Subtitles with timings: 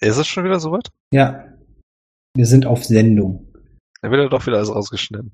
[0.00, 0.88] Ist es schon wieder soweit?
[1.12, 1.44] Ja.
[2.34, 3.52] Wir sind auf Sendung.
[4.02, 5.32] Dann wird ja doch wieder alles rausgeschnitten.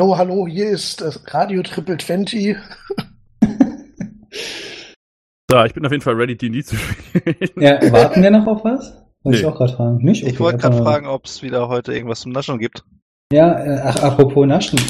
[0.00, 2.56] Oh, hallo, hier ist das Radio Triple 20.
[5.50, 7.36] So, ich bin auf jeden Fall ready, D&D zu spielen.
[7.56, 8.98] Ja, warten wir noch auf was?
[9.22, 9.50] Wollte ich Nee.
[9.50, 9.98] auch gerade fragen.
[9.98, 10.22] Nicht?
[10.22, 12.82] Ich Okay, wollte gerade fragen, ob es wieder heute irgendwas zum Naschen gibt.
[13.32, 14.80] Ja, äh, ach, apropos Naschen.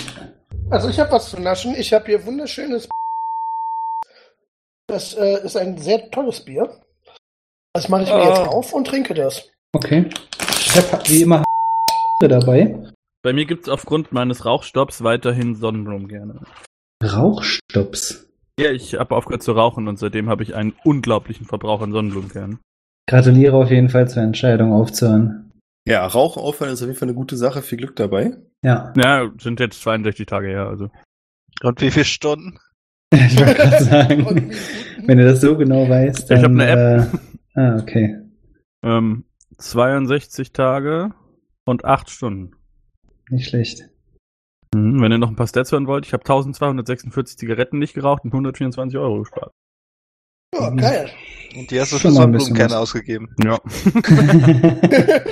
[0.70, 1.74] Also ich habe was zu naschen.
[1.76, 2.88] Ich habe hier wunderschönes.
[4.86, 6.70] Das äh, ist ein sehr tolles Bier.
[7.74, 8.28] Das mache ich mir Ah.
[8.28, 9.48] jetzt auf und trinke das.
[9.72, 10.06] Okay.
[10.58, 11.42] Ich habe wie immer
[12.20, 12.76] dabei.
[13.22, 16.40] Bei mir gibt's aufgrund meines Rauchstopps weiterhin Sonnenblumen gerne.
[17.02, 18.28] Rauchstops.
[18.60, 22.58] Ja, ich habe aufgehört zu rauchen und seitdem habe ich einen unglaublichen Verbrauch an Sonnenblumenkernen.
[23.08, 25.50] Gratuliere auf jeden Fall zur Entscheidung aufzuhören.
[25.88, 27.62] Ja, Rauchen aufhören ist auf jeden Fall eine gute Sache.
[27.62, 28.36] Viel Glück dabei.
[28.64, 30.90] Ja, Ja, sind jetzt 62 Tage her, also.
[31.62, 32.58] Und wie viele Stunden?
[33.14, 34.52] ich wollte gerade sagen,
[35.06, 36.38] wenn du das so genau weißt, dann.
[36.38, 37.14] Ich hab eine App.
[37.14, 37.18] Äh,
[37.54, 38.18] ah, okay.
[38.82, 39.24] Ähm,
[39.58, 41.14] 62 Tage
[41.64, 42.56] und 8 Stunden.
[43.30, 43.88] Nicht schlecht.
[44.74, 48.24] Mhm, wenn ihr noch ein paar Stats hören wollt, ich habe 1246 Zigaretten nicht geraucht
[48.24, 49.52] und 124 Euro gespart.
[50.54, 51.10] Ja, geil.
[51.56, 52.82] Und die hast du Schon für mal ein bisschen Sonnenblumenkerne was.
[52.82, 53.34] ausgegeben.
[53.42, 53.58] Ja.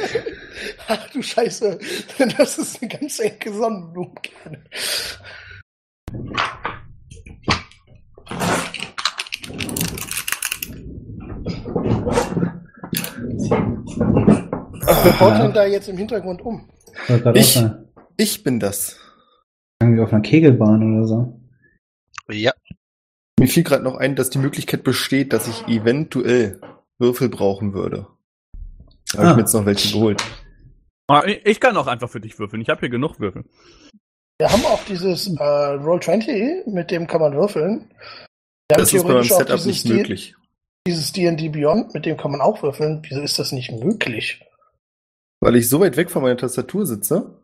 [0.89, 1.79] Ach du Scheiße.
[2.39, 4.65] Das ist eine ganz ecke Sonnenblumenkerne.
[15.03, 16.69] Wer baut denn da jetzt im Hintergrund um?
[17.35, 17.59] Ich
[18.17, 18.99] Ich- bin das.
[19.83, 21.41] irgendwie auf einer Kegelbahn oder so.
[22.31, 22.53] Ja.
[23.39, 26.61] Mir fiel gerade noch ein, dass die Möglichkeit besteht, dass ich eventuell
[26.99, 28.07] Würfel brauchen würde.
[29.13, 29.31] Da habe Ah.
[29.31, 30.23] ich mir jetzt noch welche geholt.
[31.09, 32.61] Ah, ich ich kann auch einfach für dich würfeln.
[32.63, 33.45] Ich habe hier genug Würfel.
[34.39, 37.91] Wir haben auch dieses äh, Roll20, mit dem kann man würfeln.
[38.71, 40.35] Wir Das ist bei meinem Setup nicht möglich.
[40.87, 43.03] Dieses D&D Beyond, mit dem kann man auch würfeln.
[43.09, 44.45] Wieso ist das nicht möglich?
[45.41, 47.43] Weil ich so weit weg von meiner Tastatur sitze.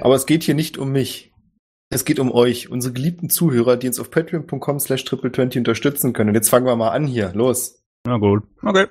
[0.00, 1.32] Aber es geht hier nicht um mich.
[1.90, 6.30] Es geht um euch, unsere geliebten Zuhörer, die uns auf patreon.com slash triple20 unterstützen können.
[6.30, 7.32] Und jetzt fangen wir mal an hier.
[7.34, 7.82] Los.
[8.06, 8.44] Na gut.
[8.62, 8.86] Okay.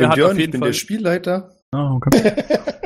[0.00, 0.68] Bin hat Björn, auf ich bin Fall.
[0.70, 1.56] der Spielleiter.
[1.72, 2.32] Ah, okay.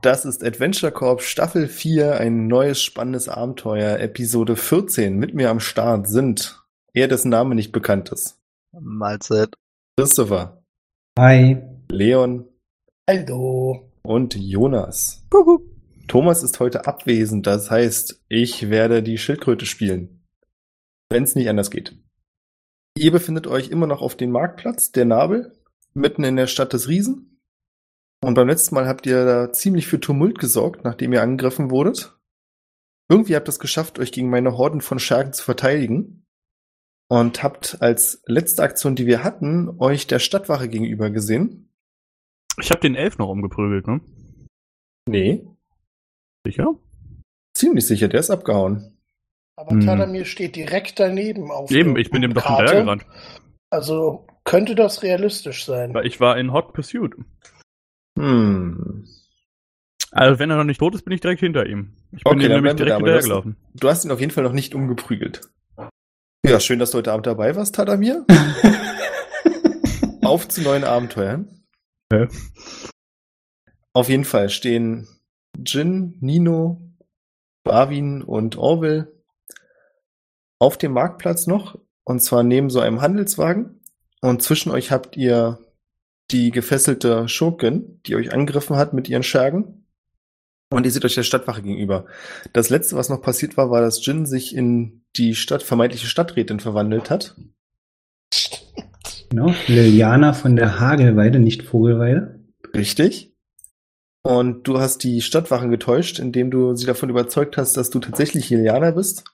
[0.00, 5.16] Das ist Adventure Corp Staffel 4, ein neues spannendes Abenteuer, Episode 14.
[5.18, 8.38] Mit mir am Start sind er, dessen Name nicht bekannt ist.
[8.78, 9.54] Mahlzeit.
[9.98, 10.62] Christopher,
[11.18, 11.58] Hi.
[11.90, 12.46] Leon
[13.10, 13.90] Hallo.
[14.02, 15.26] und Jonas.
[16.06, 20.24] Thomas ist heute abwesend, das heißt, ich werde die Schildkröte spielen.
[21.10, 21.96] Wenn es nicht anders geht.
[22.96, 25.57] Ihr befindet euch immer noch auf dem Marktplatz, der Nabel,
[25.98, 27.40] mitten in der Stadt des Riesen.
[28.24, 32.18] Und beim letzten Mal habt ihr da ziemlich für Tumult gesorgt, nachdem ihr angegriffen wurdet.
[33.10, 36.26] Irgendwie habt ihr es geschafft, euch gegen meine Horden von Schergen zu verteidigen.
[37.10, 41.72] Und habt als letzte Aktion, die wir hatten, euch der Stadtwache gegenüber gesehen.
[42.60, 44.00] Ich habe den Elf noch umgeprügelt, ne?
[45.08, 45.46] Nee.
[46.46, 46.74] Sicher?
[47.54, 48.98] Ziemlich sicher, der ist abgehauen.
[49.56, 49.80] Aber Hm.
[49.80, 53.06] Tadamir steht direkt daneben auf Eben, ich bin dem doch hinterhergerannt.
[53.70, 55.92] Also könnte das realistisch sein.
[55.94, 57.14] Weil ich war in Hot Pursuit.
[58.18, 59.06] Hm.
[60.10, 61.94] Also wenn er noch nicht tot ist, bin ich direkt hinter ihm.
[62.12, 63.56] Ich bin Okay, nämlich direkt aber du hast- hinterhergelaufen.
[63.74, 65.42] Du hast ihn auf jeden Fall noch nicht umgeprügelt.
[66.46, 68.24] Ja, schön, dass du heute Abend dabei warst, Tadamir.
[70.24, 71.62] Auf zu neuen Abenteuern.
[72.12, 72.28] Ja.
[73.92, 75.08] Auf jeden Fall stehen
[75.64, 76.80] Jin, Nino,
[77.64, 79.12] Barwin und Orwell
[80.60, 81.78] auf dem Marktplatz noch.
[82.04, 83.77] Und zwar neben so einem Handelswagen.
[84.20, 85.58] Und zwischen euch habt ihr
[86.30, 89.86] die gefesselte Schurkin, die euch angegriffen hat mit ihren Schergen.
[90.70, 92.04] Und ihr seht euch der Stadtwache gegenüber.
[92.52, 96.60] Das letzte, was noch passiert war, war, dass Jin sich in die Stadt, vermeintliche Stadträtin
[96.60, 97.36] verwandelt hat.
[99.30, 99.54] Genau.
[99.66, 102.40] Liliana von der Hagelweide, nicht Vogelweide.
[102.74, 103.34] Richtig.
[104.22, 108.50] Und du hast die Stadtwache getäuscht, indem du sie davon überzeugt hast, dass du tatsächlich
[108.50, 109.24] Liliana bist.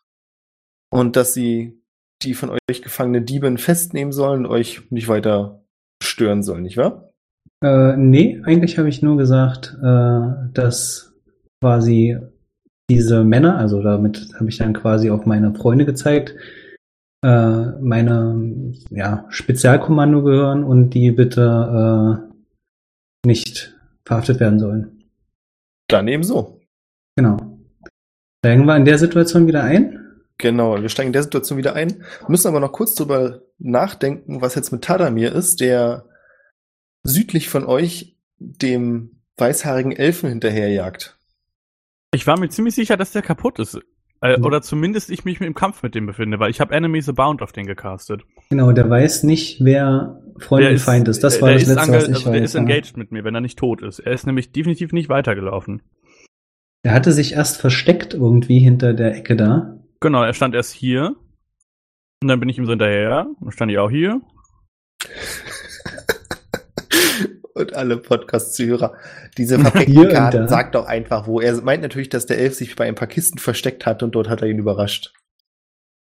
[0.91, 1.83] Und dass sie
[2.23, 5.65] die von euch gefangene Diebin festnehmen sollen und euch nicht weiter
[6.03, 7.13] stören sollen, nicht wahr?
[7.63, 11.15] Äh, nee, eigentlich habe ich nur gesagt, äh, dass
[11.61, 12.19] quasi
[12.91, 16.35] diese Männer, also damit habe ich dann quasi auf meine Freunde gezeigt,
[17.25, 22.29] äh, meine ja, Spezialkommando gehören und die bitte
[23.25, 23.75] äh, nicht
[24.05, 25.05] verhaftet werden sollen.
[25.89, 26.61] Dann eben so.
[27.17, 27.39] Genau.
[28.45, 30.04] Steigen wir in der Situation wieder ein?
[30.39, 34.55] Genau, wir steigen in der Situation wieder ein, müssen aber noch kurz drüber nachdenken, was
[34.57, 36.07] jetzt mit Tadamir ist, der
[37.05, 41.19] südlich von euch dem weißhaarigen Elfen hinterherjagt.
[42.13, 43.77] Ich war mir ziemlich sicher, dass der kaputt ist.
[44.21, 44.45] Äh, Mhm.
[44.45, 47.53] Oder zumindest ich mich im Kampf mit dem befinde, weil ich habe Enemies Abound auf
[47.53, 48.23] den gecastet.
[48.51, 51.23] Genau, der weiß nicht, wer Freund und Feind ist.
[51.23, 52.45] Das der- war das ist Letzte, was ich also Der weiß.
[52.51, 52.61] ist ja.
[52.61, 53.99] engaged mit mir, wenn er nicht tot ist.
[54.01, 55.83] Er ist nämlich definitiv nicht weitergelaufen.
[56.83, 59.74] Er hatte sich erst versteckt irgendwie hinter der Ecke da.
[60.05, 61.17] Genau, er stand erst hier.
[62.23, 63.27] Und dann bin ich ihm so hinterher.
[63.41, 64.21] Dann stand ich auch hier.
[67.55, 68.99] Und alle Podcast-Zuhörer,
[69.39, 71.41] diese und Karten, sagt doch einfach wo.
[71.41, 74.29] Er meint natürlich, dass der Elf sich bei ein paar Kisten versteckt hat und dort
[74.29, 75.15] hat er ihn überrascht.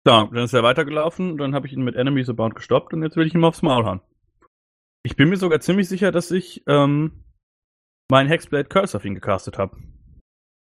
[0.06, 1.38] Ja, dann ist er weitergelaufen.
[1.38, 3.86] Dann habe ich ihn mit Enemies Abound gestoppt und jetzt will ich ihm aufs Maul
[3.86, 4.02] hauen.
[5.04, 7.24] Ich bin mir sogar ziemlich sicher, dass ich ähm,
[8.10, 9.78] meinen Hexblade Curse auf ihn gecastet habe.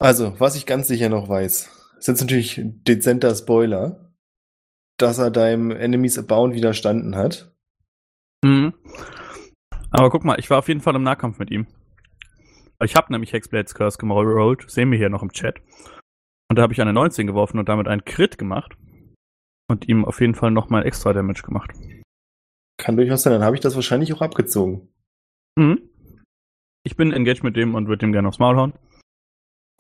[0.01, 4.13] Also, was ich ganz sicher noch weiß, ist jetzt natürlich ein dezenter Spoiler,
[4.99, 7.55] dass er deinem Enemies Abound widerstanden hat.
[8.45, 8.75] Mhm.
[9.93, 11.69] Aber guck mal, ich war auf jeden Fall im Nahkampf mit ihm.
[12.83, 15.61] Ich habe nämlich Hexblades Curse gerollt, sehen wir hier noch im Chat.
[16.51, 18.77] Und da habe ich eine 19 geworfen und damit einen Crit gemacht.
[19.71, 21.71] Und ihm auf jeden Fall nochmal extra Damage gemacht.
[22.79, 24.89] Kann durchaus sein, dann habe ich das wahrscheinlich auch abgezogen.
[25.57, 25.89] Mhm.
[26.85, 28.73] Ich bin engaged mit dem und würde ihm gerne aufs Maul hauen.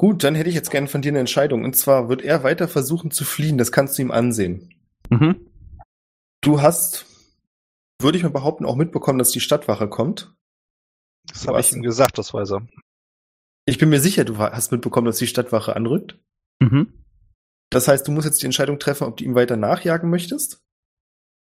[0.03, 1.63] Gut, dann hätte ich jetzt gerne von dir eine Entscheidung.
[1.63, 4.75] Und zwar wird er weiter versuchen zu fliehen, das kannst du ihm ansehen.
[5.11, 5.47] Mhm.
[6.41, 7.07] Du hast,
[8.01, 10.35] würde ich mal behaupten, auch mitbekommen, dass die Stadtwache kommt.
[11.29, 12.67] Das habe ich ihm gesagt, das weiß er.
[13.65, 16.19] Ich bin mir sicher, du hast mitbekommen, dass die Stadtwache anrückt.
[16.59, 17.05] Mhm.
[17.71, 20.65] Das heißt, du musst jetzt die Entscheidung treffen, ob du ihm weiter nachjagen möchtest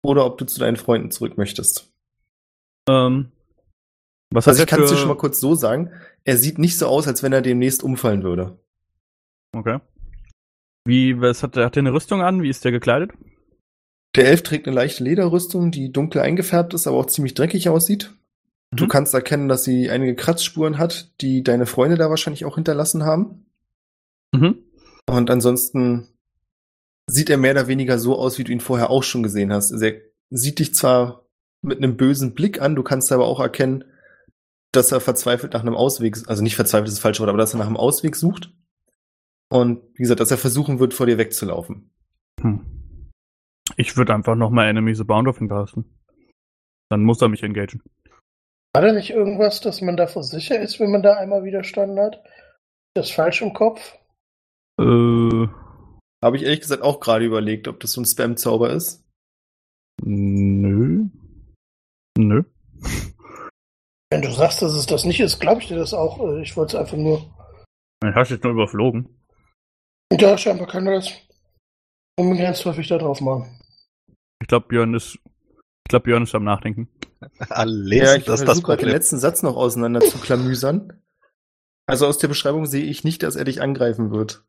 [0.05, 1.93] oder ob du zu deinen Freunden zurück möchtest.
[2.89, 3.33] Ähm,
[4.31, 5.91] was Also ich kann es dir schon mal kurz so sagen,
[6.25, 8.59] er sieht nicht so aus, als wenn er demnächst umfallen würde.
[9.55, 9.79] Okay.
[10.85, 12.43] Wie, was hat er, hat er eine Rüstung an?
[12.43, 13.13] Wie ist der gekleidet?
[14.15, 18.15] Der Elf trägt eine leichte Lederrüstung, die dunkel eingefärbt ist, aber auch ziemlich dreckig aussieht.
[18.75, 18.89] Du Mhm.
[18.89, 23.47] kannst erkennen, dass sie einige Kratzspuren hat, die deine Freunde da wahrscheinlich auch hinterlassen haben.
[24.33, 24.59] Mhm.
[25.09, 26.09] Und ansonsten
[27.09, 29.73] sieht er mehr oder weniger so aus, wie du ihn vorher auch schon gesehen hast.
[29.73, 30.01] Also er
[30.31, 31.25] sieht dich zwar
[31.63, 33.85] mit einem bösen Blick an, du kannst aber auch erkennen,
[34.77, 37.55] dass er verzweifelt nach einem Ausweg, also nicht verzweifelt ist das falsche Wort, aber dass
[37.55, 38.53] er nach einem Ausweg sucht.
[39.49, 41.91] Und wie gesagt, dass er versuchen wird, vor dir wegzulaufen.
[42.41, 43.11] Hm.
[43.77, 45.85] Ich würde einfach nochmal Enemies Abound auf ihn casten.
[46.91, 47.83] Dann muss er mich engagen.
[48.75, 52.23] War da nicht irgendwas, dass man davor sicher ist, wenn man da einmal widerstanden hat?
[52.95, 53.97] Das falsch im Kopf?
[54.79, 55.49] Äh,
[56.23, 59.05] Habe ich ehrlich gesagt auch gerade überlegt, ob das so ein Spam-Zauber ist.
[60.05, 61.07] nö.
[62.19, 62.43] Nö.
[64.17, 66.19] Wenn du sagst, dass es das nicht ist, glaube ich dir das auch.
[66.27, 67.19] Äh, Ich wollte es einfach nur.
[68.03, 69.11] Ich hast jetzt nur überflogen.
[70.11, 71.13] Ja, scheinbar kann er das
[72.19, 73.61] unbegrenzt häufig da drauf machen.
[74.41, 75.17] Ich glaube, Björn ist.
[75.17, 76.89] Ich glaube, Björn ist am Nachdenken.
[77.51, 78.89] Alles, ja, ich das ist das gerade den Problem.
[78.95, 80.99] letzten Satz noch auseinander zu klamüsern.
[81.87, 84.47] Also aus der Beschreibung sehe ich nicht, dass er dich angreifen wird.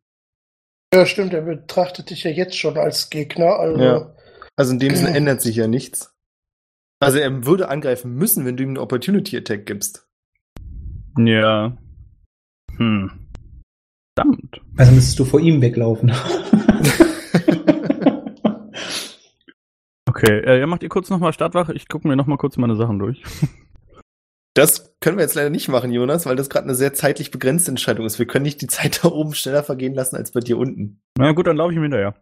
[0.94, 3.58] Ja, stimmt, er betrachtet dich ja jetzt schon als Gegner.
[3.58, 4.14] Also, Ja.
[4.56, 6.14] Also in dem Sinne ändert sich ja nichts.
[7.00, 10.08] Also er würde angreifen müssen, wenn du ihm einen Opportunity Attack gibst.
[11.16, 11.76] Ja.
[12.76, 13.10] Hm.
[14.16, 14.60] Verdammt.
[14.76, 16.12] Also müsstest du vor ihm weglaufen.
[20.18, 21.72] Okay, äh, ja, macht ihr kurz nochmal Stadtwache?
[21.74, 23.22] Ich gucke mir nochmal kurz meine Sachen durch.
[24.54, 27.70] Das können wir jetzt leider nicht machen, Jonas, weil das gerade eine sehr zeitlich begrenzte
[27.70, 28.18] Entscheidung ist.
[28.18, 31.00] Wir können nicht die Zeit da oben schneller vergehen lassen als bei dir unten.
[31.16, 32.16] Na gut, dann laufe ich ihm hinterher.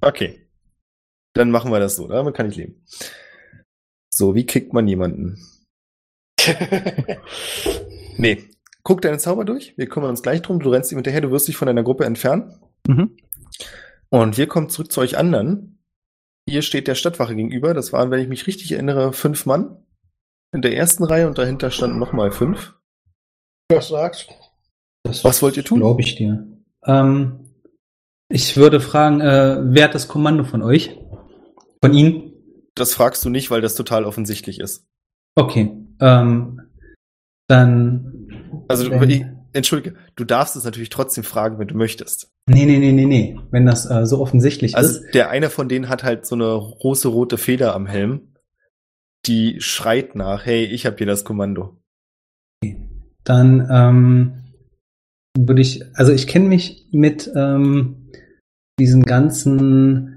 [0.00, 0.46] Okay.
[1.32, 2.84] Dann machen wir das so, damit kann ich leben.
[4.14, 5.38] So, wie kickt man jemanden?
[8.16, 8.44] Nee,
[8.84, 9.76] guck deine Zauber durch.
[9.76, 10.60] Wir kümmern uns gleich drum.
[10.60, 12.60] Du rennst ihm hinterher, du wirst dich von deiner Gruppe entfernen.
[12.86, 13.16] Mhm.
[14.08, 15.80] Und wir kommen zurück zu euch anderen.
[16.48, 17.74] Hier steht der Stadtwache gegenüber.
[17.74, 19.84] Das waren, wenn ich mich richtig erinnere, fünf Mann
[20.52, 22.74] in der ersten Reihe und dahinter standen nochmal fünf.
[23.68, 24.28] was sagst.
[25.02, 25.80] Das Was wollt ihr tun?
[25.80, 26.46] Glaube ich dir.
[26.86, 27.50] Ähm,
[28.28, 30.96] ich würde fragen, äh, wer hat das Kommando von euch?
[31.82, 32.23] Von Ihnen?
[32.74, 34.86] Das fragst du nicht, weil das total offensichtlich ist.
[35.36, 35.72] Okay.
[36.00, 36.60] Ähm,
[37.48, 38.64] dann.
[38.68, 42.32] Also, wenn, ich, entschuldige, du darfst es natürlich trotzdem fragen, wenn du möchtest.
[42.48, 43.38] nee, nee, nee, nee, nee.
[43.50, 45.14] Wenn das äh, so offensichtlich Also, ist.
[45.14, 48.32] der eine von denen hat halt so eine große rote Feder am Helm.
[49.26, 51.78] Die schreit nach, hey, ich hab hier das Kommando.
[53.24, 54.44] Dann, ähm,
[55.36, 58.10] würde ich, also ich kenne mich mit ähm,
[58.78, 60.13] diesen ganzen,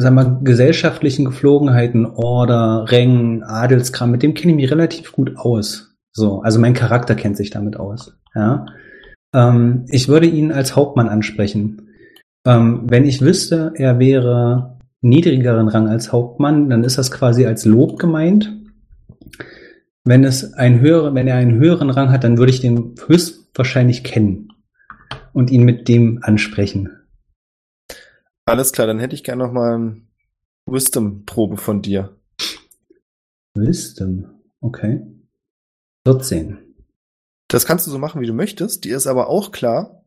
[0.00, 5.94] sag mal, gesellschaftlichen Geflogenheiten, Order, Rängen, Adelskram, mit dem kenne ich mich relativ gut aus.
[6.12, 8.16] So, also mein Charakter kennt sich damit aus.
[8.34, 8.66] Ja.
[9.34, 11.88] Ähm, ich würde ihn als Hauptmann ansprechen.
[12.44, 17.64] Ähm, wenn ich wüsste, er wäre niedrigeren Rang als Hauptmann, dann ist das quasi als
[17.64, 18.52] Lob gemeint.
[20.04, 24.02] Wenn es ein höhere, wenn er einen höheren Rang hat, dann würde ich den höchstwahrscheinlich
[24.02, 24.48] kennen
[25.32, 26.90] und ihn mit dem ansprechen.
[28.50, 30.02] Alles klar, dann hätte ich gerne noch mal eine
[30.66, 32.16] Wisdom-Probe von dir.
[33.54, 34.26] Wisdom,
[34.60, 35.02] okay.
[36.04, 36.58] 14.
[37.48, 38.84] Das kannst du so machen, wie du möchtest.
[38.84, 40.04] Dir ist aber auch klar,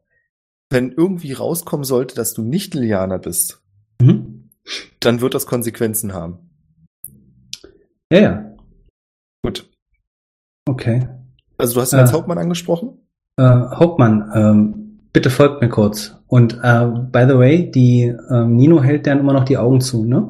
[0.69, 3.63] wenn irgendwie rauskommen sollte, dass du nicht Lilianer bist,
[4.01, 4.49] Mhm.
[4.99, 6.49] dann wird das Konsequenzen haben.
[8.11, 8.55] Ja, ja,
[9.45, 9.69] Gut.
[10.67, 11.07] okay.
[11.57, 12.13] Also du hast ihn als Äh.
[12.13, 12.97] Hauptmann angesprochen?
[13.37, 14.82] Äh, Hauptmann, ähm,
[15.13, 16.17] bitte folgt mir kurz.
[16.27, 20.03] Und äh, by the way, die ähm, Nino hält dann immer noch die Augen zu,
[20.05, 20.29] ne?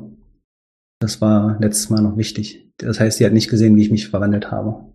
[0.99, 2.71] Das war letztes Mal noch wichtig.
[2.77, 4.85] Das heißt, sie hat nicht gesehen, wie ich mich verwandelt habe.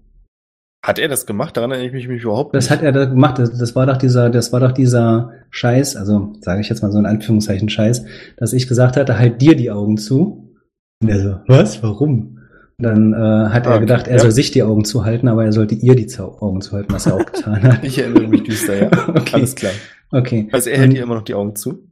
[0.85, 1.57] Hat er das gemacht?
[1.57, 2.71] Daran erinnere ich mich, überhaupt Das nicht.
[2.78, 3.38] hat er da gemacht.
[3.38, 6.92] Das, das war doch dieser, das war doch dieser Scheiß, also sage ich jetzt mal
[6.92, 8.04] so in Anführungszeichen Scheiß,
[8.37, 10.54] dass ich gesagt hatte, halt dir die Augen zu.
[11.02, 11.83] Und er so, was?
[11.83, 12.38] Warum?
[12.80, 13.16] Dann äh,
[13.50, 14.23] hat Ah, er gedacht, er ja.
[14.23, 17.26] soll sich die Augen zuhalten, aber er sollte ihr die Augen zuhalten, was er auch
[17.26, 17.82] getan hat.
[17.85, 18.90] Ich erinnere mich düster, ja.
[19.08, 19.30] Okay.
[19.35, 19.73] Alles klar.
[20.12, 20.49] Okay.
[20.52, 21.85] Also er hält Und- dir immer noch die Augen zu.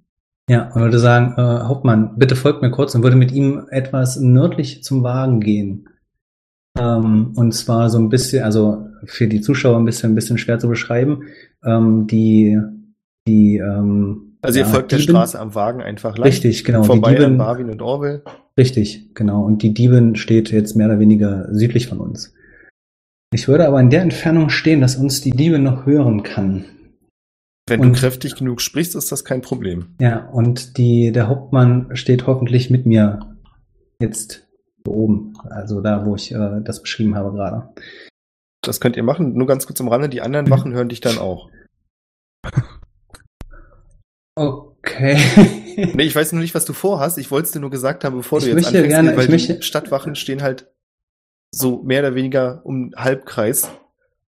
[0.49, 4.21] Ja, und würde sagen, äh, Hauptmann, bitte folgt mir kurz und würde mit ihm etwas
[4.21, 5.88] nördlich zum Wagen gehen.
[6.78, 10.61] Ähm, und zwar so ein bisschen, also für die Zuschauer ein bisschen, ein bisschen schwer
[10.61, 11.23] zu beschreiben.
[11.64, 12.61] Ähm, die,
[13.26, 16.29] die, ähm, Also ihr ja, folgt der Dieben- Straße am Wagen einfach lang.
[16.29, 16.83] Richtig, genau.
[16.83, 18.23] Die Vorbei an Dieben, Barwin und Orwell.
[18.59, 19.45] richtig, genau.
[19.45, 22.33] Und die Diebin steht jetzt mehr oder weniger südlich von uns.
[23.35, 26.65] Ich würde aber in der Entfernung stehen, dass uns die Diebin noch hören kann.
[27.69, 29.95] Wenn Und- du kräftig genug sprichst, ist das kein Problem.
[30.00, 33.37] Ja, und die, der Hauptmann steht hoffentlich mit mir
[34.00, 34.47] jetzt
[34.87, 37.69] oben, also da, wo ich äh, das beschrieben habe gerade.
[38.62, 39.35] Das könnt ihr machen.
[39.35, 41.50] Nur ganz kurz am Rande, die anderen Wachen hören dich dann auch.
[44.37, 45.19] Okay.
[45.95, 47.19] Nee, ich weiß noch nicht, was du vorhast.
[47.19, 49.25] Ich wollte es dir nur gesagt haben, bevor du Ich jetzt möchte anfängst, gerne- weil
[49.25, 50.71] ich möchte- die Stadtwachen stehen halt
[51.50, 53.69] so mehr oder weniger um Halbkreis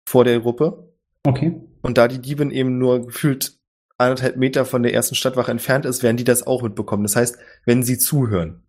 [0.07, 0.93] vor der Gruppe.
[1.25, 1.59] Okay.
[1.81, 3.57] Und da die Diebin eben nur gefühlt
[3.97, 7.03] anderthalb Meter von der ersten Stadtwache entfernt ist, werden die das auch mitbekommen.
[7.03, 8.63] Das heißt, wenn sie zuhören.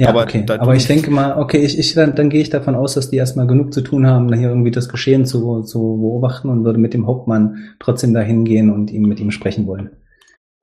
[0.00, 0.44] Ja, Aber okay.
[0.44, 3.08] du Aber ich denke mal, okay, ich, ich dann, dann gehe ich davon aus, dass
[3.10, 6.78] die erstmal genug zu tun haben, hier irgendwie das Geschehen zu, zu beobachten und würde
[6.78, 9.96] mit dem Hauptmann trotzdem dahin gehen und ihm mit ihm sprechen wollen.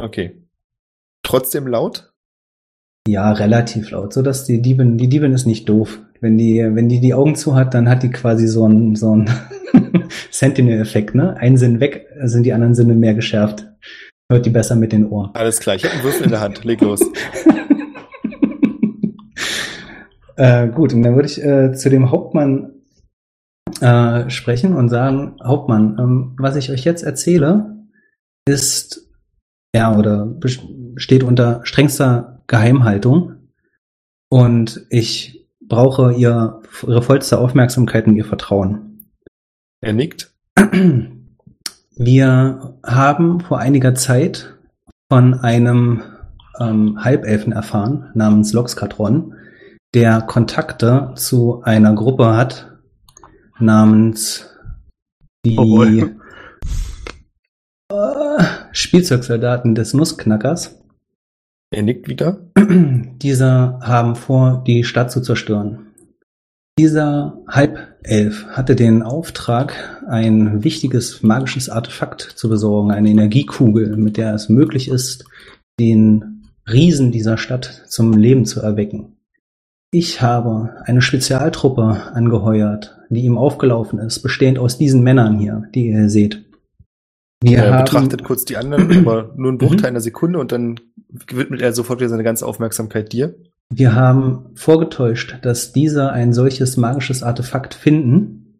[0.03, 0.35] Okay.
[1.23, 2.11] Trotzdem laut?
[3.07, 5.99] Ja, relativ laut, so dass die Diebin, die Diebin ist nicht doof.
[6.19, 9.13] Wenn die, wenn die die Augen zu hat, dann hat die quasi so einen, so
[9.13, 9.29] einen
[10.31, 11.37] Sentinel-Effekt, ne?
[11.37, 13.65] Ein Sinn weg, sind die anderen Sinne mehr geschärft.
[14.29, 15.31] Hört die besser mit den Ohren.
[15.35, 16.65] Alles klar, ich habe einen Würfel in der Hand.
[16.65, 16.99] Leg los.
[20.35, 22.73] äh, gut, und dann würde ich äh, zu dem Hauptmann
[23.79, 27.77] äh, sprechen und sagen, Hauptmann, ähm, was ich euch jetzt erzähle,
[28.45, 29.02] ist
[29.75, 30.33] ja oder
[30.95, 33.35] steht unter strengster Geheimhaltung
[34.29, 39.07] und ich brauche ihr ihre vollste Aufmerksamkeit und ihr Vertrauen.
[39.81, 40.33] Er nickt.
[41.95, 44.55] Wir haben vor einiger Zeit
[45.11, 46.01] von einem
[46.59, 49.35] ähm, Halbelfen erfahren, namens Loxkatron,
[49.93, 52.79] der Kontakte zu einer Gruppe hat,
[53.59, 54.49] namens
[55.45, 55.83] die Oh
[58.73, 60.81] Spielzeugsoldaten des Nussknackers.
[61.71, 62.39] Er nickt wieder.
[62.57, 65.87] Diese haben vor, die Stadt zu zerstören.
[66.79, 74.33] Dieser Halbelf hatte den Auftrag, ein wichtiges magisches Artefakt zu besorgen, eine Energiekugel, mit der
[74.33, 75.25] es möglich ist,
[75.79, 79.17] den Riesen dieser Stadt zum Leben zu erwecken.
[79.91, 85.89] Ich habe eine Spezialtruppe angeheuert, die ihm aufgelaufen ist, bestehend aus diesen Männern hier, die
[85.89, 86.42] ihr seht.
[87.43, 90.79] Wir er haben, betrachtet kurz die anderen, aber nur einen Bruchteil einer Sekunde und dann
[91.09, 93.35] widmet er sofort wieder seine ganze Aufmerksamkeit dir.
[93.69, 98.59] Wir haben vorgetäuscht, dass diese ein solches magisches Artefakt finden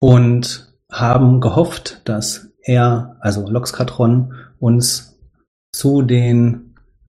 [0.00, 5.18] und haben gehofft, dass er, also Loxkatron, uns
[5.72, 6.74] zu den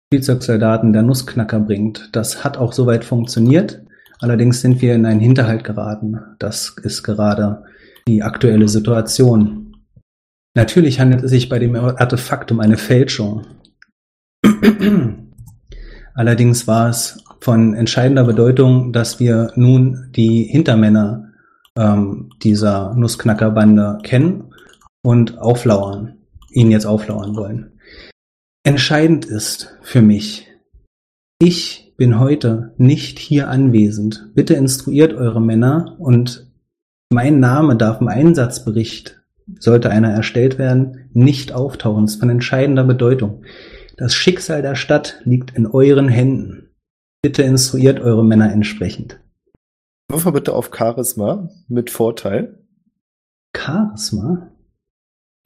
[0.07, 2.09] Spielzeugsoldaten der Nussknacker bringt.
[2.11, 3.81] Das hat auch soweit funktioniert.
[4.19, 6.19] Allerdings sind wir in einen Hinterhalt geraten.
[6.37, 7.63] Das ist gerade
[8.07, 9.60] die aktuelle Situation.
[10.53, 13.45] Natürlich handelt es sich bei dem Artefakt um eine Fälschung.
[16.13, 21.31] Allerdings war es von entscheidender Bedeutung, dass wir nun die Hintermänner
[21.75, 24.53] ähm, dieser Nussknackerbande kennen
[25.03, 26.17] und auflauern,
[26.51, 27.79] ihn jetzt auflauern wollen.
[28.63, 30.47] Entscheidend ist für mich,
[31.39, 34.29] ich bin heute nicht hier anwesend.
[34.35, 36.51] Bitte instruiert eure Männer und
[37.09, 39.20] mein Name darf im Einsatzbericht,
[39.59, 42.05] sollte einer erstellt werden, nicht auftauchen.
[42.05, 43.43] Das ist von entscheidender Bedeutung.
[43.97, 46.69] Das Schicksal der Stadt liegt in euren Händen.
[47.21, 49.19] Bitte instruiert eure Männer entsprechend.
[50.09, 52.59] Würfel bitte auf Charisma mit Vorteil.
[53.55, 54.51] Charisma?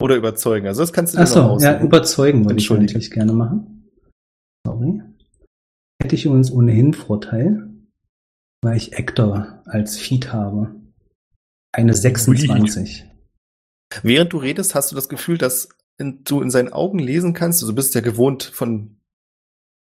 [0.02, 0.66] Oder überzeugen.
[0.66, 3.90] Also das kannst du dir Achso, noch ja, überzeugen würde ich natürlich gerne machen.
[4.66, 5.02] Sorry.
[6.02, 7.70] Hätte ich übrigens ohnehin Vorteil,
[8.62, 10.74] weil ich Actor als Feed habe.
[11.72, 13.06] Eine 26.
[14.02, 17.62] Während du redest, hast du das Gefühl, dass in, du in seinen Augen lesen kannst.
[17.62, 19.00] Also du bist ja gewohnt, von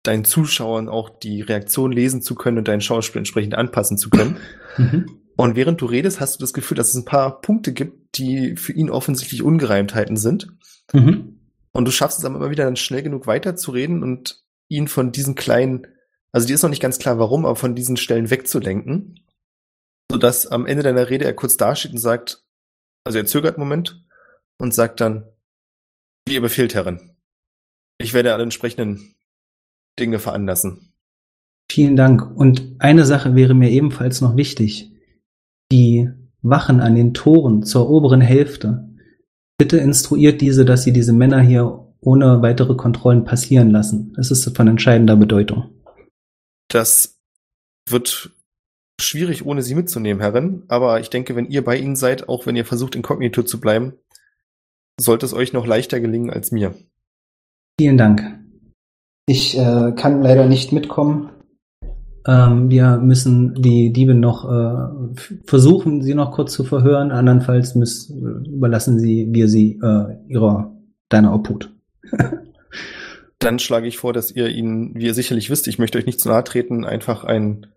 [0.04, 4.38] deinen Zuschauern auch die Reaktion lesen zu können und dein Schauspiel entsprechend anpassen zu können.
[4.76, 5.20] Mhm.
[5.36, 8.56] Und während du redest, hast du das Gefühl, dass es ein paar Punkte gibt, die
[8.56, 10.48] für ihn offensichtlich Ungereimtheiten sind.
[10.94, 11.40] Mhm.
[11.72, 15.36] Und du schaffst es aber immer wieder dann schnell genug weiterzureden und ihn von diesen
[15.36, 15.86] kleinen,
[16.32, 19.20] also dir ist noch nicht ganz klar warum, aber von diesen Stellen wegzulenken.
[20.12, 22.43] Sodass am Ende deiner Rede er kurz dasteht und sagt,
[23.04, 24.04] also er zögert einen Moment
[24.58, 25.26] und sagt dann,
[26.28, 27.16] wie ihr befehlt, Herrin.
[27.98, 29.16] Ich werde alle entsprechenden
[30.00, 30.94] Dinge veranlassen.
[31.72, 32.36] Vielen Dank.
[32.36, 34.92] Und eine Sache wäre mir ebenfalls noch wichtig.
[35.72, 36.10] Die
[36.42, 38.90] Wachen an den Toren zur oberen Hälfte.
[39.58, 44.14] Bitte instruiert diese, dass sie diese Männer hier ohne weitere Kontrollen passieren lassen.
[44.16, 45.72] Das ist von entscheidender Bedeutung.
[46.68, 47.22] Das
[47.90, 48.32] wird
[49.00, 50.64] schwierig, ohne sie mitzunehmen, Herrin.
[50.68, 53.94] Aber ich denke, wenn ihr bei ihnen seid, auch wenn ihr versucht, inkognito zu bleiben,
[55.00, 56.76] sollte es euch noch leichter gelingen als mir.
[57.80, 58.40] Vielen Dank.
[59.26, 61.30] Ich äh, kann leider nicht mitkommen.
[62.26, 67.12] Ähm, wir müssen die Diebe noch äh, versuchen, sie noch kurz zu verhören.
[67.12, 70.74] Andernfalls müssen, überlassen sie wir sie äh, ihrer
[71.10, 71.74] deiner Obhut.
[73.40, 76.20] Dann schlage ich vor, dass ihr ihnen, wie ihr sicherlich wisst, ich möchte euch nicht
[76.20, 77.68] zu nahe treten, einfach ein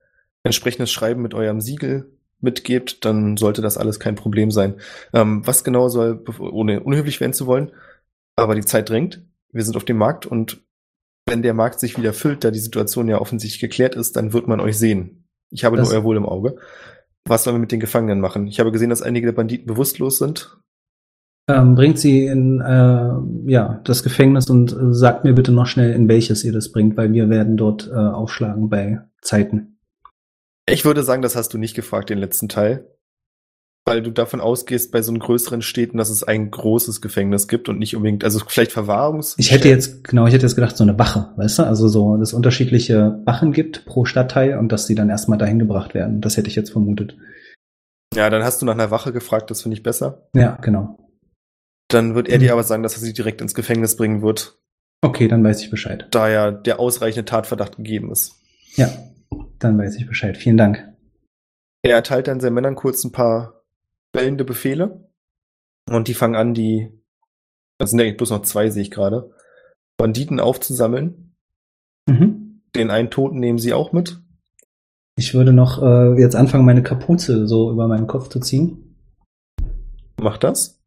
[0.46, 4.74] entsprechendes Schreiben mit eurem Siegel mitgebt, dann sollte das alles kein Problem sein.
[5.12, 7.72] Ähm, was genau soll, ohne unhöflich werden zu wollen,
[8.36, 9.22] aber die Zeit drängt.
[9.52, 10.62] Wir sind auf dem Markt und
[11.26, 14.46] wenn der Markt sich wieder füllt, da die Situation ja offensichtlich geklärt ist, dann wird
[14.48, 15.24] man euch sehen.
[15.50, 16.56] Ich habe Das- nur euer Wohl im Auge.
[17.24, 18.46] Was sollen wir mit den Gefangenen machen?
[18.46, 20.56] Ich habe gesehen, dass einige der Banditen bewusstlos sind.
[21.48, 25.92] Ähm, bringt sie in äh, ja das Gefängnis und äh, sagt mir bitte noch schnell,
[25.92, 29.75] in welches ihr das bringt, weil wir werden dort äh, aufschlagen bei Zeiten.
[30.68, 32.86] Ich würde sagen, das hast du nicht gefragt, den letzten Teil.
[33.88, 37.68] Weil du davon ausgehst, bei so einen größeren Städten, dass es ein großes Gefängnis gibt
[37.68, 39.36] und nicht unbedingt, also vielleicht Verwahrungs.
[39.38, 41.62] Ich hätte jetzt, genau, ich hätte jetzt gedacht, so eine Wache, weißt du?
[41.62, 45.60] Also so, dass es unterschiedliche Wachen gibt pro Stadtteil und dass sie dann erstmal dahin
[45.60, 46.20] gebracht werden.
[46.20, 47.16] Das hätte ich jetzt vermutet.
[48.12, 50.28] Ja, dann hast du nach einer Wache gefragt, das finde ich besser.
[50.34, 50.98] Ja, genau.
[51.88, 52.42] Dann wird er Mhm.
[52.42, 54.58] dir aber sagen, dass er sie direkt ins Gefängnis bringen wird,
[55.00, 56.08] Okay, dann weiß ich Bescheid.
[56.10, 58.34] da ja der ausreichende Tatverdacht gegeben ist.
[58.74, 58.90] Ja,
[59.58, 60.36] dann weiß ich Bescheid.
[60.36, 60.92] Vielen Dank.
[61.82, 63.62] Er erteilt dann seinen Männern kurz ein paar
[64.12, 65.08] bellende Befehle
[65.90, 66.90] und die fangen an, die,
[67.78, 69.30] das sind ja bloß noch zwei, sehe ich gerade,
[69.96, 71.34] Banditen aufzusammeln.
[72.08, 72.62] Mhm.
[72.74, 74.20] Den einen Toten nehmen sie auch mit.
[75.16, 78.96] Ich würde noch äh, jetzt anfangen, meine Kapuze so über meinen Kopf zu ziehen.
[80.20, 80.82] Macht das.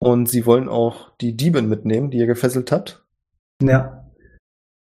[0.00, 3.04] Und sie wollen auch die Diebin mitnehmen, die ihr gefesselt habt.
[3.62, 4.08] Ja.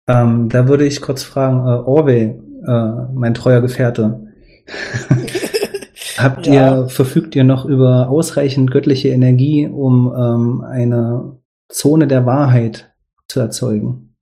[0.08, 4.28] Ähm, da würde ich kurz fragen, äh, Orwell, äh, mein treuer Gefährte,
[6.18, 6.82] habt Ja.
[6.82, 11.38] ihr, verfügt ihr noch über ausreichend göttliche Energie, um ähm, eine
[11.70, 12.94] Zone der Wahrheit
[13.28, 14.16] zu erzeugen?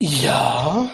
[0.00, 0.88] Ja,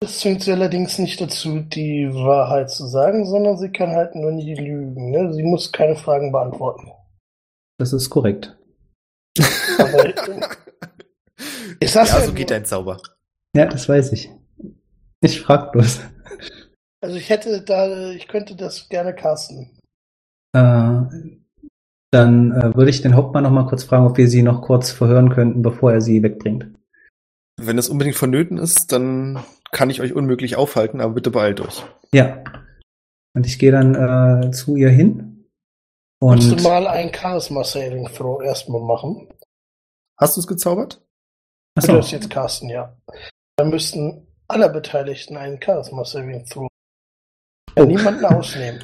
[0.00, 4.32] das zwingt sie allerdings nicht dazu, die Wahrheit zu sagen, sondern sie kann halt nur
[4.32, 5.10] nie lügen.
[5.10, 5.32] Ne?
[5.32, 6.90] Sie muss keine Fragen beantworten.
[7.78, 8.56] Das ist korrekt.
[9.78, 10.06] Aber
[11.80, 12.98] ist das ja, so geht dein Zauber.
[13.54, 14.30] Ja, das weiß ich.
[15.22, 16.00] Ich frag bloß.
[17.00, 19.70] Also ich hätte da, ich könnte das gerne casten.
[20.54, 21.00] Äh,
[22.10, 24.90] dann äh, würde ich den Hauptmann noch mal kurz fragen, ob wir sie noch kurz
[24.90, 26.66] verhören könnten, bevor er sie wegbringt.
[27.58, 31.84] Wenn es unbedingt vonnöten ist, dann kann ich euch unmöglich aufhalten, aber bitte beeilt euch.
[32.12, 32.42] Ja.
[33.34, 35.48] Und ich gehe dann äh, zu ihr hin.
[36.20, 39.28] Und du mal ein Charisma Saving Throw erstmal machen?
[40.20, 41.04] Hast du es gezaubert?
[41.74, 42.96] Du achso, darfst jetzt casten, ja.
[43.56, 46.68] Dann müssten alle Beteiligten einen Charisma Saving Throw.
[47.76, 48.82] Ja, niemanden ausnehmen.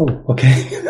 [0.00, 0.66] oh, okay.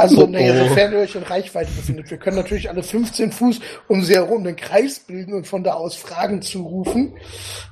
[0.00, 0.68] Also, Oh, naja, oh.
[0.68, 2.08] sofern ihr euch in Reichweite befindet.
[2.08, 3.58] Wir können natürlich alle 15 Fuß
[3.88, 7.14] um sie herum einen Kreis bilden und von da aus Fragen zurufen.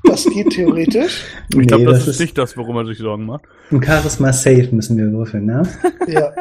[0.02, 1.24] Das geht theoretisch.
[1.56, 3.44] Ich glaube, Nee, das, das ist nicht das, worum er sich Sorgen macht.
[3.70, 5.62] Ein Charisma Safe müssen wir würfeln, ne?
[6.08, 6.32] Ja.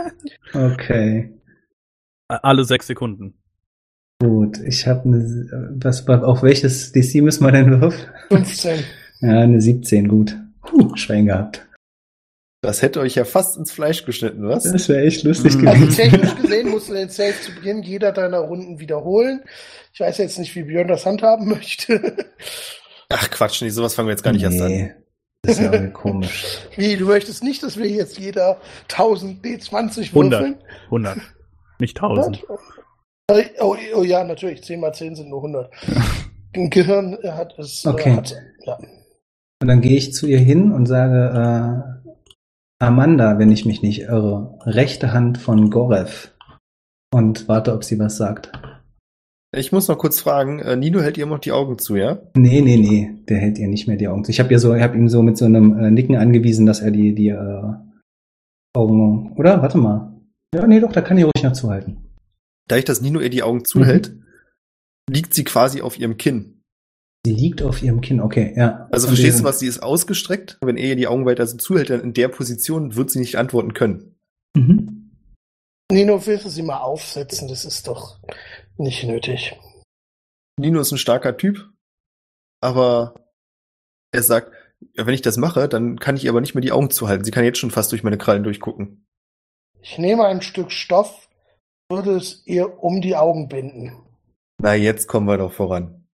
[0.53, 1.31] Okay.
[2.29, 3.35] Alle sechs Sekunden.
[4.19, 5.77] Gut, ich habe eine.
[5.83, 8.09] Was, auf welches DC müssen wir denn würfeln?
[8.29, 8.83] 15.
[9.21, 10.37] Ja, eine 17, gut.
[10.61, 11.65] Puh, Schwein gehabt.
[12.61, 14.63] Das hätte euch ja fast ins Fleisch geschnitten, was?
[14.63, 15.67] Das wäre echt lustig Mhm.
[15.67, 15.95] Also gewesen.
[15.95, 19.41] technisch gesehen musst du den Save zu Beginn jeder deiner Runden wiederholen.
[19.93, 22.17] Ich weiß jetzt nicht, wie Björn das handhaben möchte.
[23.09, 24.67] Ach Quatsch, nee, sowas fangen wir jetzt gar nicht erst an.
[24.71, 24.93] nee,
[25.43, 26.57] das ist ja irgendwie komisch.
[26.75, 28.59] Wie, du möchtest nicht, dass wir jetzt jeder
[28.89, 30.31] 1000 D20 100.
[30.41, 30.55] würfeln?
[30.85, 31.17] 100.
[31.79, 32.43] Nicht 1000.
[33.27, 34.63] Äh, Oh, oh ja, natürlich.
[34.63, 35.71] 10 mal 10 sind nur 100.
[36.55, 37.85] Gehirn hat es.
[37.85, 38.15] äh, Okay.
[38.15, 38.77] Hat, ja.
[39.61, 42.13] Und dann gehe ich zu ihr hin und sage, äh,
[42.83, 46.31] Amanda, wenn ich mich nicht irre, rechte Hand von Gorev.
[47.13, 48.51] Und warte, ob sie was sagt.
[49.55, 52.17] Ich muss noch kurz fragen, äh, Nino hält ihr immer noch die Augen zu, ja?
[52.35, 54.31] Nee, nee, nee, der hält ihr nicht mehr die Augen zu.
[54.31, 56.81] Ich habe ja so, ich habe ihm so mit so einem äh, Nicken angewiesen, dass
[56.81, 57.73] er die, die äh,
[58.75, 59.31] Augen.
[59.37, 59.61] Oder?
[59.61, 60.11] Warte mal.
[60.53, 62.09] Ja, nee, doch, da kann ich ruhig noch zuhalten.
[62.67, 64.17] Da ich das Nino ihr die Augen zuhält,
[65.09, 66.61] liegt sie quasi auf ihrem Kinn.
[67.25, 68.87] Sie liegt auf ihrem Kinn, okay, ja.
[68.91, 69.59] Also verstehst du was?
[69.59, 70.59] Sie ist ausgestreckt.
[70.61, 73.37] Wenn er ihr die Augen weiter so zuhält, dann in der Position wird sie nicht
[73.37, 74.15] antworten können.
[74.55, 75.11] Mhm.
[75.91, 77.47] Nino, willst du sie mal aufsetzen?
[77.47, 78.19] Das ist doch
[78.77, 79.59] nicht nötig.
[80.59, 81.69] Nino ist ein starker Typ,
[82.61, 83.15] aber
[84.11, 84.51] er sagt,
[84.95, 87.25] wenn ich das mache, dann kann ich ihr aber nicht mehr die Augen zuhalten.
[87.25, 89.05] Sie kann jetzt schon fast durch meine Krallen durchgucken.
[89.81, 91.27] Ich nehme ein Stück Stoff,
[91.89, 94.04] würde es ihr um die Augen binden.
[94.61, 96.07] Na, jetzt kommen wir doch voran.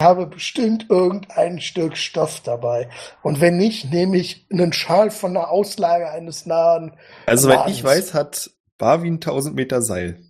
[0.00, 2.88] Ich habe bestimmt irgendein Stück Stoff dabei.
[3.22, 6.96] Und wenn nicht, nehme ich einen Schal von der Auslage eines nahen.
[7.26, 10.20] Also, soweit ich weiß, hat Barwin 1000 Meter Seil.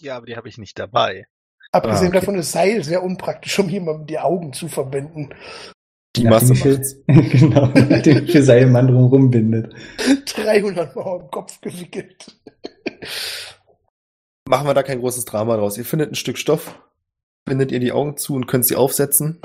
[0.00, 1.26] Ja, aber die habe ich nicht dabei.
[1.72, 2.20] Abgesehen Ah, okay.
[2.20, 5.30] davon ist Seil sehr unpraktisch, um jemandem die Augen zu verbinden.
[6.14, 6.96] Die Masse macht's.
[7.06, 9.74] genau, nachdem ich viel Seilmann drum rumbindet.
[10.26, 12.24] 300 Mal im Kopf gewickelt.
[14.48, 15.76] Machen wir da kein großes Drama draus.
[15.76, 16.80] Ihr findet ein Stück Stoff,
[17.44, 19.40] bindet ihr die Augen zu und könnt sie aufsetzen.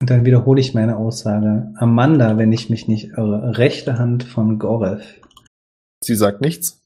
[0.00, 1.72] Und dann wiederhole ich meine Aussage.
[1.76, 5.20] Amanda, wenn ich mich nicht irre, rechte Hand von Gorev.
[6.02, 6.82] Sie sagt nichts.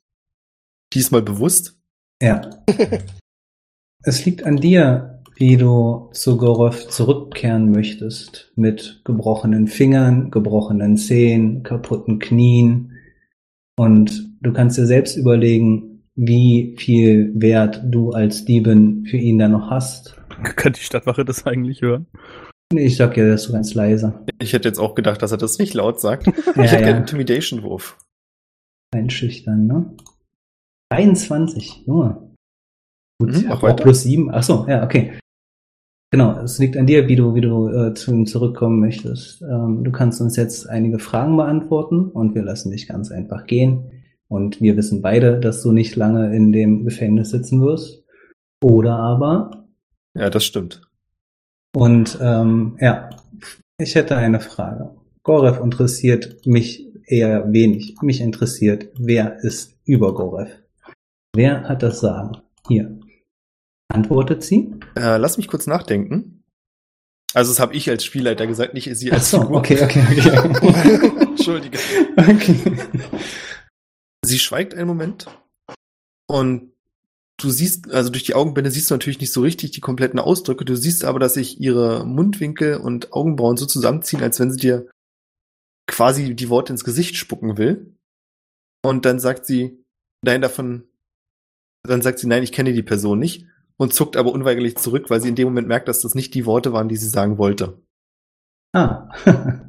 [0.92, 1.80] Diesmal bewusst.
[2.20, 2.42] Ja.
[4.02, 8.52] es liegt an dir, wie du zu Gorev zurückkehren möchtest.
[8.54, 12.98] Mit gebrochenen Fingern, gebrochenen Zehen, kaputten Knien.
[13.78, 19.46] Und du kannst dir selbst überlegen, wie viel Wert du als Diebin für ihn da
[19.46, 20.20] noch hast.
[20.56, 22.06] Kann die Stadtwache das eigentlich hören?
[22.72, 24.26] Nee, Ich sag ja, das ist so ganz leise.
[24.42, 26.26] Ich hätte jetzt auch gedacht, dass er das nicht laut sagt.
[26.56, 26.98] Ja, ich hätte gerne einen ja.
[26.98, 27.96] Intimidation-Wurf.
[28.92, 29.96] Einschüchtern, ne?
[30.92, 32.34] 23, Junge.
[33.20, 33.84] Gut, ja, mach auch weiter.
[33.84, 34.30] plus 7.
[34.32, 35.18] Ach so, ja, okay.
[36.10, 39.42] Genau, es liegt an dir, wie du, wie du äh, zu ihm zurückkommen möchtest.
[39.42, 43.97] Ähm, du kannst uns jetzt einige Fragen beantworten und wir lassen dich ganz einfach gehen.
[44.30, 48.04] Und wir wissen beide, dass du nicht lange in dem Gefängnis sitzen wirst.
[48.62, 49.66] Oder aber,
[50.14, 50.82] Ja, das stimmt.
[51.74, 53.10] und ähm, ja,
[53.78, 54.90] ich hätte eine Frage.
[55.22, 57.96] Gorev interessiert mich eher wenig.
[58.02, 60.50] Mich interessiert, wer ist über Gorev?
[61.34, 62.32] Wer hat das Sagen?
[62.66, 62.98] Hier.
[63.90, 64.74] Antwortet sie?
[64.96, 66.42] Äh, lass mich kurz nachdenken.
[67.34, 69.56] Also, das habe ich als Spielleiter gesagt, nicht sie Ach als so, Figur.
[69.58, 71.12] okay, okay, okay.
[71.28, 71.78] Entschuldige.
[72.16, 72.56] okay.
[74.28, 75.26] Sie schweigt einen Moment
[76.30, 76.72] und
[77.40, 80.66] du siehst, also durch die Augenbinde siehst du natürlich nicht so richtig die kompletten Ausdrücke.
[80.66, 84.90] Du siehst aber, dass sich ihre Mundwinkel und Augenbrauen so zusammenziehen, als wenn sie dir
[85.86, 87.96] quasi die Worte ins Gesicht spucken will.
[88.84, 89.82] Und dann sagt sie,
[90.22, 90.84] nein, davon,
[91.84, 93.46] dann sagt sie, nein, ich kenne die Person nicht
[93.78, 96.44] und zuckt aber unweigerlich zurück, weil sie in dem Moment merkt, dass das nicht die
[96.44, 97.80] Worte waren, die sie sagen wollte.
[98.74, 99.08] Ah.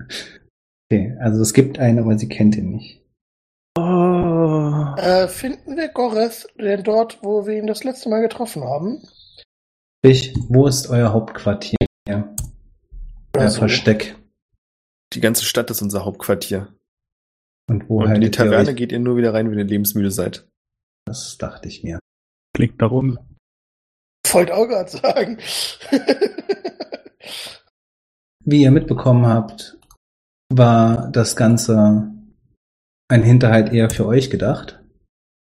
[0.92, 2.99] okay, also es gibt einen, aber sie kennt ihn nicht.
[3.78, 4.96] Oh.
[4.98, 9.02] Äh, finden wir Goreth denn dort, wo wir ihn das letzte Mal getroffen haben?
[10.02, 11.78] Ich, wo ist euer Hauptquartier?
[12.08, 12.36] Euer
[13.34, 14.16] Also, Versteck.
[15.14, 16.74] Die ganze Stadt ist unser Hauptquartier.
[17.70, 20.48] Und wo und in die Taverne geht ihr nur wieder rein, wenn ihr lebensmüde seid.
[21.06, 22.00] Das dachte ich mir.
[22.56, 23.18] Klingt nach uns.
[24.32, 25.38] Wollte auch gerade sagen.
[28.44, 29.78] Wie ihr mitbekommen habt,
[30.52, 32.12] war das Ganze
[33.10, 34.80] ein Hinterhalt eher für euch gedacht.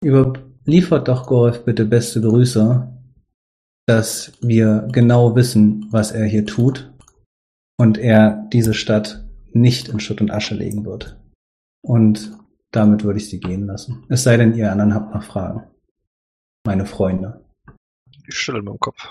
[0.04, 2.92] Überliefert doch Gorev bitte beste Grüße,
[3.86, 6.92] dass wir genau wissen, was er hier tut
[7.78, 11.20] und er diese Stadt nicht in Schutt und Asche legen wird.
[11.84, 12.38] Und
[12.72, 14.06] damit würde ich sie gehen lassen.
[14.08, 15.64] Es sei denn, ihr anderen habt noch Fragen.
[16.66, 17.46] Meine Freunde.
[18.28, 19.10] Ich schüttel dem Kopf.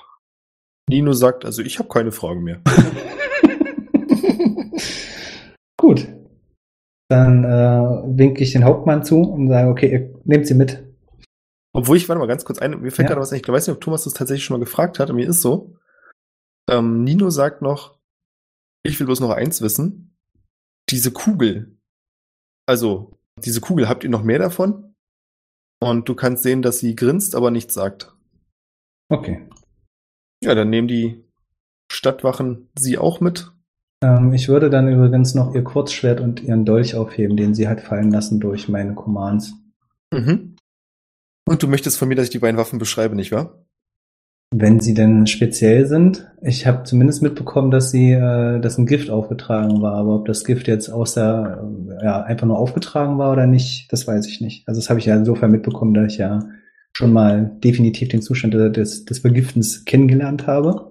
[0.88, 2.62] Nino sagt, also ich habe keine Frage mehr.
[5.76, 6.08] Gut.
[7.10, 7.48] Dann äh,
[8.18, 10.86] winke ich den Hauptmann zu und sage, okay, ihr nehmt sie mit.
[11.72, 13.14] Obwohl ich, warte mal ganz kurz ein, mir fällt Ja.
[13.14, 15.16] gerade was ein, ich weiß nicht, ob Thomas das tatsächlich schon mal gefragt hat, aber
[15.18, 15.76] mir ist so.
[16.70, 17.98] Ähm, Nino sagt noch,
[18.84, 20.16] ich will bloß noch eins wissen.
[20.88, 21.76] Diese Kugel,
[22.66, 24.94] also diese Kugel, habt ihr noch mehr davon?
[25.82, 28.14] Und du kannst sehen, dass sie grinst, aber nichts sagt.
[29.08, 29.48] Okay.
[30.44, 31.24] Ja, dann nehmen die
[31.90, 33.52] Stadtwachen sie auch mit.
[34.02, 37.80] Ähm, ich würde dann übrigens noch ihr Kurzschwert und ihren Dolch aufheben, den sie hat
[37.80, 39.52] fallen lassen durch meine Commands.
[40.12, 40.56] Mhm.
[41.46, 43.64] Und du möchtest von mir, dass ich die beiden Waffen beschreibe, nicht wahr?
[44.52, 46.28] Wenn sie denn speziell sind.
[46.42, 50.44] Ich habe zumindest mitbekommen, dass sie, äh, dass ein Gift aufgetragen war, aber ob das
[50.44, 51.62] Gift jetzt außer
[52.00, 54.66] äh, ja einfach nur aufgetragen war oder nicht, das weiß ich nicht.
[54.66, 56.40] Also das habe ich ja insofern mitbekommen, dass ich ja
[56.92, 60.89] schon mal definitiv den Zustand des, des Vergiftens kennengelernt habe.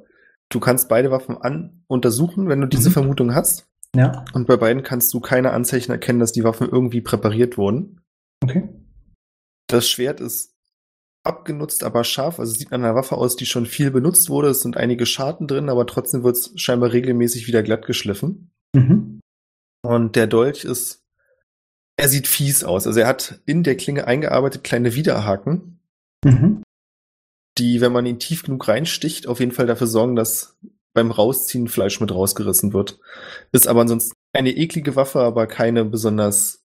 [0.49, 2.93] Du kannst beide Waffen an untersuchen, wenn du diese Mhm.
[2.93, 3.67] Vermutung hast.
[3.95, 8.01] Ja, Und bei beiden kannst du keine Anzeichen erkennen, dass die Waffen irgendwie präpariert wurden.
[8.43, 8.69] okay.
[9.67, 10.55] Das Schwert ist
[11.23, 12.39] abgenutzt, aber scharf.
[12.39, 14.49] Also es sieht an einer Waffe aus, die schon viel benutzt wurde.
[14.49, 18.51] Es sind einige Scharten drin, aber trotzdem wird es scheinbar regelmäßig wieder glatt geschliffen.
[18.75, 19.19] Mhm.
[19.83, 21.03] Und der Dolch ist,
[21.97, 22.87] er sieht fies aus.
[22.87, 25.79] Also er hat in der Klinge eingearbeitet kleine Widerhaken,
[26.25, 26.63] Mhm.
[27.59, 30.57] Die, wenn man ihn tief genug reinsticht, auf jeden Fall dafür sorgen, dass
[30.93, 32.99] beim Rausziehen Fleisch mit rausgerissen wird.
[33.51, 36.65] Ist aber ansonsten eine eklige Waffe, aber keine besonders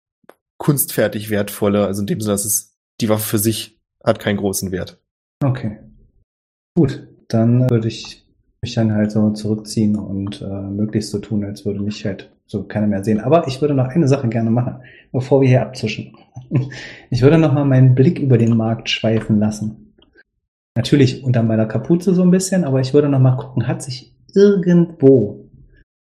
[0.57, 1.85] kunstfertig wertvolle.
[1.85, 4.99] Also in dem Sinne, dass es die Waffe für sich hat keinen großen Wert.
[5.43, 5.79] Okay.
[6.75, 8.25] Gut, dann würde ich
[8.61, 12.63] mich dann halt so zurückziehen und äh, möglichst so tun, als würde mich halt so
[12.63, 13.19] keiner mehr sehen.
[13.19, 14.77] Aber ich würde noch eine Sache gerne machen,
[15.11, 16.15] bevor wir hier abzischen.
[17.09, 19.82] Ich würde noch mal meinen Blick über den Markt schweifen lassen.
[20.75, 24.15] Natürlich unter meiner Kapuze so ein bisschen, aber ich würde noch mal gucken, hat sich
[24.33, 25.49] irgendwo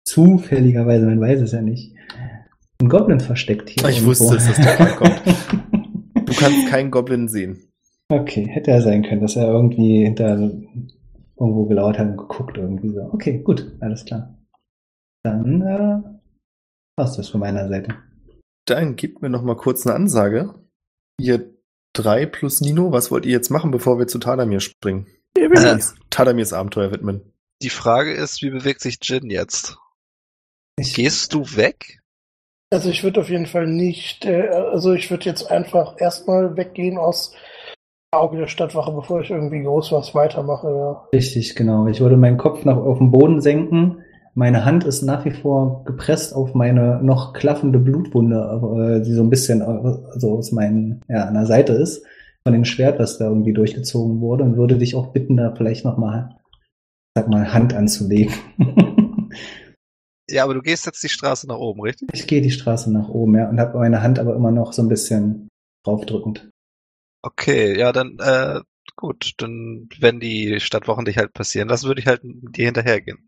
[0.04, 1.94] zufälligerweise, man weiß es ja nicht,
[2.80, 3.88] ein Goblin versteckt hier.
[3.88, 4.11] Ich irgendwo?
[4.11, 5.22] wusste es, dass der Fall kommt.
[6.26, 7.72] Du kannst keinen Goblin sehen.
[8.09, 12.90] Okay, hätte ja sein können, dass er irgendwie hinter irgendwo gelauert hat und geguckt irgendwie
[12.90, 13.02] so.
[13.12, 14.38] Okay, gut, alles klar.
[15.24, 16.02] Dann äh,
[16.96, 17.96] war's das von meiner Seite.
[18.66, 20.54] Dann gebt mir noch mal kurz eine Ansage.
[21.20, 21.52] Ihr
[21.92, 25.07] drei plus Nino, was wollt ihr jetzt machen, bevor wir zu Tadamir springen?
[25.37, 25.79] Äh,
[26.11, 27.33] Tadamirs Abenteuer widmen.
[27.62, 29.79] die Frage ist, wie bewegt sich Jin jetzt?
[30.76, 32.00] Ich, Gehst du weg?
[32.72, 36.98] Also ich würde auf jeden Fall nicht, äh, also ich würde jetzt einfach erstmal weggehen
[36.98, 37.35] aus
[38.12, 41.09] Auge der Stadtwache, bevor ich irgendwie groß was weitermache, ja.
[41.12, 41.87] Richtig, genau.
[41.87, 44.05] Ich würde meinen Kopf nach auf den Boden senken.
[44.40, 49.22] Meine Hand ist nach wie vor gepresst auf meine noch klaffende Blutwunde, äh, die so
[49.22, 52.07] ein bisschen äh, so aus meinen, ja, an der Seite ist,
[52.42, 55.85] von dem Schwert, was da irgendwie durchgezogen wurde, und würde dich auch bitten, da vielleicht
[55.85, 56.38] nochmal,
[57.14, 58.33] sag mal, Hand anzulegen.
[60.33, 62.09] Ja, aber du gehst jetzt die Straße nach oben, richtig?
[62.12, 64.81] Ich gehe die Straße nach oben, ja, und habe meine Hand aber immer noch so
[64.81, 65.48] ein bisschen
[65.85, 66.48] draufdrückend.
[67.22, 68.61] Okay, ja, dann, äh,
[68.94, 73.18] gut, dann, wenn die Stadtwochen dich halt passieren lassen, würde ich halt dir hinterhergehen.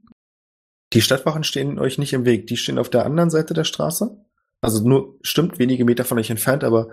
[0.93, 2.47] Die Stadtwachen stehen euch nicht im Weg.
[2.47, 4.17] Die stehen auf der anderen Seite der Straße.
[4.61, 6.89] Also nur, stimmt, wenige Meter von euch entfernt, aber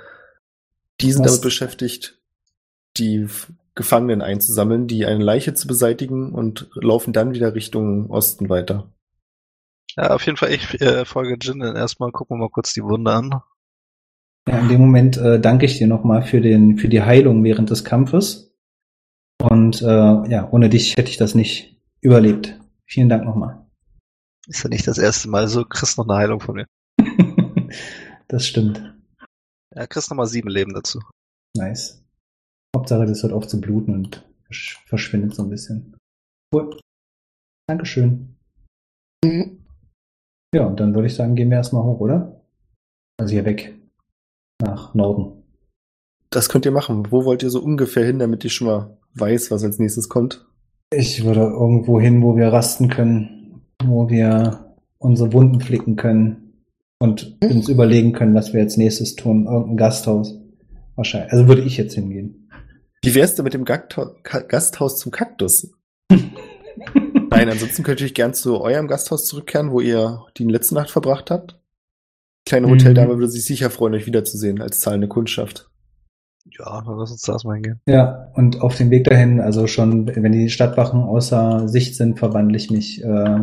[1.02, 1.34] die sind Was?
[1.34, 2.20] damit beschäftigt,
[2.98, 3.28] die
[3.76, 8.92] Gefangenen einzusammeln, die eine Leiche zu beseitigen und laufen dann wieder Richtung Osten weiter.
[9.96, 12.84] Ja, auf jeden Fall, ich äh, folge Jin dann erstmal, gucken wir mal kurz die
[12.84, 13.42] Wunde an.
[14.48, 17.70] Ja, in dem Moment äh, danke ich dir nochmal für den, für die Heilung während
[17.70, 18.56] des Kampfes.
[19.42, 22.60] Und äh, ja, ohne dich hätte ich das nicht überlebt.
[22.86, 23.69] Vielen Dank nochmal.
[24.50, 26.66] Ist ja nicht das erste Mal, so kriegst noch eine Heilung von mir.
[28.28, 28.96] das stimmt.
[29.76, 31.00] Ja, kriegst noch mal sieben Leben dazu.
[31.56, 32.04] Nice.
[32.76, 35.96] Hauptsache, das hört auf zu bluten und versch- verschwindet so ein bisschen.
[36.54, 36.80] Cool.
[37.68, 38.36] Dankeschön.
[39.24, 39.64] Mhm.
[40.54, 42.42] Ja, und dann würde ich sagen, gehen wir erstmal hoch, oder?
[43.20, 43.76] Also hier weg.
[44.62, 45.44] Nach Norden.
[46.32, 47.12] Das könnt ihr machen.
[47.12, 50.48] Wo wollt ihr so ungefähr hin, damit ich schon mal weiß, was als nächstes kommt?
[50.92, 53.39] Ich würde irgendwo hin, wo wir rasten können,
[53.84, 56.64] wo wir unsere Wunden flicken können
[57.00, 57.52] und Hm?
[57.58, 59.46] uns überlegen können, was wir als nächstes tun.
[59.46, 60.36] Irgendein Gasthaus.
[60.96, 61.32] Wahrscheinlich.
[61.32, 62.50] Also würde ich jetzt hingehen.
[63.04, 63.86] Wie wär's denn mit dem Ka-
[64.24, 65.72] Gasthaus zum Kaktus?
[66.12, 70.90] Nein, ansonsten könnt ihr euch gern zu eurem Gasthaus zurückkehren, wo ihr die letzte Nacht
[70.90, 71.60] verbracht habt.
[72.46, 72.72] Kleine Mhm.
[72.72, 75.70] Hoteldame würde sich sicher freuen, euch wiederzusehen als zahlende Kundschaft.
[76.58, 77.80] Ja, dann lass uns da erstmal hingehen.
[77.88, 82.58] Ja, und auf dem Weg dahin, also schon, wenn die Stadtwachen außer Sicht sind, verwandle
[82.58, 83.40] ich mich äh,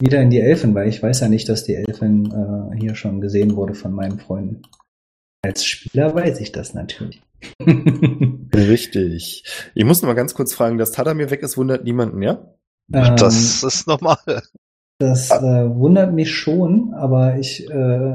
[0.00, 3.20] wieder in die Elfen, weil ich weiß ja nicht, dass die Elfin äh, hier schon
[3.20, 4.62] gesehen wurde von meinen Freunden.
[5.42, 7.22] Als Spieler weiß ich das natürlich.
[8.54, 9.44] Richtig.
[9.74, 12.54] Ich muss noch mal ganz kurz fragen, dass Tadamir weg ist, wundert niemanden, ja?
[12.92, 14.42] Ähm, das ist normal.
[14.98, 18.14] Das äh, wundert mich schon, aber ich äh,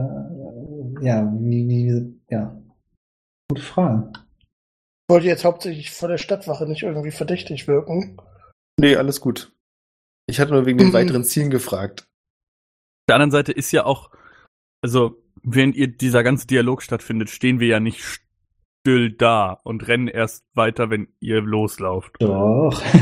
[1.01, 2.57] ja, wie, wie, ja.
[3.49, 4.11] Gute Frage.
[4.39, 8.17] Ich wollte jetzt hauptsächlich vor der Stadtwache nicht irgendwie verdächtig wirken.
[8.79, 9.52] Nee, alles gut.
[10.27, 10.93] Ich hatte nur wegen den Mhm.
[10.93, 12.01] weiteren Zielen gefragt.
[12.01, 14.09] Auf der anderen Seite ist ja auch,
[14.81, 18.01] also, während ihr dieser ganze Dialog stattfindet, stehen wir ja nicht
[18.85, 22.15] still da und rennen erst weiter, wenn ihr loslauft.
[22.19, 22.81] Doch.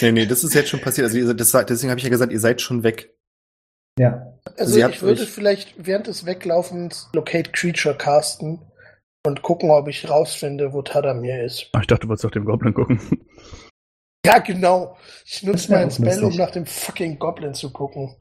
[0.00, 1.04] Nee, nee, das ist jetzt schon passiert.
[1.04, 3.14] Also ihr das, deswegen habe ich ja gesagt, ihr seid schon weg.
[3.98, 4.26] ja.
[4.58, 8.58] Also Sie habt ich würde euch- vielleicht während des Weglaufens Locate Creature casten
[9.24, 11.68] und gucken, ob ich rausfinde, wo Tadamir ist.
[11.74, 12.98] Ach, ich dachte, du wolltest auf den Goblin gucken.
[14.24, 14.96] Ja, genau.
[15.24, 18.14] Ich nutze meinen auch Spell, um nach dem fucking Goblin zu gucken.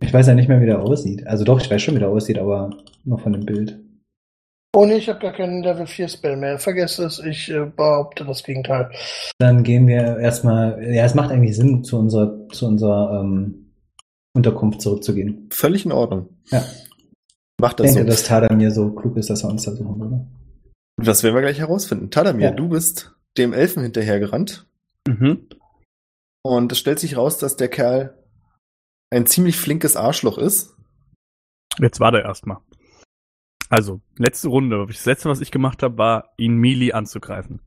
[0.00, 1.26] Ich weiß ja nicht mehr, wie der aussieht.
[1.26, 2.70] Also doch, ich weiß schon, wie der aussieht, aber
[3.04, 3.78] nur von dem Bild.
[4.74, 6.58] Oh nee, ich habe gar keinen Level 4 Spell mehr.
[6.58, 8.90] Vergesst es, ich äh, behaupte das Gegenteil.
[9.38, 13.72] Dann gehen wir erstmal, ja, es macht eigentlich Sinn, zu unserer, zu unserer ähm,
[14.34, 15.48] Unterkunft zurückzugehen.
[15.52, 16.28] Völlig in Ordnung.
[16.50, 16.64] Ja.
[17.60, 18.16] Macht Ich das denke, so.
[18.16, 20.26] dass Tadamir so klug ist, dass er uns da suchen würde.
[21.02, 22.10] Das werden wir gleich herausfinden.
[22.10, 22.54] Tadamir, Ja.
[22.54, 24.66] du bist dem Elfen hinterhergerannt
[25.08, 25.48] Mhm.
[26.44, 28.14] und es stellt sich raus, dass der Kerl
[29.10, 30.74] ein ziemlich flinkes Arschloch ist.
[31.78, 32.58] Jetzt war der erstmal.
[33.70, 34.84] Also, letzte Runde.
[34.86, 37.60] Das letzte, was ich gemacht habe, war, ihn Melee anzugreifen.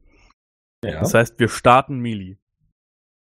[0.84, 1.00] Ja.
[1.00, 2.38] Das heißt, wir starten Melee.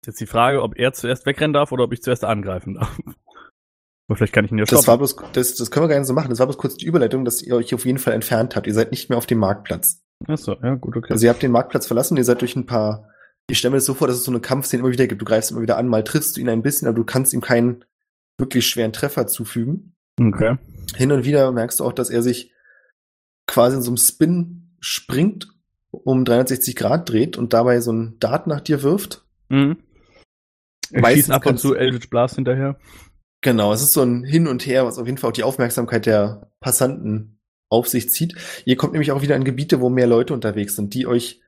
[0.01, 2.97] Ist jetzt die Frage, ob er zuerst wegrennen darf oder ob ich zuerst angreifen darf.
[4.07, 4.99] Aber vielleicht kann ich ihn ja Das war stoppen.
[4.99, 6.29] bloß, das, das können wir gar nicht so machen.
[6.29, 8.65] Das war bloß kurz die Überleitung, dass ihr euch auf jeden Fall entfernt habt.
[8.65, 10.01] Ihr seid nicht mehr auf dem Marktplatz.
[10.27, 11.11] Achso, ja, gut, okay.
[11.13, 13.09] Also ihr habt den Marktplatz verlassen, ihr seid durch ein paar.
[13.49, 15.21] Ich stelle mir das so vor, dass es so eine Kampfszene immer wieder gibt.
[15.21, 17.41] Du greifst immer wieder an, mal triffst du ihn ein bisschen, aber du kannst ihm
[17.41, 17.83] keinen
[18.37, 19.95] wirklich schweren Treffer zufügen.
[20.21, 20.57] okay.
[20.95, 22.53] Hin und wieder merkst du auch, dass er sich
[23.47, 25.47] quasi in so einem Spin springt,
[25.91, 29.25] um 360 Grad dreht und dabei so ein Dart nach dir wirft.
[29.49, 29.77] Mhm.
[30.91, 32.79] Er Meistens schießt ab und zu Eldritch Blast hinterher.
[33.41, 36.05] Genau, es ist so ein Hin und Her, was auf jeden Fall auch die Aufmerksamkeit
[36.05, 38.35] der Passanten auf sich zieht.
[38.65, 41.41] Ihr kommt nämlich auch wieder in Gebiete, wo mehr Leute unterwegs sind, die euch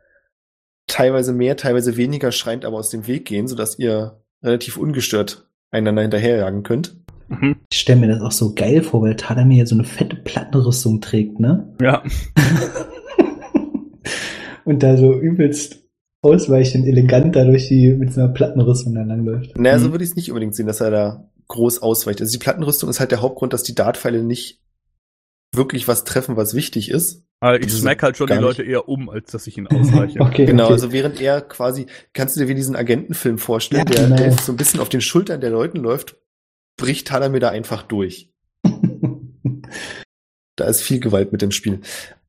[0.88, 6.02] teilweise mehr, teilweise weniger schreiend aber aus dem Weg gehen, sodass ihr relativ ungestört einander
[6.02, 6.98] hinterherjagen könnt.
[7.30, 7.56] Mhm.
[7.72, 11.39] Ich stelle mir das auch so geil vor, weil Tadamir so eine fette Plattenrüstung trägt,
[11.39, 11.74] ne?
[11.82, 12.04] Ja.
[14.65, 15.80] Und da so übelst
[16.22, 19.58] ausweichend elegant da durch die, mit so einer Plattenrüstung da langläuft.
[19.58, 19.91] Naja, so Mhm.
[19.94, 22.22] würde ich es nicht unbedingt sehen, dass er da groß ausweicht.
[22.22, 24.62] Also die Plattenrüstung ist halt der Hauptgrund, dass die Dartpfeile nicht
[25.54, 27.24] wirklich was treffen, was wichtig ist.
[27.41, 30.19] Aber ich smack halt schon die Leute eher um, als dass ich ihn ausweiche.
[30.21, 30.73] Okay, Genau, okay.
[30.73, 34.21] also während er quasi, kannst du dir wie diesen Agentenfilm vorstellen, Ja, der genau.
[34.21, 36.15] Elf so ein bisschen auf den Schultern der Leuten läuft,
[36.77, 38.32] bricht Talamir da einfach durch.
[40.58, 41.80] Da ist viel Gewalt mit dem Spiel.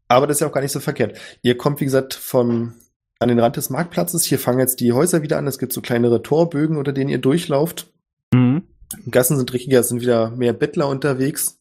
[0.09, 1.19] Aber das ist ja auch gar nicht so verkehrt.
[1.43, 2.75] Ihr kommt, wie gesagt, vom,
[3.19, 4.25] an den Rand des Marktplatzes.
[4.25, 5.47] Hier fangen jetzt die Häuser wieder an.
[5.47, 7.93] Es gibt so kleinere Torbögen, unter denen ihr durchlauft.
[8.33, 8.63] Mhm.
[9.11, 11.59] Gassen sind dreckiger, es sind wieder mehr Bettler unterwegs.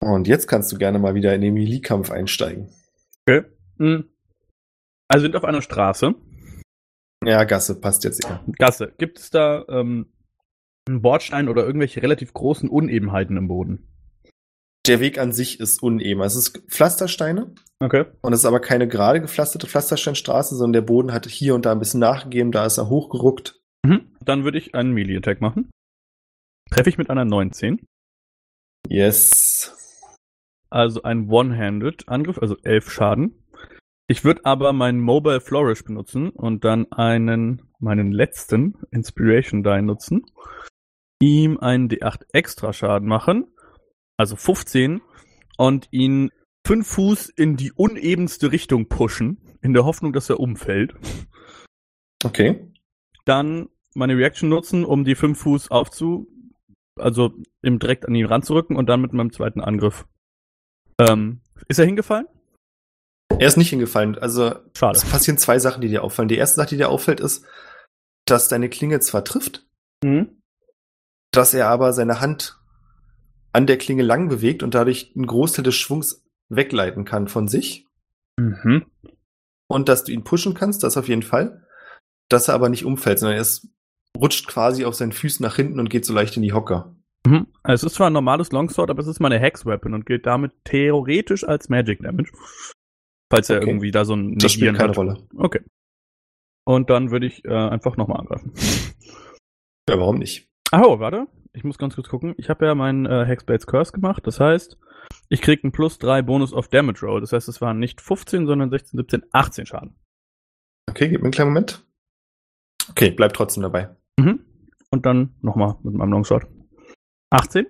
[0.00, 2.68] Und jetzt kannst du gerne mal wieder in den Melee-Kampf einsteigen.
[3.26, 3.44] Okay.
[3.78, 4.08] Mhm.
[5.08, 6.14] Also sind auf einer Straße.
[7.24, 8.44] Ja, Gasse passt jetzt eher.
[8.58, 8.92] Gasse.
[8.98, 10.12] Gibt es da ähm,
[10.86, 13.88] einen Bordstein oder irgendwelche relativ großen Unebenheiten im Boden?
[14.86, 16.20] Der Weg an sich ist uneben.
[16.22, 18.04] Es ist Pflastersteine Okay.
[18.22, 21.72] und es ist aber keine gerade gepflasterte Pflastersteinstraße, sondern der Boden hat hier und da
[21.72, 23.60] ein bisschen nachgegeben, da ist er hochgeruckt.
[23.84, 24.14] Mhm.
[24.24, 25.70] Dann würde ich einen Melee-Attack machen.
[26.70, 27.80] Treffe ich mit einer 19.
[28.88, 29.74] Yes.
[30.70, 33.42] Also ein One-Handed-Angriff, also 11 Schaden.
[34.08, 40.24] Ich würde aber meinen Mobile Flourish benutzen und dann einen, meinen letzten Inspiration Die nutzen.
[41.20, 43.46] Ihm einen D8 extra Schaden machen.
[44.16, 45.00] Also 15.
[45.58, 46.30] Und ihn
[46.66, 49.40] 5 Fuß in die unebenste Richtung pushen.
[49.62, 50.94] In der Hoffnung, dass er umfällt.
[52.24, 52.72] Okay.
[53.24, 56.28] Dann meine Reaction nutzen, um die 5 Fuß aufzu,
[56.98, 57.32] also
[57.62, 60.06] im direkt an ihn ranzurücken und dann mit meinem zweiten Angriff.
[61.00, 62.26] Ähm, ist er hingefallen?
[63.38, 64.16] Er ist nicht hingefallen.
[64.18, 64.96] Also Schade.
[64.96, 66.28] es passieren zwei Sachen, die dir auffallen.
[66.28, 67.44] Die erste Sache, die dir auffällt, ist,
[68.24, 69.66] dass deine Klinge zwar trifft,
[70.04, 70.42] Mhm.
[71.32, 72.58] dass er aber seine Hand
[73.52, 77.86] an der Klinge lang bewegt und dadurch einen Großteil des Schwungs wegleiten kann von sich.
[78.38, 78.86] Mhm.
[79.68, 81.66] Und dass du ihn pushen kannst, das auf jeden Fall.
[82.28, 83.68] Dass er aber nicht umfällt, sondern er ist,
[84.16, 86.95] rutscht quasi auf seinen Füßen nach hinten und geht so leicht in die Hocker.
[87.26, 87.46] Mhm.
[87.64, 91.44] Es ist zwar ein normales Longsword, aber es ist meine Hex-Weapon und gilt damit theoretisch
[91.44, 92.30] als Magic Damage.
[93.32, 93.68] Falls er Okay.
[93.68, 94.96] irgendwie da so ein Das spielt Negieren keine hat.
[94.96, 95.28] Rolle.
[95.36, 95.60] Okay.
[96.64, 98.52] Und dann würde ich äh, einfach nochmal angreifen.
[99.88, 100.48] Ja, warum nicht?
[100.72, 101.26] Oh, warte.
[101.52, 102.34] Ich muss ganz kurz gucken.
[102.38, 104.26] Ich habe ja meinen äh, Hexblades Curse gemacht.
[104.26, 104.78] Das heißt,
[105.28, 107.20] ich krieg einen plus 3 Bonus auf Damage Roll.
[107.20, 109.96] Das heißt, es waren nicht 15, sondern 16, 17, 18 Schaden.
[110.90, 111.84] Okay, gib mir einen kleinen Moment.
[112.90, 113.96] Okay, bleib trotzdem dabei.
[114.18, 114.40] Mhm.
[114.90, 116.46] Und dann nochmal mit meinem Longsword.
[117.30, 117.66] 18?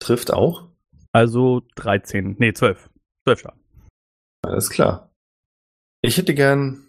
[0.00, 0.68] Trifft auch.
[1.12, 2.36] Also 13.
[2.38, 2.90] Nee, 12.
[3.26, 3.60] 12 Schaden.
[4.42, 5.10] Alles klar.
[6.02, 6.86] Ich hätte gern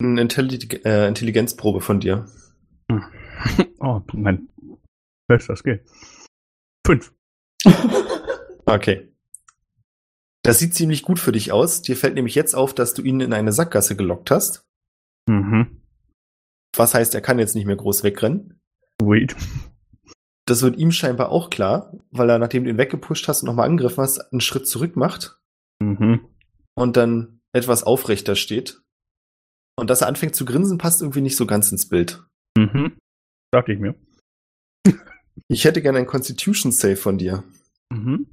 [0.00, 2.26] eine Intelli äh, Intelligenzprobe von dir.
[3.82, 4.50] Oh, mein
[5.26, 5.88] bestes geht.
[6.86, 7.14] 5.
[8.66, 9.08] Okay.
[10.42, 11.80] Das sieht ziemlich gut für dich aus.
[11.80, 14.66] Dir fällt nämlich jetzt auf, dass du ihn in eine Sackgasse gelockt hast.
[15.26, 15.82] Mhm.
[16.76, 18.60] Was heißt, er kann jetzt nicht mehr groß wegrennen.
[19.00, 19.34] Sweet.
[20.50, 23.68] Das wird ihm scheinbar auch klar, weil er, nachdem du ihn weggepusht hast und nochmal
[23.68, 25.38] angegriffen hast, einen Schritt zurück macht
[25.80, 26.26] Mhm.
[26.74, 28.82] und dann etwas aufrechter steht.
[29.78, 32.24] Und dass er anfängt zu grinsen, passt irgendwie nicht so ganz ins Bild.
[32.58, 32.98] Mhm.
[33.52, 33.94] Dachte ich mir.
[35.48, 37.44] Ich hätte gerne einen Constitution Save von dir.
[37.90, 38.26] Mhm.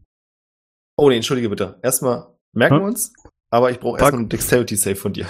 [0.97, 1.79] Oh, nee, entschuldige bitte.
[1.83, 2.81] Erstmal merken Hä?
[2.81, 3.13] wir uns,
[3.51, 5.25] aber ich brauche erstmal einen Dexterity Save von dir.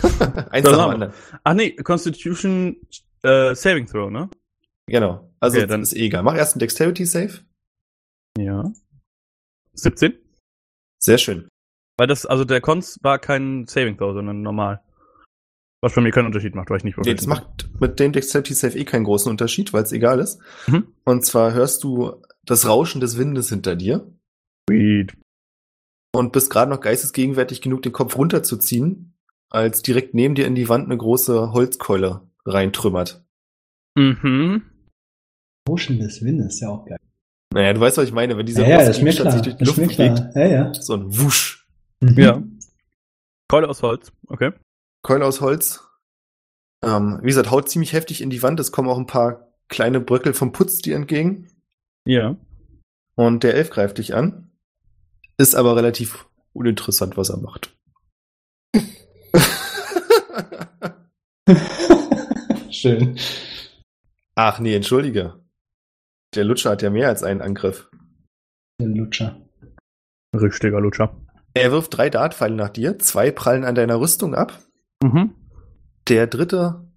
[0.50, 1.12] Eins nach dem anderen.
[1.44, 2.76] Ach nee, Constitution
[3.22, 4.28] äh, Saving Throw, ne?
[4.86, 5.31] Genau.
[5.42, 6.22] Also Okay, dann ist eh egal.
[6.22, 7.40] Mach erst einen Dexterity Save.
[8.38, 8.72] Ja.
[9.74, 10.14] 17?
[10.98, 11.48] Sehr schön.
[11.98, 14.80] Weil das, also der Cons war kein Saving Throw, sondern normal.
[15.82, 18.54] Was bei mir keinen Unterschied macht, weil ich nicht Nee, das macht mit dem Dexterity
[18.54, 20.40] Save eh keinen großen Unterschied, weil es egal ist.
[20.68, 20.86] Mhm.
[21.04, 24.06] Und zwar hörst du das Rauschen des Windes hinter dir
[24.70, 25.16] Sweet.
[26.14, 29.14] und bist gerade noch geistesgegenwärtig genug, den Kopf runterzuziehen,
[29.50, 33.24] als direkt neben dir in die Wand eine große Holzkeule reintrümmert.
[33.96, 34.62] Mhm.
[35.68, 36.98] Rauschen des Windes, ja auch geil.
[37.54, 39.32] Naja, du weißt, was ich meine, wenn dieser Ja, ja, klar.
[39.32, 40.22] sich durch die Luft bewegt.
[40.34, 40.74] Ja, ja.
[40.74, 41.66] so ein Wusch.
[42.00, 42.18] Mhm.
[42.18, 42.42] Ja.
[43.48, 44.52] Keule aus Holz, okay.
[45.02, 45.84] Keule aus Holz.
[46.82, 48.58] Ähm, wie gesagt, haut ziemlich heftig in die Wand.
[48.58, 51.48] Es kommen auch ein paar kleine Bröckel vom Putz dir entgegen.
[52.06, 52.36] Ja.
[53.14, 54.50] Und der Elf greift dich an.
[55.36, 57.74] Ist aber relativ uninteressant, was er macht.
[62.70, 63.18] Schön.
[64.34, 65.41] Ach nee, entschuldige.
[66.34, 67.90] Der Lutscher hat ja mehr als einen Angriff.
[68.80, 69.40] Der Lutscher.
[70.34, 71.14] Richtiger Lutscher.
[71.54, 72.98] Er wirft drei Dartpfeile nach dir.
[72.98, 74.58] Zwei prallen an deiner Rüstung ab.
[75.02, 75.34] Mhm.
[76.08, 76.90] Der dritte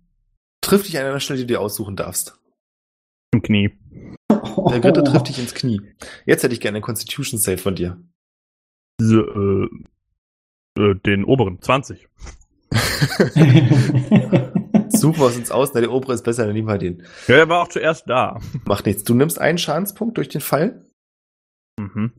[0.62, 2.40] trifft dich an einer Stelle, die du dir aussuchen darfst.
[3.34, 3.78] Im Knie.
[4.30, 5.82] Der dritte trifft dich ins Knie.
[6.26, 8.02] Jetzt hätte ich gerne einen Constitution Save von dir.
[9.02, 9.68] So, äh,
[10.80, 12.08] äh, den oberen, 20.
[14.96, 15.74] Suchen wir uns aus.
[15.74, 17.04] Na, der obere ist besser, dann nehmen wir den.
[17.28, 18.39] Ja, er war auch zuerst da.
[18.66, 19.04] Macht nichts.
[19.04, 20.82] Du nimmst einen Schadenspunkt durch den Pfeil
[21.80, 22.14] Mhm.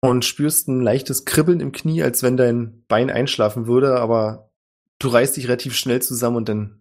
[0.00, 4.50] und spürst ein leichtes Kribbeln im Knie, als wenn dein Bein einschlafen würde, aber
[4.98, 6.80] du reißt dich relativ schnell zusammen und dann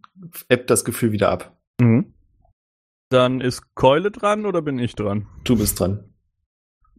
[0.50, 1.58] ebbt das Gefühl wieder ab.
[1.82, 2.14] Mhm.
[3.10, 5.28] Dann ist Keule dran oder bin ich dran?
[5.44, 6.14] Du bist dran.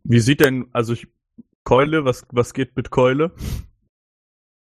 [0.04, 1.08] Wie sieht denn, also ich,
[1.64, 3.32] Keule, was, was geht mit Keule?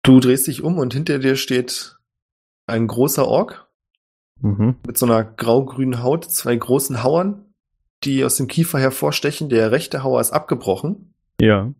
[0.05, 1.98] Du drehst dich um und hinter dir steht
[2.66, 3.68] ein großer Ork
[4.40, 4.76] Mhm.
[4.86, 7.54] mit so einer grau-grünen Haut, zwei großen Hauern,
[8.02, 9.48] die aus dem Kiefer hervorstechen.
[9.48, 11.72] Der rechte Hauer ist abgebrochen Ja.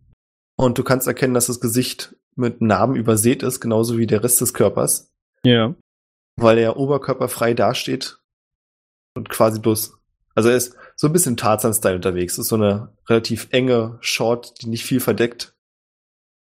[0.55, 4.39] und du kannst erkennen, dass das Gesicht mit Narben übersät ist, genauso wie der Rest
[4.39, 5.11] des Körpers,
[5.45, 5.75] Ja.
[6.37, 8.19] weil er oberkörperfrei dasteht
[9.15, 9.97] und quasi bloß,
[10.33, 12.37] also er ist so ein bisschen Tarzan-Style unterwegs.
[12.37, 15.53] ist so eine relativ enge Short, die nicht viel verdeckt.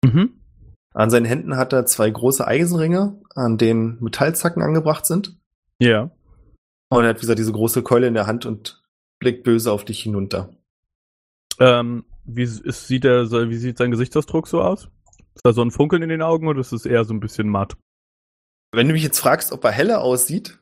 [0.05, 0.40] Mhm.
[0.93, 5.37] An seinen Händen hat er zwei große Eisenringe, an denen Metallzacken angebracht sind.
[5.79, 6.11] Ja.
[6.89, 8.83] Und er hat, wie gesagt, diese große Keule in der Hand und
[9.19, 10.49] blickt böse auf dich hinunter.
[11.59, 14.89] Ähm, wie ist, sieht er, wie sieht sein Gesichtsausdruck so aus?
[15.33, 17.47] Ist da so ein Funkeln in den Augen oder ist es eher so ein bisschen
[17.47, 17.77] matt?
[18.73, 20.61] Wenn du mich jetzt fragst, ob er heller aussieht,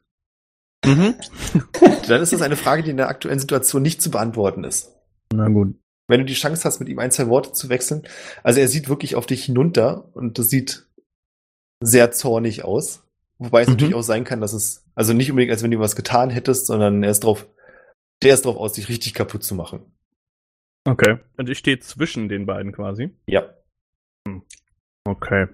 [0.85, 1.15] Mhm.
[2.07, 4.95] dann ist das eine Frage, die in der aktuellen Situation nicht zu beantworten ist.
[5.33, 5.75] Na gut.
[6.09, 8.03] Wenn du die Chance hast, mit ihm ein, zwei Worte zu wechseln.
[8.43, 10.85] Also er sieht wirklich auf dich hinunter und das sieht
[11.81, 13.03] sehr zornig aus.
[13.37, 13.73] Wobei es Mhm.
[13.75, 16.65] natürlich auch sein kann, dass es, also nicht unbedingt, als wenn du was getan hättest,
[16.65, 17.47] sondern er ist drauf,
[18.21, 19.81] der ist drauf aus, dich richtig kaputt zu machen.
[20.85, 21.19] Okay.
[21.37, 23.11] Und ich stehe zwischen den beiden quasi.
[23.27, 23.53] Ja.
[25.07, 25.47] Okay.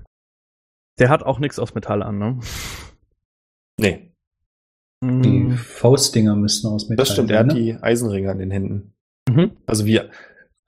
[1.00, 2.40] Der hat auch nichts aus Metall an, ne?
[3.80, 4.12] Nee,
[5.04, 5.58] Die Mhm.
[5.58, 7.30] Faustdinger müssten aus Metall das stimmt.
[7.30, 7.62] Er sein, hat ne?
[7.62, 8.94] die Eisenringe an den Händen.
[9.30, 9.56] Mhm.
[9.68, 10.00] Also wie,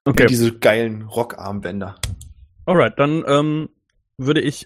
[0.07, 0.23] Okay.
[0.23, 1.99] wie diese geilen Rockarmbänder.
[2.65, 3.69] Alright, dann ähm,
[4.17, 4.65] würde ich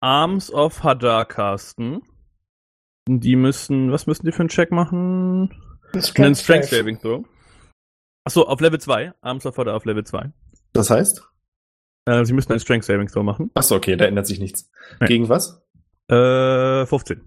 [0.00, 2.02] Arms of Hadar casten.
[3.08, 5.50] Die müssen, was müssen die für einen Check machen?
[5.94, 6.66] Ein Einen Strength.
[6.68, 7.24] Saving Throw.
[8.24, 9.14] Achso, auf Level 2.
[9.22, 10.30] Arms of Hadar auf Level 2.
[10.72, 11.26] Das heißt?
[12.06, 13.50] Äh, sie müssen einen Strength Saving Throw machen.
[13.54, 14.70] Achso, okay, da ändert sich nichts.
[15.00, 15.06] Nee.
[15.06, 15.62] Gegen was?
[16.08, 17.22] Äh, 15.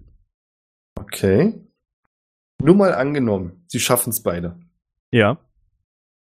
[0.98, 1.60] Okay.
[2.62, 4.58] Nur mal angenommen, sie schaffen es beide.
[5.10, 5.38] Ja.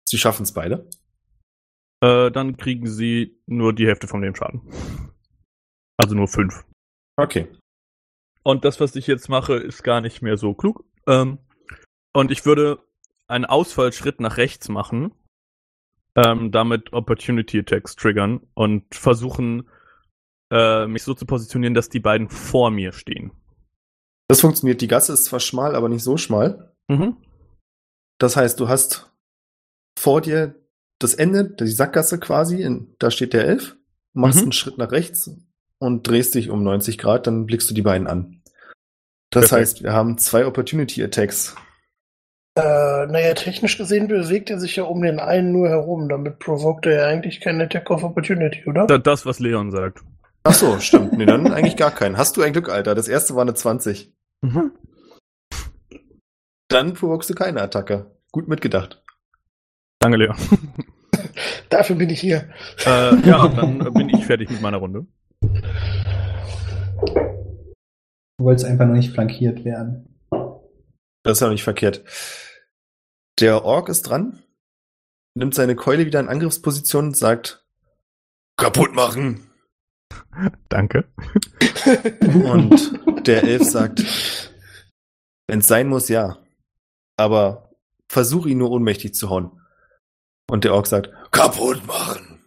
[0.07, 0.87] Sie schaffen es beide.
[2.05, 4.61] Äh, dann kriegen sie nur die Hälfte von dem Schaden.
[5.97, 6.65] Also nur 5.
[7.17, 7.47] Okay.
[8.43, 10.83] Und das, was ich jetzt mache, ist gar nicht mehr so klug.
[11.07, 11.39] Ähm,
[12.13, 12.79] und ich würde
[13.27, 15.13] einen Ausfallschritt nach rechts machen
[16.15, 19.69] ähm, damit Opportunity Attacks triggern und versuchen,
[20.51, 23.31] äh, mich so zu positionieren, dass die beiden vor mir stehen.
[24.27, 24.81] Das funktioniert.
[24.81, 26.73] Die Gasse ist zwar schmal, aber nicht so schmal.
[26.87, 27.17] Mhm.
[28.17, 29.11] Das heißt, du hast
[29.99, 30.55] vor dir
[31.05, 33.75] das Ende, die Sackgasse quasi, in, da steht der Elf,
[34.13, 34.43] machst Mhm.
[34.43, 35.29] einen Schritt nach rechts
[35.79, 38.41] und drehst dich um 90 Grad, dann blickst du die beiden an.
[39.31, 39.59] Das Perfekt.
[39.61, 41.55] heißt, wir haben zwei Opportunity Attacks.
[42.57, 46.07] Äh, naja, technisch gesehen bewegt er sich ja um den einen nur herum.
[46.07, 48.87] Damit provoked er ja eigentlich keinen Attack of Opportunity, oder?
[48.87, 49.99] Da- Das, was Leon sagt.
[50.43, 51.13] Ach so, stimmt.
[51.13, 52.17] Nee, dann eigentlich gar keinen.
[52.17, 52.95] Hast du ein Glück, Alter.
[52.95, 54.13] Das erste war eine 20.
[54.41, 54.71] Mhm.
[56.69, 58.15] Dann provokst du keine Attacke.
[58.31, 59.03] Gut mitgedacht.
[59.99, 60.35] Danke, Leon.
[61.69, 62.49] Dafür bin ich hier.
[62.85, 65.05] äh, ja, dann bin ich fertig mit meiner Runde.
[68.37, 70.19] Du wolltest einfach nur nicht flankiert werden.
[71.23, 72.03] Das ist ja nicht verkehrt.
[73.39, 74.43] Der Ork ist dran,
[75.35, 77.65] nimmt seine Keule wieder in Angriffsposition und sagt,
[78.57, 79.49] kaputt machen.
[80.69, 81.05] Danke.
[82.21, 84.03] Und der Elf sagt,
[85.47, 86.37] wenn es sein muss, ja.
[87.17, 87.71] Aber
[88.09, 89.61] versuch ihn nur ohnmächtig zu hauen.
[90.49, 92.43] Und der Ork sagt, kaputt machen.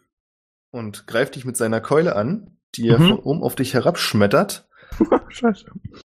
[0.71, 3.09] Und greift dich mit seiner Keule an, die er Mhm.
[3.09, 4.69] von oben auf dich herabschmettert,
[5.29, 5.65] Scheiße.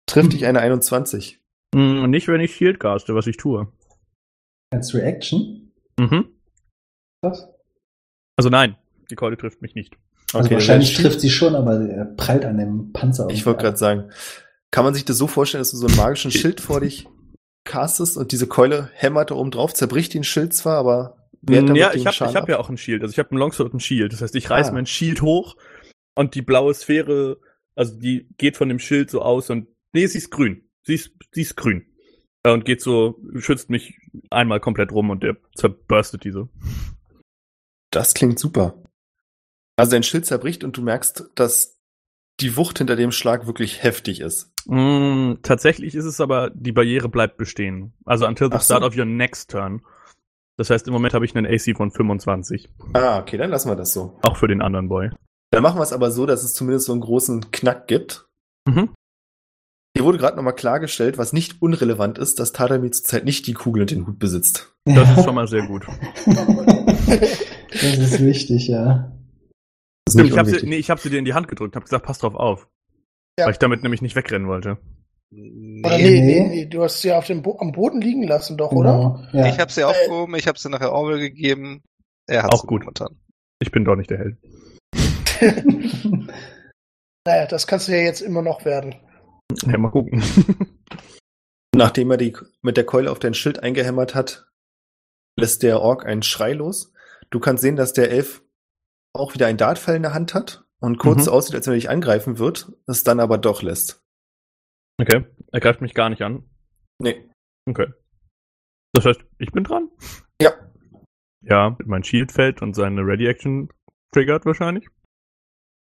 [0.08, 1.42] trifft dich eine 21.
[1.76, 3.68] Hm, nicht, wenn ich Shield caste, was ich tue.
[4.72, 5.72] Als Reaction?
[6.00, 6.30] Mhm.
[7.22, 7.48] Was?
[8.38, 8.76] Also nein,
[9.10, 9.96] die Keule trifft mich nicht.
[10.34, 13.28] Also Okay, wahrscheinlich dann- trifft sie schon, aber er prallt an dem Panzer.
[13.30, 14.10] Ich wollte gerade sagen,
[14.72, 17.08] kann man sich das so vorstellen, dass du so einen magischen Schild vor dich
[17.66, 21.15] castest und diese Keule hämmert da oben drauf, zerbricht den Schild zwar, aber
[21.50, 22.50] ja, den ich habe hab ab?
[22.50, 23.02] ja auch ein Shield.
[23.02, 24.14] Also ich habe ein Longsword und ein Shield.
[24.14, 24.72] Das heißt, ich reiß Ah.
[24.74, 25.56] mein Shield hoch
[26.16, 27.40] und die blaue Sphäre,
[27.76, 30.70] also die geht von dem Schild so aus und nee, sie ist grün.
[30.84, 31.86] Sie ist, sie ist grün.
[32.44, 33.98] Äh, Und geht so, schützt mich
[34.30, 36.48] einmal komplett rum und der zerburstet diese.
[37.92, 38.82] Das klingt super.
[39.78, 41.80] Also dein Schild zerbricht und du merkst, dass
[42.40, 44.52] die Wucht hinter dem Schlag wirklich heftig ist.
[44.66, 47.94] Mm, tatsächlich ist es aber, die Barriere bleibt bestehen.
[48.06, 48.76] Also until the Ach so.
[48.76, 49.82] start of your next turn.
[50.58, 52.70] Das heißt, im Moment habe ich einen AC von 25.
[52.94, 54.20] Ah, okay, dann lassen wir das so.
[54.22, 55.10] Auch für den anderen Boy.
[55.52, 58.28] Dann machen wir es aber so, dass es zumindest so einen großen Knack gibt.
[58.68, 58.90] Mhm.
[59.96, 63.82] Hier wurde gerade nochmal klargestellt, was nicht unrelevant ist, dass Tadami zurzeit nicht die Kugel
[63.82, 64.76] und den Hut besitzt.
[64.84, 65.86] Das ist schon mal sehr gut.
[66.26, 69.14] das ist wichtig, ja.
[70.10, 72.06] Stimmt, ich habe sie, nee, ich hab sie dir in die Hand gedrückt, habe gesagt,
[72.06, 72.68] pass drauf auf.
[73.40, 73.46] Ja.
[73.46, 74.78] Weil ich damit nämlich nicht wegrennen wollte.
[75.32, 76.48] Oder Nee, nee, nee, Nee.
[76.50, 78.92] nee, du hast sie auf dem Bo am Boden liegen lassen, doch, oder?
[79.32, 79.44] Genau.
[79.46, 79.50] Ja.
[79.52, 81.82] ich habe sie aufgehoben, ich habe sie nachher Orwell gegeben.
[82.28, 82.82] Er hat Auch gut.
[82.82, 83.20] momentan.
[83.60, 84.38] Ich bin doch nicht der Held.
[87.26, 88.96] naja, das kannst du ja jetzt immer noch werden.
[89.66, 90.24] Ja, mal gucken.
[91.76, 94.48] Nachdem er die mit der Keule auf dein Schild eingehämmert hat,
[95.38, 96.94] lässt der Ork einen Schrei los.
[97.30, 98.44] Du kannst sehen, dass der Elf
[99.14, 101.32] auch wieder ein Dartpfeil in der Hand hat und kurz Mhm.
[101.34, 104.02] aussieht, als wenn er dich angreifen wird, es dann aber doch lässt.
[105.00, 106.50] Okay, er greift mich gar nicht an.
[107.02, 107.30] Nee.
[107.68, 107.88] Okay.
[108.94, 109.90] Das heißt, ich bin dran?
[110.42, 110.54] Ja.
[111.42, 113.70] Ja, mein Shield fällt und seine Ready Action
[114.14, 114.88] triggert wahrscheinlich.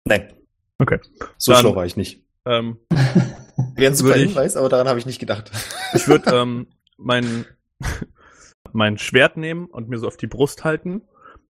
[0.07, 0.33] Nein.
[0.81, 0.99] Okay.
[1.37, 2.25] So Dann- schlau war ich nicht.
[2.45, 5.51] Ähm, Wäre ein super Hinweis, aber daran habe ich nicht gedacht.
[5.93, 7.45] ich würde ähm, mein,
[8.73, 11.07] mein Schwert nehmen und mir so auf die Brust halten,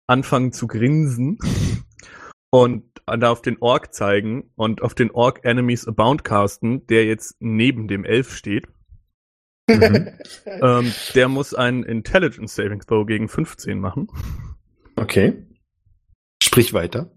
[0.06, 1.38] anfangen zu grinsen
[2.50, 7.36] und da auf den Ork zeigen und auf den Ork Enemies Abound casten, der jetzt
[7.38, 8.66] neben dem Elf steht.
[9.68, 10.10] Mhm.
[10.46, 14.06] Ähm, der muss einen Intelligence Saving Throw gegen 15 machen.
[14.94, 15.44] Okay.
[16.42, 17.10] Sprich weiter.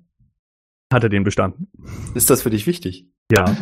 [0.91, 1.71] Hat er den bestanden?
[2.15, 3.07] Ist das für dich wichtig?
[3.31, 3.45] Ja.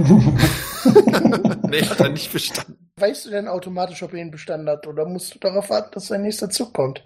[1.70, 2.90] nee, hat er nicht bestanden.
[2.96, 6.08] Weißt du denn automatisch, ob er ihn bestanden hat, oder musst du darauf warten, dass
[6.08, 7.04] sein nächster Zug kommt?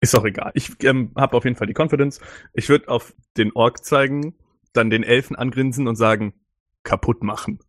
[0.00, 0.52] Ist auch egal.
[0.54, 2.20] Ich ähm, habe auf jeden Fall die Confidence.
[2.54, 4.34] Ich würde auf den Ork zeigen,
[4.74, 6.34] dann den Elfen angrinsen und sagen,
[6.82, 7.60] kaputt machen.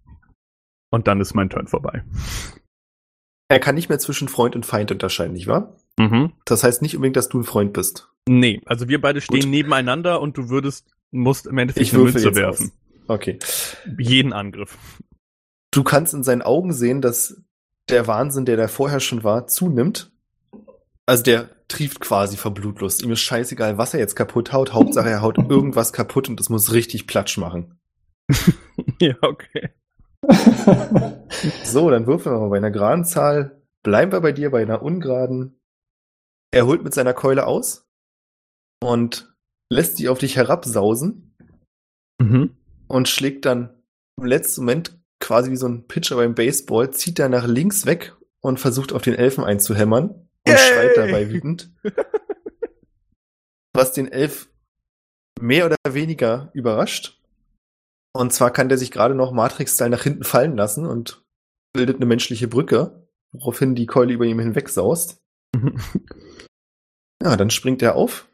[0.91, 2.03] Und dann ist mein Turn vorbei.
[3.47, 5.75] Er kann nicht mehr zwischen Freund und Feind unterscheiden, nicht wahr?
[5.97, 6.33] Mhm.
[6.45, 8.09] Das heißt nicht unbedingt, dass du ein Freund bist.
[8.27, 9.49] Nee, also wir beide stehen Gut.
[9.49, 12.71] nebeneinander und du würdest, musst im Endeffekt Ich eine Münze werfen.
[13.07, 13.37] Okay.
[13.99, 14.77] Jeden Angriff.
[15.71, 17.41] Du kannst in seinen Augen sehen, dass
[17.89, 20.11] der Wahnsinn, der da vorher schon war, zunimmt.
[21.07, 23.03] Also der trieft quasi vor Blutlust.
[23.03, 24.73] Ihm ist scheißegal, was er jetzt kaputt haut.
[24.73, 27.79] Hauptsache, er haut irgendwas kaputt und es muss richtig Platsch machen.
[28.99, 29.69] ja, okay.
[31.63, 33.61] So, dann würfeln wir mal bei einer geraden Zahl.
[33.83, 35.59] Bleiben wir bei dir bei einer ungeraden.
[36.51, 37.87] Er holt mit seiner Keule aus
[38.83, 39.31] und
[39.71, 41.21] lässt sie auf dich herabsausen
[42.21, 42.55] Mhm.
[42.87, 43.81] und schlägt dann
[44.17, 48.15] im letzten Moment quasi wie so ein Pitcher beim Baseball, zieht er nach links weg
[48.39, 50.57] und versucht auf den Elfen einzuhämmern und Yay!
[50.57, 51.71] schreit dabei wütend.
[53.73, 54.49] was den Elf
[55.39, 57.21] mehr oder weniger überrascht.
[58.13, 61.25] Und zwar kann der sich gerade noch Matrix-Style nach hinten fallen lassen und
[61.73, 65.21] bildet eine menschliche Brücke, woraufhin die Keule über ihm hinwegsaust.
[67.23, 68.29] Ja, dann springt er auf,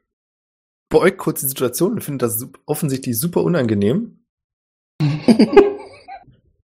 [0.89, 4.26] beäugt kurz die Situation und findet das offensichtlich super unangenehm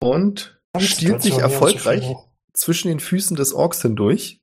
[0.02, 2.16] und stiehlt sich erfolgreich
[2.54, 4.40] zwischen den Füßen des Orks hindurch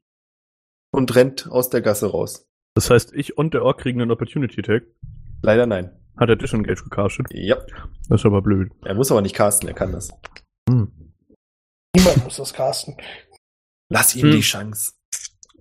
[0.92, 2.46] und rennt aus der Gasse raus.
[2.74, 4.84] Das heißt, ich und der Ork kriegen einen Opportunity-Tag.
[5.42, 5.90] Leider nein.
[6.16, 7.26] Hat er Disengage gecastet?
[7.32, 7.56] Ja,
[8.08, 8.70] Das ist aber blöd.
[8.84, 10.10] er muss aber nicht casten, er kann das.
[10.68, 10.92] Hm.
[11.96, 12.96] Niemand muss das casten.
[13.90, 14.30] Lass ihm Hm.
[14.32, 14.92] die Chance.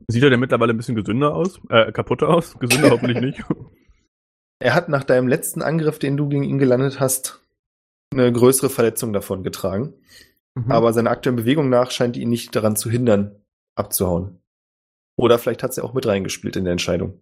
[0.08, 1.60] Sieht er denn mittlerweile ein bisschen gesünder aus?
[1.70, 2.58] Äh, kaputter aus?
[2.60, 3.42] Gesünder hoffentlich nicht.
[4.60, 7.42] Er hat nach deinem letzten Angriff, den du gegen ihn gelandet hast,
[8.14, 9.94] eine größere Verletzung davon getragen.
[10.56, 10.72] Mhm.
[10.72, 13.42] Aber seiner aktuellen Bewegung nach scheint ihn nicht daran zu hindern,
[13.76, 14.41] abzuhauen.
[15.22, 17.22] Oder vielleicht hat sie auch mit reingespielt in der Entscheidung.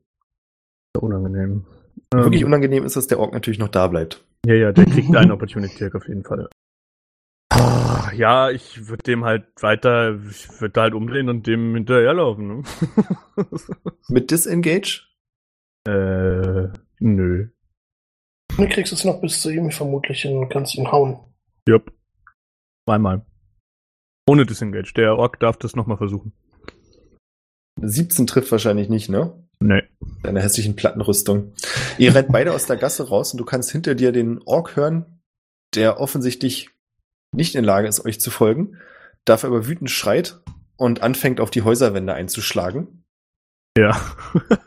[0.98, 1.66] unangenehm.
[2.14, 4.26] Wirklich Ähm, unangenehm ist, dass der Ork natürlich noch da bleibt.
[4.46, 6.48] Ja, ja, der kriegt einen Opportunity-Tag auf jeden Fall.
[7.52, 12.48] Ah, Ja, ich würde dem halt weiter, ich würde halt umdrehen und dem hinterherlaufen.
[12.48, 12.64] Ne?
[14.08, 15.06] Mit Disengage?
[15.88, 16.70] äh,
[17.00, 17.50] nö.
[18.58, 21.20] Du kriegst es noch bis zu ihm vermutlich hin und kannst ihn hauen.
[21.68, 21.92] Jupp.
[22.88, 23.26] Zweimal.
[24.28, 24.94] Ohne Disengage.
[24.96, 26.34] Der Ork darf das nochmal versuchen.
[27.82, 29.34] 17 trifft wahrscheinlich nicht, ne?
[29.60, 29.84] Nee.
[30.24, 31.54] Deiner hässlichen Plattenrüstung.
[31.98, 35.22] Ihr rennt beide aus der Gasse raus und du kannst hinter dir den Ork hören,
[35.76, 36.70] der offensichtlich
[37.32, 38.78] nicht in Lage ist, euch zu folgen,
[39.26, 40.40] dafür aber wütend schreit
[40.78, 43.04] und anfängt auf die Häuserwände einzuschlagen.
[43.78, 44.00] Ja.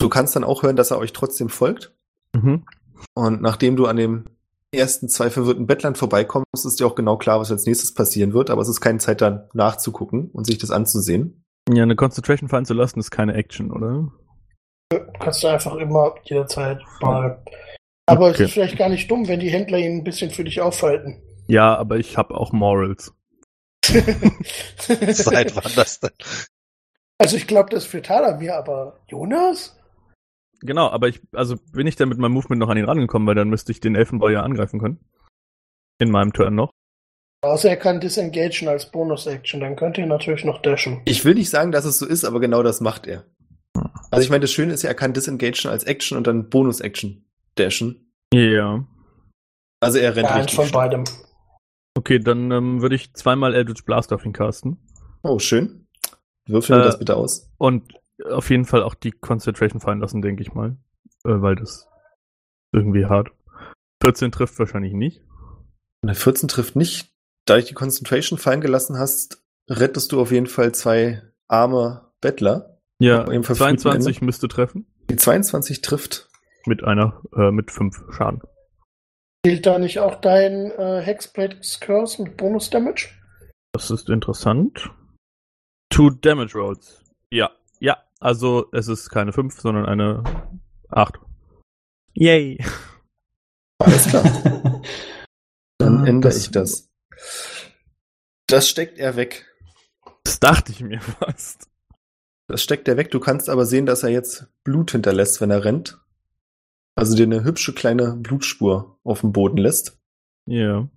[0.00, 1.94] Du kannst dann auch hören, dass er euch trotzdem folgt.
[2.34, 2.66] mhm.
[3.14, 4.24] Und nachdem du an dem
[4.70, 8.50] ersten zwei verwirrten Bettlern vorbeikommst, ist dir auch genau klar, was als nächstes passieren wird,
[8.50, 11.43] aber es ist keine Zeit dann nachzugucken und sich das anzusehen.
[11.68, 14.12] Ja, eine Concentration fallen zu lassen ist keine Action, oder?
[14.90, 17.42] Du kannst du einfach immer jederzeit mal.
[18.06, 18.34] Aber Okay.
[18.34, 21.22] es ist vielleicht gar nicht dumm, wenn die Händler ihn ein bisschen für dich aufhalten.
[21.46, 23.14] Ja, aber ich habe auch Morals.
[24.78, 26.10] Seit wann das denn?
[27.18, 29.78] also ich glaube, das ist für Talamir, aber Jonas?
[30.60, 33.34] Genau, aber ich, also bin ich dann mit meinem Movement noch an ihn rangekommen, weil
[33.34, 35.00] dann müsste ich den Elfenboy ja angreifen können.
[35.98, 36.70] In meinem Turn noch.
[37.44, 41.02] Außer er kann disengagen als Bonus-Action, dann könnt ihr natürlich noch dashen.
[41.04, 43.24] Ich will nicht sagen, dass es so ist, aber genau das macht er.
[44.10, 47.24] Also ich meine, das Schöne ist ja, er kann disengagen als Action und dann Bonus-Action
[47.56, 48.12] dashen.
[48.32, 48.84] Ja.
[49.80, 50.54] Also er rennt Ja, richtig.
[50.54, 50.80] von schnell.
[50.80, 51.04] beidem.
[51.96, 54.78] Okay, dann ähm, würde ich zweimal Eldritch Blast auf ihn casten.
[55.22, 55.86] Oh, schön.
[56.46, 57.50] Würfeln wir Äh, das bitte aus.
[57.58, 57.92] Und
[58.30, 60.76] auf jeden Fall auch die Concentration fallen lassen, denke ich mal.
[61.24, 61.88] Äh, weil das
[62.72, 63.30] irgendwie hart.
[64.02, 65.22] 14 trifft wahrscheinlich nicht.
[66.02, 67.10] Eine 14 trifft nicht.
[67.46, 72.78] Da ich die Concentration fallen gelassen hast, rettest du auf jeden Fall zwei arme Bettler.
[72.98, 74.86] Ja, Aber im verfrühten 22 müsste treffen.
[75.10, 76.30] Die 22 trifft.
[76.66, 78.40] Mit einer, äh, mit 5 Schaden.
[79.42, 83.08] Gilt da nicht auch dein äh, Hexblade's Curse mit Bonus-Damage?
[83.72, 84.90] Das ist interessant.
[85.90, 87.02] Two Damage Rolls.
[87.30, 87.98] Ja, ja.
[88.20, 90.22] Also es ist keine 5, sondern eine
[90.88, 91.18] 8.
[92.14, 92.64] Yay.
[93.78, 94.22] Alles klar.
[95.78, 96.88] Dann Ah, ändere ich das.
[98.46, 99.46] Das steckt er weg.
[100.24, 101.68] Das dachte ich mir fast.
[102.46, 103.10] Das steckt er weg.
[103.10, 106.00] Du kannst aber sehen, dass er jetzt Blut hinterlässt, wenn er rennt.
[106.96, 109.98] Also dir eine hübsche kleine Blutspur auf dem Boden lässt.
[110.46, 110.88] Ja.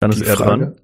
[0.00, 0.80] Dann ist Die er Frage- dran.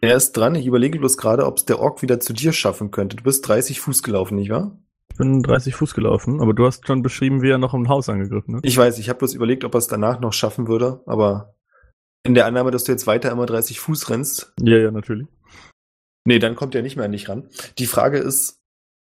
[0.00, 0.54] Er ist dran.
[0.54, 3.16] Ich überlege bloß gerade, ob es der Ork wieder zu dir schaffen könnte.
[3.16, 4.78] Du bist 30 Fuß gelaufen, nicht wahr?
[5.10, 8.08] Ich bin 30 Fuß gelaufen, aber du hast schon beschrieben, wie er noch im Haus
[8.08, 8.56] angegriffen ne?
[8.58, 8.66] hat.
[8.66, 11.55] Ich weiß, ich habe bloß überlegt, ob er es danach noch schaffen würde, aber
[12.26, 15.26] in der Annahme, dass du jetzt weiter immer 30 Fuß rennst, Ja, ja, natürlich.
[16.26, 17.48] nee, dann kommt er nicht mehr an dich ran.
[17.78, 18.58] Die Frage ist,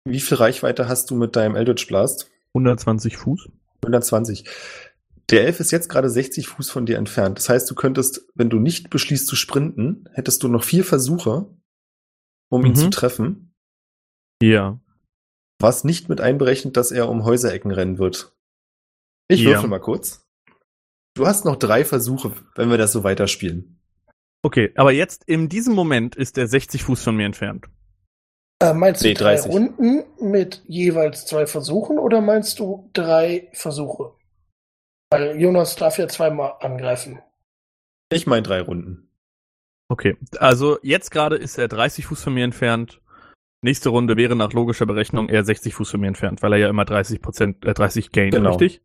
[0.05, 2.31] wie viel Reichweite hast du mit deinem Eldritch Blast?
[2.55, 3.49] 120 Fuß.
[3.83, 4.49] 120.
[5.31, 7.39] Der Elf ist jetzt gerade 60 Fuß von dir entfernt.
[7.39, 11.47] Das heißt, du könntest, wenn du nicht beschließt zu sprinten, hättest du noch vier Versuche,
[12.49, 12.77] um ihn Mhm.
[12.77, 13.53] zu treffen,
[14.41, 14.79] Ja.
[15.61, 18.37] was nicht mit einberechnet, dass er um Häuserecken rennen wird.
[19.29, 19.51] Ich Ja.
[19.51, 20.26] würfel mal kurz.
[21.17, 23.81] Du hast noch drei Versuche, wenn wir das so weiterspielen.
[24.45, 27.67] Okay, aber jetzt in diesem Moment ist er 60 Fuß von mir entfernt.
[28.63, 29.51] Äh, meinst du Nee, drei 30.
[29.51, 34.13] Runden mit jeweils zwei Versuchen oder meinst du drei Versuche?
[35.11, 37.21] Weil Jonas darf ja zweimal angreifen.
[38.13, 39.11] Ich meine drei Runden.
[39.89, 43.01] Okay, also jetzt gerade ist er 30 Fuß von mir entfernt.
[43.63, 46.69] Nächste Runde wäre nach logischer Berechnung eher 60 Fuß von mir entfernt, weil er ja
[46.69, 48.51] immer 30 Prozent, äh, 30 Gain, Genau.
[48.51, 48.83] richtig?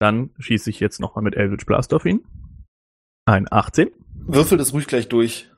[0.00, 2.24] Dann schieße ich jetzt nochmal mit Eldritch Blast auf ihn.
[3.26, 3.90] Ein 18,
[4.26, 5.50] Würfel das ruhig gleich durch.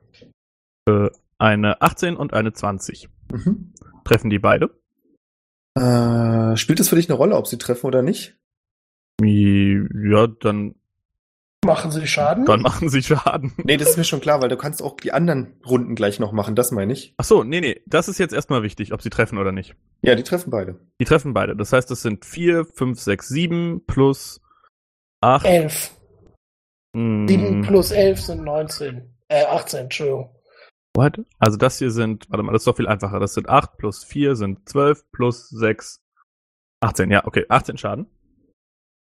[1.38, 3.08] eine 18 und eine 20.
[3.30, 3.72] Mhm.
[4.04, 4.70] Treffen die beide.
[5.74, 8.36] Äh, spielt es für dich eine Rolle, ob sie treffen oder nicht?
[9.22, 10.74] Ja, dann,
[11.64, 12.44] Machen sie Schaden?
[12.44, 13.52] dann machen sie Schaden.
[13.64, 16.32] Nee, das ist mir schon klar, weil du kannst auch die anderen Runden gleich noch
[16.32, 17.14] machen, das meine ich.
[17.18, 19.76] Ach so, nee, nee, das ist jetzt erstmal wichtig, ob sie treffen oder nicht.
[20.02, 20.80] Ja, die treffen beide.
[21.00, 21.54] Die treffen beide.
[21.54, 24.40] Das heißt, das sind vier, fünf, sechs, sieben plus
[25.20, 25.46] acht.
[25.46, 25.92] Elf.
[26.94, 29.14] mm, Sieben plus elf sind 19.
[29.28, 30.34] Äh, 18, Entschuldigung.
[30.94, 31.20] What?
[31.38, 33.20] Also das hier sind, warte mal, das ist doch viel einfacher.
[33.20, 36.02] Das sind 8 plus 4 sind 12 plus 6,
[36.80, 37.10] 18.
[37.10, 38.06] Ja, okay, 18 Schaden.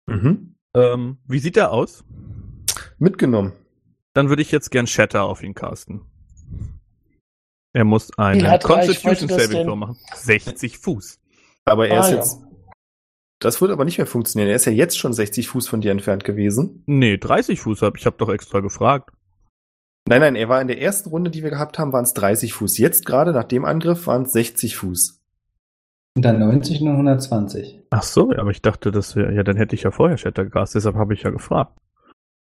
[0.07, 0.55] Mhm.
[0.73, 2.05] Ähm, wie sieht der aus?
[3.01, 3.53] Mitgenommen.
[4.13, 6.01] Dann würde ich jetzt gern Shatter auf ihn casten.
[7.73, 9.65] Er muss eine Constitution Saving?
[9.65, 9.97] Throw machen.
[10.15, 11.19] 60 Fuß.
[11.65, 12.15] Aber er Ah, ist ja.
[12.17, 12.37] jetzt.
[13.39, 14.49] Das würde aber nicht mehr funktionieren.
[14.49, 16.83] Er ist ja jetzt schon 60 Fuß von dir entfernt gewesen.
[16.85, 18.05] Nee, 30 Fuß hab ich.
[18.05, 19.09] habe doch extra gefragt.
[20.07, 22.53] Nein, nein, er war in der ersten Runde, die wir gehabt haben, waren es 30
[22.53, 22.77] Fuß.
[22.77, 25.19] Jetzt gerade nach dem Angriff waren es 60 Fuß.
[26.17, 27.79] Und dann 90 und 120.
[27.89, 30.79] Ach so, aber ich dachte, das wäre, ja, dann hätte ich ja vorher Shatter gecastet,
[30.81, 31.77] deshalb habe ich ja gefragt.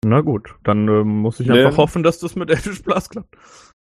[0.04, 1.64] Na gut, dann ähm, muss ich Nee.
[1.64, 3.36] einfach hoffen, dass das mit Elfish Blast klappt.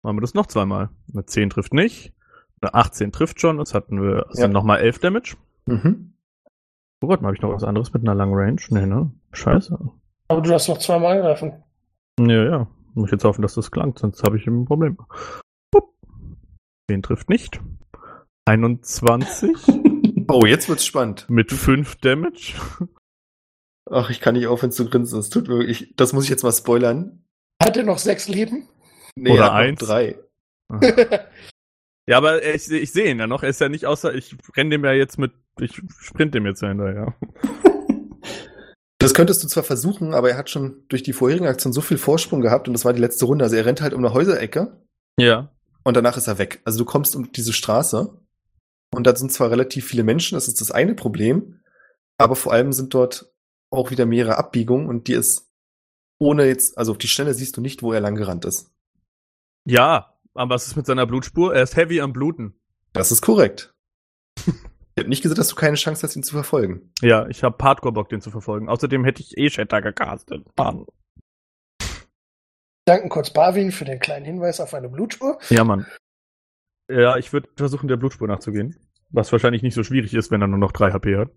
[0.03, 0.89] Machen wir das noch zweimal.
[1.14, 2.14] Eine 10 trifft nicht,
[2.61, 4.43] eine 18 trifft schon, jetzt hatten wir, es Ja.
[4.45, 5.36] sind nochmal 11 Damage.
[5.66, 6.14] Mhm.
[7.01, 8.61] Oh Gott, habe ich noch was anderes mit einer langen Range?
[8.70, 9.11] Nee, ne?
[9.34, 9.78] Scheiße.
[10.30, 11.51] Aber du hast noch zweimal angreifen.
[12.20, 12.68] Ja, ja.
[12.93, 14.97] Muss ich jetzt hoffen, dass das klangt, sonst habe ich ein Problem.
[15.72, 15.89] Pup.
[16.89, 17.59] 10 trifft nicht.
[18.45, 19.51] 21
[20.30, 21.26] Oh, jetzt wird's spannend.
[21.30, 22.53] mit 5 Damage.
[23.93, 25.19] Ach, ich kann nicht aufhören zu grinsen.
[25.19, 27.23] Es tut mir wirklich, das muss ich jetzt mal spoilern.
[27.61, 28.67] Hat er noch sechs Leben?
[29.15, 29.79] Nee, Oder er eins.
[29.79, 30.17] drei.
[32.05, 33.43] Ja, aber ich, ich sehe ihn ja noch.
[33.43, 35.31] Er ist ja nicht außer, ich renne dem ja jetzt mit,
[35.61, 37.15] ich sprint dem jetzt ja hinterher.
[38.99, 41.97] Das könntest du zwar versuchen, aber er hat schon durch die vorherigen Aktionen so viel
[41.97, 43.43] Vorsprung gehabt und das war die letzte Runde.
[43.43, 44.77] Also er rennt halt um eine Häuserecke
[45.19, 45.49] Ja.
[45.83, 46.61] und danach ist er weg.
[46.63, 48.17] Also du kommst um diese Straße
[48.95, 51.59] und da sind zwar relativ viele Menschen, das ist das eine Problem,
[52.17, 53.32] aber vor allem sind dort
[53.74, 55.49] auch wieder mehrere Abbiegungen und die ist
[56.19, 58.71] ohne jetzt, also auf die Stelle siehst du nicht, wo er lang gerannt ist.
[59.65, 61.53] Ja, aber was ist mit seiner Blutspur?
[61.53, 62.53] Er ist heavy am Bluten.
[62.93, 63.74] Das ist korrekt.
[64.45, 64.53] ich
[64.97, 66.91] habe nicht gesagt, dass du keine Chance hast, ihn zu verfolgen.
[67.01, 68.69] Ja, ich habe Hardcore Bock, den zu verfolgen.
[68.69, 70.45] Außerdem hätte ich eh Shatter gecastet.
[70.57, 70.86] Mann.
[72.86, 75.39] Danken kurz Barwin für den kleinen Hinweis auf eine Blutspur.
[75.49, 75.86] Ja, Mann.
[76.91, 78.78] Ja, ich würde versuchen, der Blutspur nachzugehen.
[79.09, 81.30] Was wahrscheinlich nicht so schwierig ist, wenn er nur noch 3 HP hat.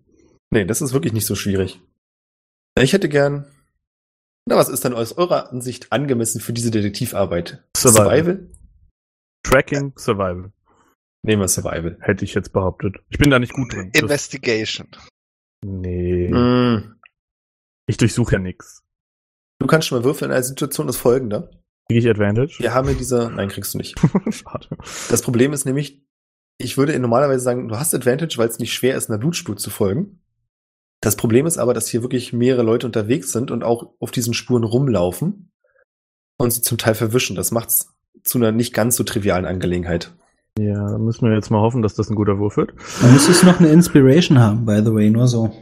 [0.49, 1.79] Nee, das ist wirklich nicht so schwierig.
[2.81, 3.45] Ich hätte gern.
[4.49, 7.63] Na, was ist denn aus eurer Ansicht angemessen für diese Detektivarbeit?
[7.75, 8.49] Survival.
[9.43, 10.51] Tracking, Survival.
[11.23, 11.97] Nehmen wir Survival.
[12.01, 12.95] Hätte ich jetzt behauptet.
[13.09, 13.89] Ich bin da nicht gut drin.
[13.93, 14.87] Das- Investigation.
[15.65, 16.29] nee.
[16.29, 16.95] Mm.
[17.89, 18.83] Ich durchsuche ja nix.
[19.59, 20.31] Du kannst schon mal würfeln.
[20.31, 21.49] Eine Situation ist folgende.
[21.89, 22.57] Kriege ich Advantage?
[22.59, 23.29] Wir haben hier diese.
[23.31, 23.97] Nein, kriegst du nicht.
[24.29, 24.67] Schade.
[25.09, 26.05] Das Problem ist nämlich,
[26.57, 29.69] ich würde normalerweise sagen, du hast Advantage, weil es nicht schwer ist, einer Blutspur zu
[29.69, 30.21] folgen.
[31.01, 34.33] Das Problem ist aber, dass hier wirklich mehrere Leute unterwegs sind und auch auf diesen
[34.33, 35.51] Spuren rumlaufen
[36.39, 37.35] und sie zum Teil verwischen.
[37.35, 37.93] Das macht's
[38.23, 40.13] zu einer nicht ganz so trivialen Angelegenheit.
[40.59, 42.73] Ja, dann müssen wir jetzt mal hoffen, dass das ein guter Wurf wird.
[43.01, 45.53] Man muss es noch eine Inspiration haben, by the way, nur so.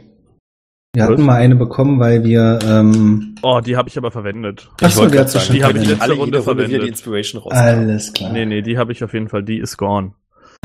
[0.94, 1.20] Wir hatten Was?
[1.20, 4.70] mal eine bekommen, weil wir, ähm, Oh, die habe ich aber verwendet.
[4.80, 5.88] Ach so, wollte die sagen, Die habe ich verwendet.
[5.88, 6.88] letzte alle Runde jede Runde wieder die verwendet.
[6.88, 7.68] Inspiration rausnehmen.
[7.90, 8.32] alles klar.
[8.32, 9.42] Nee, nee, die habe ich auf jeden Fall.
[9.42, 10.14] Die ist gone.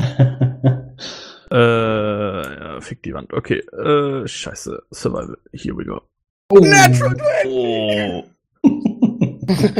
[1.52, 3.32] Äh, ja, fick die Wand.
[3.34, 4.82] Okay, äh, scheiße.
[4.90, 5.36] Survival.
[5.52, 6.00] Here we go.
[6.48, 6.58] oh.
[7.46, 8.24] Oh.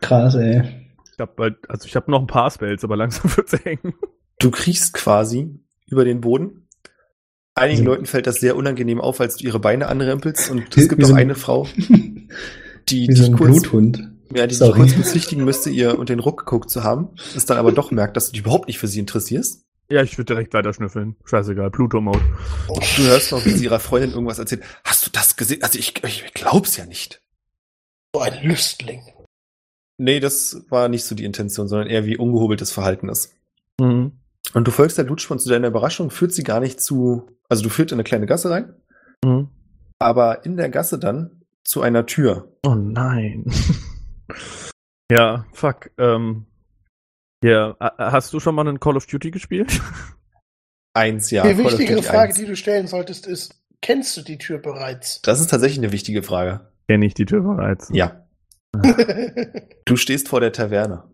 [0.00, 0.62] Krass, ey.
[1.12, 3.78] Ich hab bald, also ich habe noch ein paar Spells, aber langsam wird's eng.
[4.38, 6.68] Du kriechst quasi über den Boden.
[7.54, 7.86] Einigen Mhm.
[7.86, 10.50] Leuten fällt das sehr unangenehm auf, als du ihre Beine anrempelst.
[10.50, 11.66] Und es gibt auch so ein- eine Frau,
[12.88, 14.10] die Wie so dich ein kurz, Bluthund.
[14.34, 14.78] ja, die Sorry.
[14.80, 18.16] kurz bezichtigen müsste, ihr und den Ruck geguckt zu haben, es dann aber doch merkt,
[18.16, 19.64] dass du dich überhaupt nicht für sie interessierst.
[19.88, 21.16] Ja, ich würde direkt weiter schnüffeln.
[21.24, 22.20] Scheißegal, Pluto-Mode.
[22.96, 24.64] Du hörst noch, wie sie ihrer Freundin irgendwas erzählt.
[24.84, 25.62] Hast du das gesehen?
[25.62, 27.22] Also ich, ich glaub's ja nicht.
[28.14, 29.02] So ein Lüstling.
[29.98, 33.34] Nee, das war nicht so die Intention, sondern eher wie ungehobeltes Verhalten ist.
[33.80, 34.12] Mhm.
[34.54, 37.62] Und du folgst der Blutspur und zu deiner Überraschung führt sie gar nicht zu, also
[37.62, 38.74] du führst in eine kleine Gasse rein,
[39.24, 39.48] Mhm.
[39.98, 42.52] aber in der Gasse dann zu einer Tür.
[42.64, 43.44] Oh nein.
[45.10, 45.90] ja, fuck.
[45.98, 46.46] Ähm,
[47.42, 49.80] ja, hast du schon mal einen Call of Duty gespielt?
[50.94, 51.46] Eins, ja.
[51.46, 52.38] die wichtigere Frage, 1.
[52.38, 55.20] die du stellen solltest, ist, kennst du die Tür bereits?
[55.22, 56.72] Das ist tatsächlich eine wichtige Frage.
[56.88, 57.90] Kenn ich die Tür bereits.
[57.92, 58.26] Ja.
[59.84, 61.04] Du stehst vor der Taverne.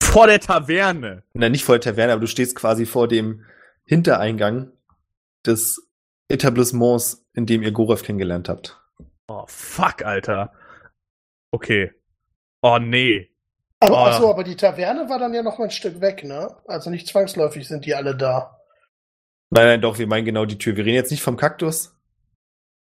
[0.00, 1.24] Vor der Taverne.
[1.32, 3.44] Nein, nicht vor der Taverne, aber du stehst quasi vor dem
[3.84, 4.70] Hintereingang
[5.44, 5.90] des
[6.28, 8.80] Etablissements, in dem ihr Gorev kennengelernt habt.
[9.26, 10.52] Oh, fuck, Alter.
[11.50, 11.90] Okay.
[12.60, 13.31] Oh, nee.
[13.82, 14.06] Aber, Oh.
[14.06, 16.48] ach so, aber die Taverne war dann ja noch mal ein Stück weg, ne?
[16.66, 18.58] Also nicht zwangsläufig sind die alle da.
[19.50, 20.76] Nein, nein, doch, wir meinen genau die Tür.
[20.76, 21.94] Wir reden jetzt nicht vom Kaktus.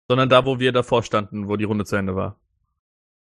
[0.09, 2.39] Sondern da, wo wir davor standen, wo die Runde zu Ende war.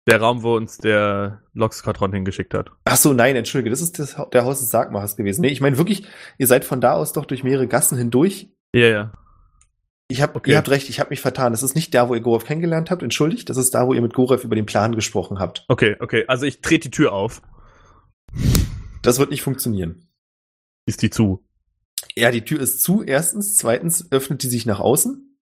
[0.07, 2.71] Der Raum, wo uns der Loxquadron hingeschickt hat.
[2.85, 5.41] Ach so, nein, entschuldige, das ist das, der Haus des Sargmachers gewesen.
[5.41, 6.07] Nee, ich meine wirklich,
[6.39, 8.49] ihr seid von da aus doch durch mehrere Gassen hindurch.
[8.73, 9.11] Ja, ja.
[10.07, 10.51] Ich hab, Okay.
[10.51, 11.53] Ihr habt recht, ich habe mich vertan.
[11.53, 13.49] Das ist nicht da, wo ihr Gorev kennengelernt habt, entschuldigt.
[13.49, 15.65] Das ist da, wo ihr mit Gorev über den Plan gesprochen habt.
[15.67, 16.25] Okay, okay.
[16.27, 17.41] Also ich trete die Tür auf.
[19.01, 20.07] Das wird nicht funktionieren.
[20.85, 21.43] Ist die zu?
[22.15, 23.57] Ja, die Tür ist zu, erstens.
[23.57, 25.37] Zweitens öffnet die sich nach außen.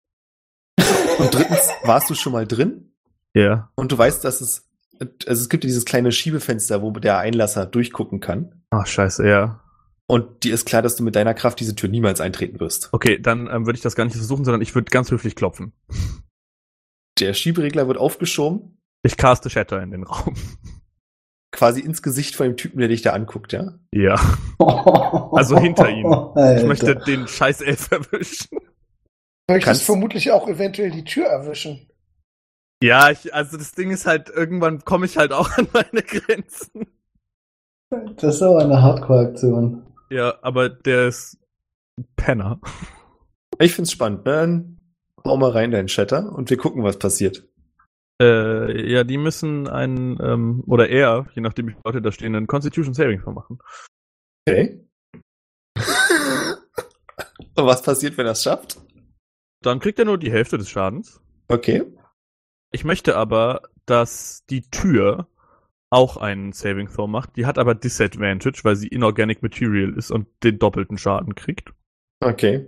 [1.18, 2.92] Und drittens warst du schon mal drin.
[3.34, 3.70] Ja.
[3.74, 4.68] Und du weißt, dass es,
[5.00, 8.62] also es gibt ja dieses kleine Schiebefenster, wo der Einlasser durchgucken kann.
[8.70, 9.60] Ach, scheiße, ja.
[10.06, 12.88] Und dir ist klar, dass du mit deiner Kraft diese Tür niemals eintreten wirst.
[12.92, 15.72] Okay, dann ähm, würde ich das gar nicht versuchen, sondern ich würde ganz höflich klopfen.
[17.18, 20.34] Der Schieberegler wird aufgeschoben, Ich caste Shatter in den Raum.
[21.50, 23.74] Quasi ins Gesicht von dem Typen, der dich da anguckt, ja?
[23.92, 24.16] Ja.
[25.32, 26.06] Also hinter ihm.
[26.58, 28.48] Ich möchte den scheiß Elf erwischen.
[28.50, 31.88] Du möchtest Kannst- vermutlich auch eventuell die Tür erwischen.
[32.82, 36.86] Ja, ich, also das Ding ist halt, irgendwann komme ich halt auch an meine Grenzen.
[38.16, 39.86] Das ist aber eine Hardcore-Aktion.
[40.10, 41.38] Ja, aber der ist
[41.98, 42.60] ein Penner.
[43.58, 44.32] Ich find's spannend, ne?
[44.32, 44.80] Dann
[45.24, 47.48] hau mal rein deinen Shatter und wir gucken, was passiert.
[48.20, 52.34] Äh, ja, die müssen einen, ähm, oder er, je nachdem wie viele Leute da stehen,
[52.34, 53.58] einen Constitution Saving Throw machen.
[54.48, 54.84] Okay.
[55.76, 58.80] und was passiert, wenn er es schafft?
[59.62, 61.20] Dann kriegt er nur die Hälfte des Schadens.
[61.48, 61.84] Okay.
[62.72, 65.28] Ich möchte aber, dass die Tür
[65.90, 67.36] auch einen Saving Throw macht.
[67.36, 71.72] Die hat aber Disadvantage, weil sie Inorganic Material ist und den doppelten Schaden kriegt.
[72.20, 72.66] Okay.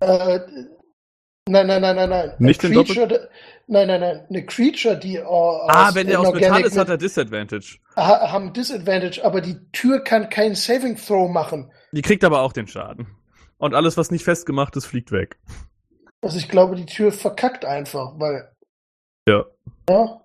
[0.00, 0.40] Äh,
[1.48, 2.32] nein, nein, nein, nein, nein.
[2.38, 3.28] Nicht den Creature,
[3.66, 4.26] nein, nein, nein.
[4.28, 7.78] Eine Creature, die äh, aus ah, wenn der aus Metall ist, hat er Disadvantage.
[7.96, 11.70] ha haben Disadvantage, aber die Tür kann keinen Saving Throw machen.
[11.92, 13.06] Die kriegt aber auch den Schaden.
[13.58, 15.38] Und alles, was nicht festgemacht ist, fliegt weg.
[16.22, 18.52] Also ich glaube, die Tür verkackt einfach, weil
[19.28, 19.44] Ja.
[19.88, 20.20] ja,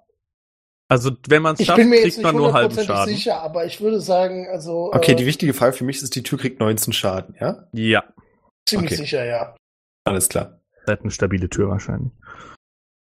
[0.89, 3.13] Also, wenn man es ich schafft, bin mir jetzt kriegt nicht man nur halben Schaden.
[3.13, 6.24] sicher, aber ich würde sagen, also Okay, äh, die wichtige Frage für mich ist, die
[6.24, 7.67] Tür kriegt 19 Schaden, ja?
[7.74, 8.03] Ja.
[8.67, 9.01] ziemlich okay.
[9.01, 9.55] sicher, ja.
[10.03, 10.61] Alles klar.
[10.88, 12.11] Ist eine stabile Tür wahrscheinlich.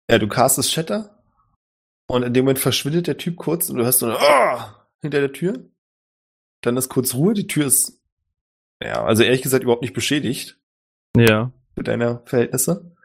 [0.09, 1.23] Ja, du castest Shatter
[2.07, 4.87] und in dem Moment verschwindet der Typ kurz und du hörst so eine ah!
[5.01, 5.69] hinter der Tür.
[6.61, 8.01] Dann ist kurz Ruhe, die Tür ist,
[8.81, 10.59] ja, also ehrlich gesagt überhaupt nicht beschädigt
[11.17, 11.51] Ja.
[11.75, 12.95] für deine Verhältnisse.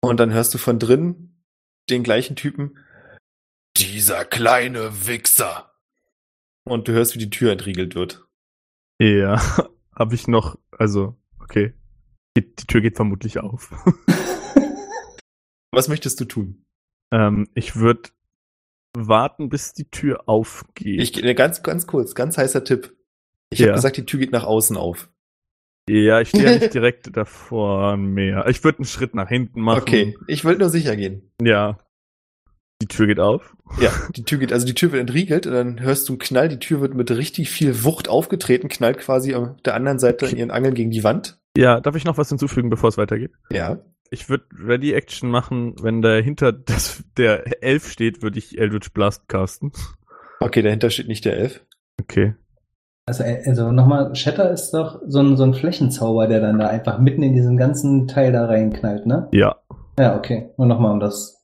[0.00, 1.44] Und dann hörst du von drin
[1.90, 2.78] den gleichen Typen,
[3.76, 5.72] dieser kleine Wichser.
[6.64, 8.26] Und du hörst, wie die Tür entriegelt wird.
[9.00, 9.40] Ja.
[9.94, 11.74] Habe ich noch, also, okay.
[12.36, 13.70] Die, die Tür geht vermutlich auf.
[15.72, 16.64] Was möchtest du tun?
[17.12, 18.10] ähm, ich würde
[18.96, 21.00] warten, bis die Tür aufgeht.
[21.00, 22.96] Ich, äh, ganz, ganz kurz, ganz heißer Tipp.
[23.50, 23.66] Ich Ja.
[23.68, 25.10] habe gesagt, die Tür geht nach außen auf.
[25.88, 28.46] ja, ich stehe ja nicht direkt davor mehr.
[28.48, 29.80] Ich würde einen Schritt nach hinten machen.
[29.82, 31.30] Okay, ich wollte nur sicher gehen.
[31.42, 31.78] Ja.
[32.82, 33.54] Die Tür geht auf.
[33.80, 36.48] Ja, die Tür geht, also die Tür wird entriegelt und dann hörst du einen Knall,
[36.48, 40.36] die Tür wird mit richtig viel Wucht aufgetreten, knallt quasi auf der anderen Seite in
[40.36, 41.38] ihren Angeln gegen die Wand.
[41.56, 43.32] Ja, darf ich noch was hinzufügen, bevor es weitergeht?
[43.50, 43.78] Ja.
[44.10, 49.28] Ich würde Ready Action machen, wenn dahinter das, der Elf steht, würde ich Eldritch Blast
[49.28, 49.72] casten.
[50.40, 51.64] Okay, dahinter steht nicht der Elf.
[52.00, 52.34] Okay.
[53.06, 56.68] Also, äh, also nochmal, Shatter ist doch so ein, so ein Flächenzauber, der dann da
[56.68, 59.28] einfach mitten in diesen ganzen Teil da reinknallt, ne?
[59.32, 59.56] Ja.
[59.98, 60.50] Ja, okay.
[60.56, 61.41] Nur nochmal um das.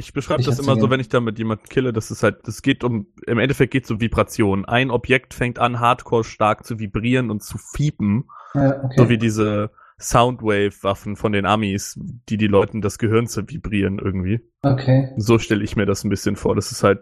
[0.00, 2.84] Ich beschreibe das immer so, wenn ich damit jemanden kille, das ist halt, das geht
[2.84, 4.64] um, im Endeffekt geht es um Vibration.
[4.64, 8.24] Ein Objekt fängt an, hardcore stark zu vibrieren und zu fiepen,
[8.54, 8.94] Ja, okay.
[8.96, 9.70] so wie diese
[10.00, 14.40] Soundwave-Waffen von den Amis, die die Leuten das Gehirn zu vibrieren irgendwie.
[14.62, 15.12] okay.
[15.18, 16.54] So stelle ich mir das ein bisschen vor.
[16.56, 17.00] Das ist halt,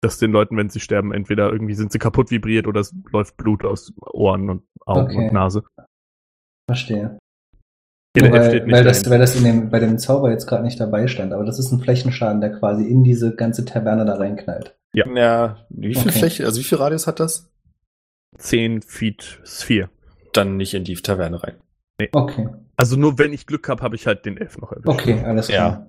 [0.00, 3.36] dass den Leuten, wenn sie sterben, entweder irgendwie sind sie kaputt vibriert oder es läuft
[3.36, 5.26] Blut aus Ohren und Augen Okay.
[5.26, 5.62] und Nase.
[6.70, 7.18] Verstehe.
[8.22, 10.46] Nur Elf weil, steht nicht weil das, weil das in dem, bei dem Zauber jetzt
[10.46, 14.04] gerade nicht dabei stand, aber das ist ein Flächenschaden, der quasi in diese ganze Taverne
[14.04, 14.76] da reinknallt.
[14.92, 15.06] Ja.
[15.14, 16.18] Ja, wie viel Okay.
[16.18, 17.50] Fläche, also wie viel Radius hat das?
[18.36, 19.90] 10 Feet Sphere.
[20.32, 21.56] Dann nicht in die Taverne rein.
[22.12, 22.48] Okay.
[22.76, 24.88] Also nur wenn ich Glück habe, habe ich halt den Elf noch erwischt.
[24.88, 25.86] Okay, alles klar.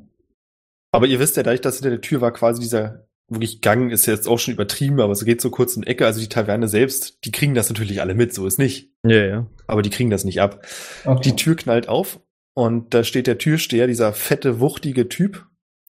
[0.91, 4.05] Aber ihr wisst ja, dadurch, dass hinter der Tür war quasi dieser wirklich Gang, ist
[4.05, 6.05] jetzt auch schon übertrieben, aber es geht so kurz in die Ecke.
[6.05, 8.91] Also die Taverne selbst, die kriegen das natürlich alle mit, so ist nicht.
[9.03, 9.47] Ja, ja.
[9.67, 10.65] Aber die kriegen das nicht ab.
[11.05, 11.21] Okay.
[11.23, 12.19] Die Tür knallt auf
[12.55, 15.47] und da steht der Türsteher, dieser fette, wuchtige Typ,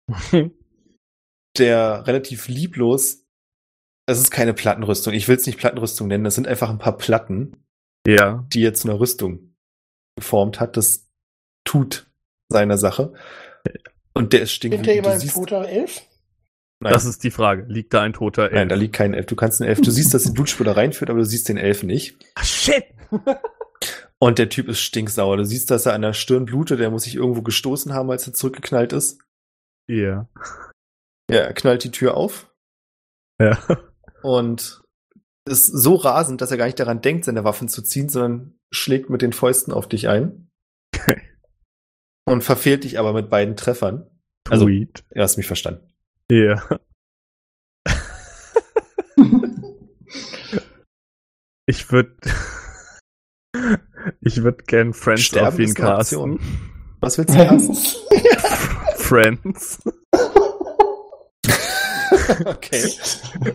[1.57, 3.25] der relativ lieblos,
[4.07, 6.97] das ist keine Plattenrüstung, ich will es nicht Plattenrüstung nennen, das sind einfach ein paar
[6.97, 7.65] Platten,
[8.07, 8.45] ja.
[8.53, 9.55] die jetzt eine Rüstung
[10.15, 10.77] geformt hat.
[10.77, 11.07] Das
[11.65, 12.09] tut
[12.49, 13.13] seine Sache.
[14.13, 14.85] Und der ist stinkend.
[14.85, 16.01] Du ein siehst, toter Elf?
[16.79, 17.65] Nein, Das ist die Frage.
[17.67, 18.53] Liegt da ein toter Elf?
[18.53, 19.25] nein, da liegt kein Elf.
[19.25, 19.81] Du kannst einen Elf.
[19.81, 22.23] Du siehst, dass die Blutspur da reinführt, aber du siehst den Elf nicht.
[22.35, 22.83] Ah, shit!
[24.19, 25.37] Und der Typ ist stinksauer.
[25.37, 26.79] Du siehst, dass er an der Stirn blutet.
[26.79, 29.19] Der muss sich irgendwo gestoßen haben, als er zurückgeknallt ist.
[29.87, 30.27] Ja.
[31.29, 32.51] Ja, er knallt die Tür auf
[33.41, 33.59] Ja.
[34.23, 34.81] und
[35.47, 39.09] ist so rasend, dass er gar nicht daran denkt, seine Waffen zu ziehen, sondern schlägt
[39.09, 40.49] mit den Fäusten auf dich ein.
[42.25, 44.09] und verfehlt dich aber mit beiden Treffern.
[44.49, 45.03] Also, Sweet.
[45.11, 45.84] du hast mich verstanden.
[46.31, 46.61] Ja.
[51.67, 52.15] Ich würde.
[54.21, 56.39] Ich würde gern Friends Sterben auf ihn casten.
[56.99, 57.75] Was willst du hassen?
[58.97, 59.79] Friends.
[62.45, 62.93] okay.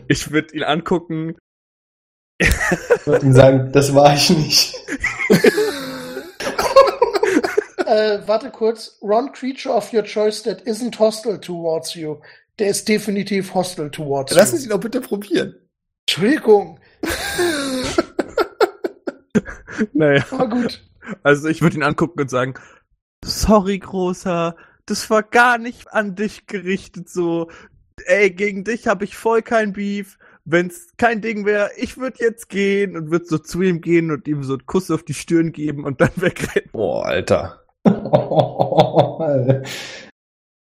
[0.08, 1.36] Ich würde ihn angucken.
[2.38, 2.50] Ich
[3.06, 4.74] würde ihm sagen, das war ich nicht.
[7.86, 8.98] äh, warte kurz.
[9.02, 12.20] Run creature of your choice that isn't hostile towards you.
[12.60, 15.54] Der ist definitiv hostile towards Lass uns ihn doch bitte probieren.
[16.06, 16.78] Entschuldigung.
[19.94, 20.24] Naja.
[20.30, 20.82] Aber gut.
[21.22, 22.52] Also ich würde ihn angucken und sagen,
[23.24, 24.54] sorry, Großer,
[24.84, 27.50] das war gar nicht an dich gerichtet so.
[28.04, 30.18] Ey, gegen dich habe ich voll kein Beef.
[30.44, 34.26] Wenn's kein Ding wäre, ich würde jetzt gehen und würde so zu ihm gehen und
[34.26, 36.70] ihm so einen Kuss auf die Stirn geben und dann wegrennen.
[36.72, 37.64] Boah, Alter.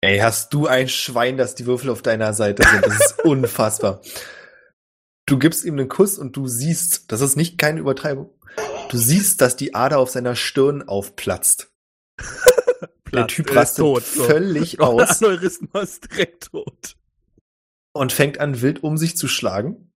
[0.01, 2.87] Ey, hast du ein Schwein, dass die Würfel auf deiner Seite sind?
[2.87, 4.01] Das ist unfassbar.
[5.27, 8.31] Du gibst ihm einen Kuss und du siehst, das ist nicht keine Übertreibung.
[8.91, 11.71] Du siehst, dass die Ader auf seiner Stirn aufplatzt.
[13.13, 14.25] Der Typ rastet tot, so.
[14.25, 16.95] völlig Oh, aus Aneurysma ist direkt tot.
[17.95, 19.93] und fängt an, wild um sich zu schlagen.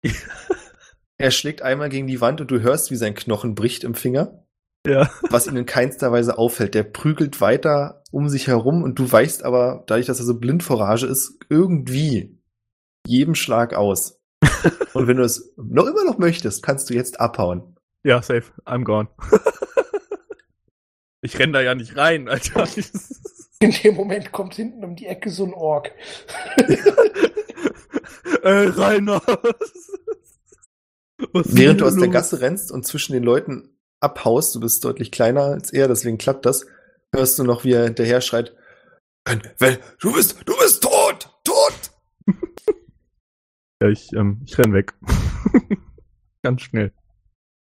[1.17, 4.43] er schlägt einmal gegen die Wand und du hörst, wie sein Knochen bricht im Finger,
[4.85, 5.11] Ja.
[5.29, 6.73] was ihn in keinster Weise auffällt.
[6.73, 10.61] Der prügelt weiter um sich herum und du weichst aber, dadurch, dass er so blind
[10.61, 12.39] vor Rage ist, irgendwie
[13.07, 14.21] jedem Schlag aus.
[14.93, 17.75] und wenn du es noch immer noch möchtest, kannst du jetzt abhauen.
[18.03, 18.51] Ja, safe.
[18.65, 19.09] I'm gone.
[21.21, 22.67] ich renn da ja nicht rein, Alter.
[23.59, 25.91] In dem Moment kommt hinten um die Ecke so ein Ork.
[28.43, 29.21] Ey, Rainer.
[31.31, 32.09] Während du aus der?
[32.09, 33.69] Gasse rennst und zwischen den Leuten
[34.01, 36.65] abhaust, du bist deutlich kleiner als er, deswegen klappt das,
[37.13, 38.55] hörst du noch, wie er hinterher schreit,
[39.25, 39.41] "Wenn-
[40.01, 41.91] du bist, du bist tot, tot!
[43.81, 44.93] Ja, ich, ähm, ich renn weg.
[46.43, 46.93] Ganz schnell.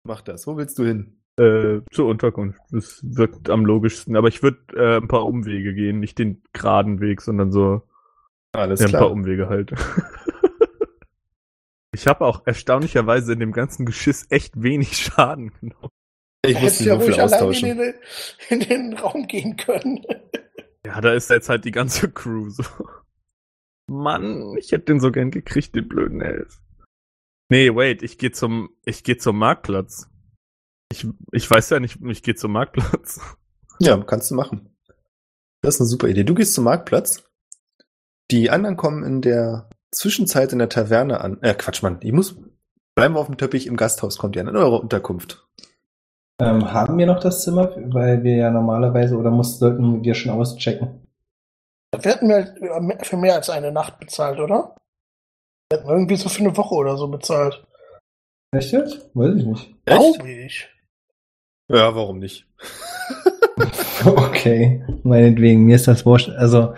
[0.05, 0.47] Mach das.
[0.47, 1.15] Wo willst du hin?
[1.39, 2.59] Äh, zur Unterkunft.
[2.71, 4.17] Das wirkt am logischsten.
[4.17, 5.99] Aber ich würde äh, ein paar Umwege gehen.
[6.01, 7.83] Nicht den geraden Weg, sondern so
[8.53, 9.11] Alles ja, ein paar.
[9.11, 9.71] Umwege halt.
[11.93, 15.89] ich habe auch erstaunlicherweise in dem ganzen Geschiss echt wenig Schaden genommen.
[16.45, 17.69] Ich muss ja Würfel ruhig allein austauschen.
[17.69, 17.93] in den,
[18.49, 20.03] in den Raum gehen können.
[20.85, 22.63] Ja, da ist jetzt halt die ganze Crew so.
[23.87, 26.61] Mann, ich hätte den so gern gekriegt, den blöden Elf.
[27.49, 30.07] Nee, wait, ich gehe zum, ich gehe zum Marktplatz.
[30.91, 33.19] Ich, ich weiß ja nicht, ich gehe zum Marktplatz.
[33.79, 34.75] Ja, kannst du machen.
[35.61, 36.23] Das ist eine super Idee.
[36.23, 37.23] Du gehst zum Marktplatz.
[38.31, 41.41] Die anderen kommen in der Zwischenzeit in der Taverne an.
[41.41, 41.99] Äh, Quatsch, Mann.
[42.01, 42.35] Ich muss.
[42.95, 43.67] Bleiben wir auf dem Teppich.
[43.67, 45.47] Im Gasthaus kommt ihr an, in eure Unterkunft.
[46.41, 50.31] Ähm, haben wir noch das Zimmer, weil wir ja normalerweise oder muss, sollten wir schon
[50.31, 51.05] auschecken?
[51.91, 54.75] Wir hätten mir für mehr als eine Nacht bezahlt, oder?
[55.69, 57.65] Wir hätten irgendwie so für eine Woche oder so bezahlt.
[58.51, 59.09] Echt jetzt?
[59.13, 59.85] Weiß ich nicht.
[59.85, 60.69] Glaube ich.
[61.69, 62.47] Ja, warum nicht?
[64.05, 66.29] Okay, meinetwegen, mir ist das wurscht.
[66.29, 66.73] Also,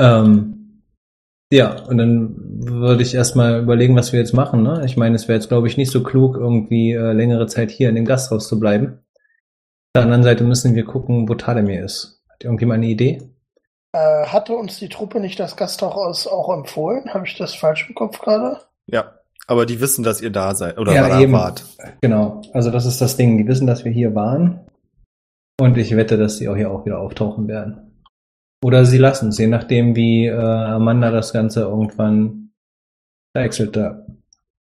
[0.00, 0.61] ähm,
[1.52, 2.34] ja, und dann
[2.64, 4.62] würde ich erstmal überlegen, was wir jetzt machen.
[4.62, 4.82] Ne?
[4.86, 7.90] Ich meine, es wäre jetzt, glaube ich, nicht so klug, irgendwie äh, längere Zeit hier
[7.90, 8.86] in dem Gasthaus zu bleiben.
[8.94, 12.22] Auf der anderen Seite müssen wir gucken, wo Tademir ist.
[12.30, 13.20] Hat irgendjemand eine Idee?
[13.92, 17.12] Äh, hatte uns die Truppe nicht das Gasthaus auch empfohlen?
[17.12, 18.58] Habe ich das falsch im Kopf gerade?
[18.86, 19.12] Ja.
[19.46, 21.32] Aber die wissen, dass ihr da seid oder Ja, da eben.
[21.32, 21.64] wart.
[22.00, 23.36] Genau, also das ist das Ding.
[23.36, 24.60] Die wissen, dass wir hier waren.
[25.60, 27.81] Und ich wette, dass sie auch hier auch wieder auftauchen werden.
[28.62, 32.52] Oder sie lassen es, je nachdem, wie äh, Amanda das Ganze irgendwann
[33.34, 33.76] wechselt.
[33.76, 34.06] Da.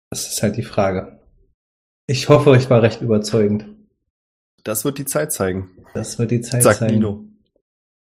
[0.09, 1.19] Das ist halt die Frage.
[2.07, 3.65] Ich hoffe, ich war recht überzeugend.
[4.63, 6.91] Das wird die Zeit zeigen, Das wird die Zeit sagt sein.
[6.91, 7.25] Nino.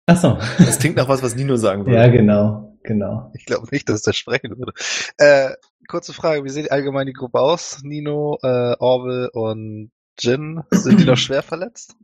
[0.06, 0.38] Ach so.
[0.58, 1.98] Das klingt nach was, was Nino sagen würde.
[1.98, 3.30] ja, genau, genau.
[3.34, 4.72] Ich glaube nicht, dass es das sprechen würde.
[5.18, 5.50] Äh,
[5.86, 7.82] kurze Frage, wie sieht allgemein die Gruppe aus?
[7.82, 11.94] Nino, äh, Orwell und Jin, sind die noch schwer verletzt?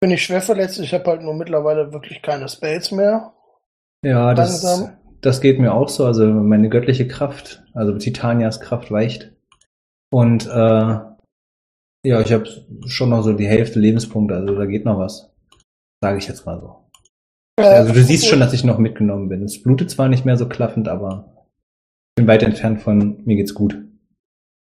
[0.00, 0.78] Bin ich schwer verletzt.
[0.78, 3.32] Ich habe halt nur mittlerweile wirklich keine Spells mehr.
[4.04, 4.96] Ja, das, Langsam.
[5.20, 6.04] das geht mir auch so.
[6.04, 9.32] Also meine göttliche Kraft, also Titanias Kraft weicht.
[10.10, 10.98] Und äh,
[12.06, 12.46] ja, ich habe
[12.86, 15.32] schon noch so die Hälfte Lebenspunkte, also da geht noch was.
[16.00, 16.86] Sage ich jetzt mal so.
[17.58, 19.42] Also du siehst schon, dass ich noch mitgenommen bin.
[19.42, 21.46] Es blutet zwar nicht mehr so klaffend, aber
[22.10, 23.76] ich bin weit entfernt von mir geht's gut.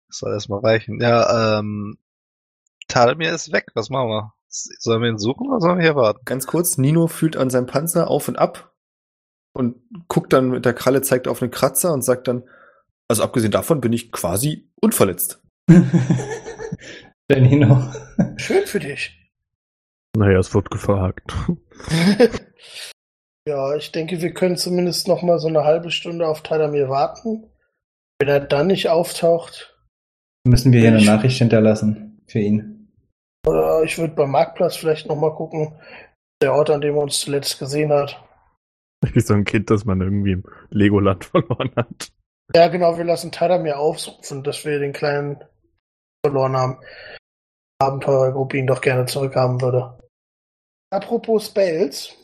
[0.09, 0.99] Das soll erstmal reichen.
[0.99, 1.97] Ja, ähm,
[2.88, 4.34] Tademir ist weg, was machen wir?
[4.54, 6.22] Sollen wir ihn suchen oder sollen wir hier warten?
[6.26, 8.74] Ganz kurz, Nino fühlt an seinem Panzer auf und ab
[9.54, 9.78] und
[10.10, 12.43] guckt dann mit der Kralle, zeigt auf einen Kratzer und sagt dann,
[13.08, 15.41] also abgesehen davon bin ich quasi unverletzt.
[17.30, 17.91] Der Nino.
[18.36, 19.18] Schön für dich.
[20.18, 21.34] Naja, es wird gefragt.
[23.47, 27.45] ja, ich denke, wir können zumindest noch mal so eine halbe Stunde auf Tadamir warten.
[28.20, 29.70] Wenn er dann nicht auftaucht,
[30.43, 32.70] Müssen wir hier eine Ich- Nachricht hinterlassen für ihn.
[33.45, 35.79] Oder ich würde beim Marktplatz vielleicht noch mal gucken,
[36.41, 38.23] der Ort, an dem er uns zuletzt gesehen hat.
[39.13, 42.11] Wie so ein Kind, das man irgendwie im Legoland verloren hat.
[42.53, 45.43] Ja, genau, wir lassen Tadamir aufrufen, dass wir den kleinen
[46.25, 46.77] verloren haben.
[47.79, 49.97] Abenteurergruppe ihn doch gerne zurückhaben würde.
[50.91, 52.15] Apropos Spells,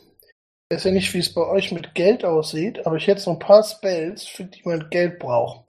[0.70, 3.32] ich weiß ja nicht, wie es bei euch mit Geld aussieht, aber ich hätte so
[3.32, 5.64] ein paar Spells, für die man Geld braucht.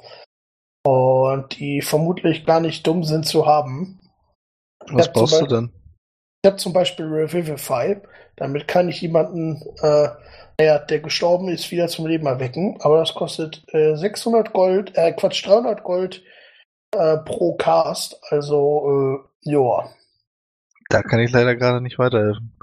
[0.85, 3.99] Und die vermutlich gar nicht dumm sind zu haben.
[4.91, 5.71] Was brauchst du denn?
[6.41, 7.97] Ich habe zum Beispiel Revivify.
[8.35, 10.07] Damit kann ich jemanden, äh,
[10.57, 12.77] naja, der gestorben ist, wieder zum Leben erwecken.
[12.81, 16.23] Aber das kostet äh, 600 Gold, äh, Quatsch, 300 Gold
[16.95, 18.19] äh, pro Cast.
[18.29, 19.89] Also, äh, joa.
[20.89, 22.53] Da kann ich leider gerade nicht weiterhelfen.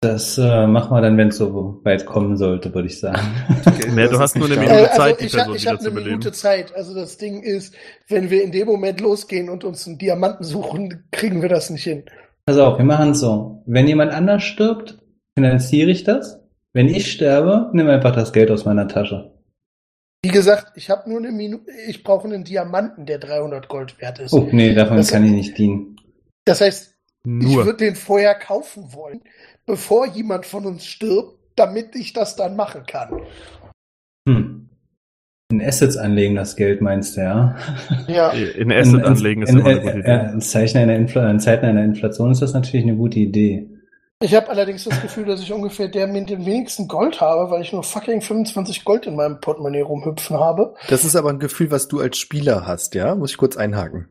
[0.00, 3.18] Das äh, machen wir dann, wenn es so weit kommen sollte, würde ich sagen.
[3.94, 4.74] Nee, du hast nur eine Minute.
[4.74, 6.10] Äh, Zeit, also die ich, Person ich habe wieder zu eine beleben.
[6.18, 6.74] Minute Zeit.
[6.76, 7.74] Also das Ding ist,
[8.06, 11.82] wenn wir in dem Moment losgehen und uns einen Diamanten suchen, kriegen wir das nicht
[11.82, 12.04] hin.
[12.46, 13.64] Pass auf, wir machen es so.
[13.66, 14.98] Wenn jemand anders stirbt,
[15.36, 16.40] finanziere ich das.
[16.72, 19.34] Wenn ich sterbe, nimm einfach das Geld aus meiner Tasche.
[20.22, 21.64] Wie gesagt, ich habe nur eine Minute.
[21.88, 24.32] Ich brauche einen Diamanten, der 300 Gold wert ist.
[24.32, 25.96] Oh, nee, davon Das- kann ich nicht dienen.
[26.44, 26.94] Das heißt,
[27.40, 27.66] Ich Nur.
[27.66, 29.20] würde den vorher kaufen wollen,
[29.66, 33.20] bevor jemand von uns stirbt, damit ich das dann machen kann.
[34.26, 34.70] Hm.
[35.50, 37.56] In Assets anlegen, das Geld, meinst du, ja?
[38.08, 38.30] Ja.
[38.30, 40.32] In Asset In- in- anlegen ist in, immer eine in, gute äh, Idee.
[40.32, 43.68] In, Zeichen einer Infl in Zeiten einer Inflation ist das natürlich eine gute Idee.
[44.20, 47.62] Ich habe allerdings das Gefühl, dass ich ungefähr der mit dem wenigsten Gold habe, weil
[47.62, 50.74] ich nur fucking 25 Gold in meinem Portemonnaie rumhüpfen habe.
[50.88, 53.14] Das ist aber ein Gefühl, was du als Spieler hast, ja?
[53.14, 54.08] Muss ich kurz einhaken.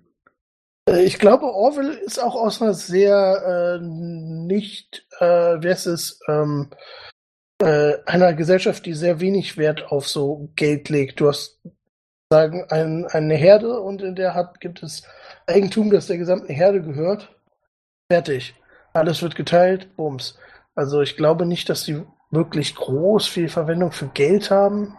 [0.88, 6.20] Äh, Ich glaube, Orwell ist auch aus einer sehr äh, nicht, äh, wie heißt es,
[6.28, 6.70] ähm,
[7.62, 11.20] äh, einer Gesellschaft, die sehr wenig Wert auf so Geld legt.
[11.20, 11.60] Du hast
[12.32, 15.04] sagen ein, eine Herde und in der hat gibt es
[15.48, 17.36] Eigentum, das der gesamten Herde gehört.
[18.12, 18.56] Fertig.
[18.94, 20.38] Alles wird geteilt, bums.
[20.76, 24.96] Also ich glaube nicht, dass sie wirklich groß viel Verwendung für Geld haben.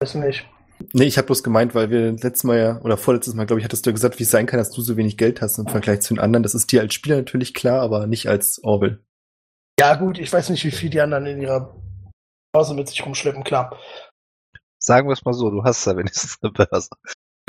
[0.00, 0.46] Weiß nicht.
[0.92, 3.64] Nee, ich habe bloß gemeint, weil wir letztes Mal ja, oder vorletztes Mal, glaube ich,
[3.64, 6.00] hattest du gesagt, wie es sein kann, dass du so wenig Geld hast im Vergleich
[6.00, 6.42] zu den anderen.
[6.42, 9.00] Das ist dir als Spieler natürlich klar, aber nicht als Orwell.
[9.78, 11.76] Ja gut, ich weiß nicht, wie viel die anderen in ihrer
[12.52, 13.76] Börse mit sich rumschleppen, klar.
[14.78, 16.90] Sagen wir es mal so, du hast ja wenigstens eine Börse.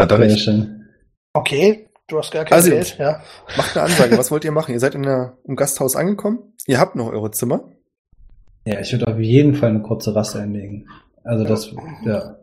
[0.00, 0.50] Hat er recht.
[1.32, 3.22] Okay, du hast gar kein Also Geld, ja.
[3.56, 4.72] Macht eine Ansage, was wollt ihr machen?
[4.72, 7.70] Ihr seid in der, im Gasthaus angekommen, ihr habt noch eure Zimmer.
[8.66, 10.88] Ja, ich würde auf jeden Fall eine kurze Rast einlegen.
[11.22, 11.72] Also das,
[12.04, 12.36] ja.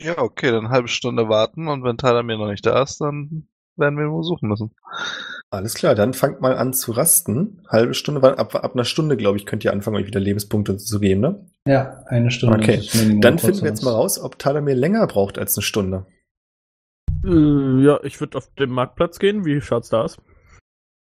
[0.00, 3.00] Ja, okay, dann eine halbe Stunde warten und wenn Tyler mir noch nicht da ist,
[3.00, 4.72] dann werden wir ihn wohl suchen müssen.
[5.50, 7.62] Alles klar, dann fangt mal an zu rasten.
[7.68, 10.98] Halbe Stunde, ab, ab einer Stunde, glaube ich, könnt ihr anfangen, euch wieder Lebenspunkte zu
[10.98, 11.46] geben, ne?
[11.66, 12.56] Ja, eine Stunde.
[12.56, 12.82] Okay,
[13.20, 16.06] Dann finden wir jetzt mal raus, ob Tyler mir länger braucht als eine Stunde.
[17.24, 19.44] Äh, ja, ich würde auf den Marktplatz gehen.
[19.44, 20.18] Wie schaut's da aus?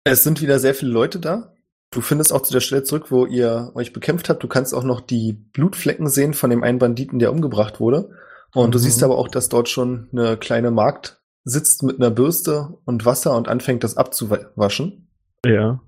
[0.04, 1.55] Es sind wieder sehr viele Leute da.
[1.96, 4.44] Du findest auch zu der Stelle zurück, wo ihr euch bekämpft habt.
[4.44, 8.10] Du kannst auch noch die Blutflecken sehen von dem einen Banditen, der umgebracht wurde.
[8.54, 8.84] Und du Mhm.
[8.84, 13.36] siehst aber auch, dass dort schon eine kleine Magd sitzt mit einer Bürste und Wasser
[13.38, 15.08] und anfängt, das abzuwaschen.
[15.46, 15.80] Ja.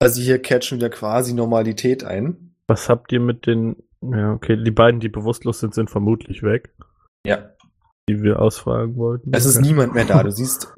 [0.00, 2.54] Also hier kehrt schon wieder quasi Normalität ein.
[2.66, 3.76] Was habt ihr mit den.
[4.00, 6.74] Ja, okay, die beiden, die bewusstlos sind, sind vermutlich weg,
[7.26, 7.50] Ja.
[8.08, 9.32] die wir ausfragen wollten.
[9.34, 9.66] Es ist Okay.
[9.66, 10.22] niemand mehr da.
[10.22, 10.72] Du siehst,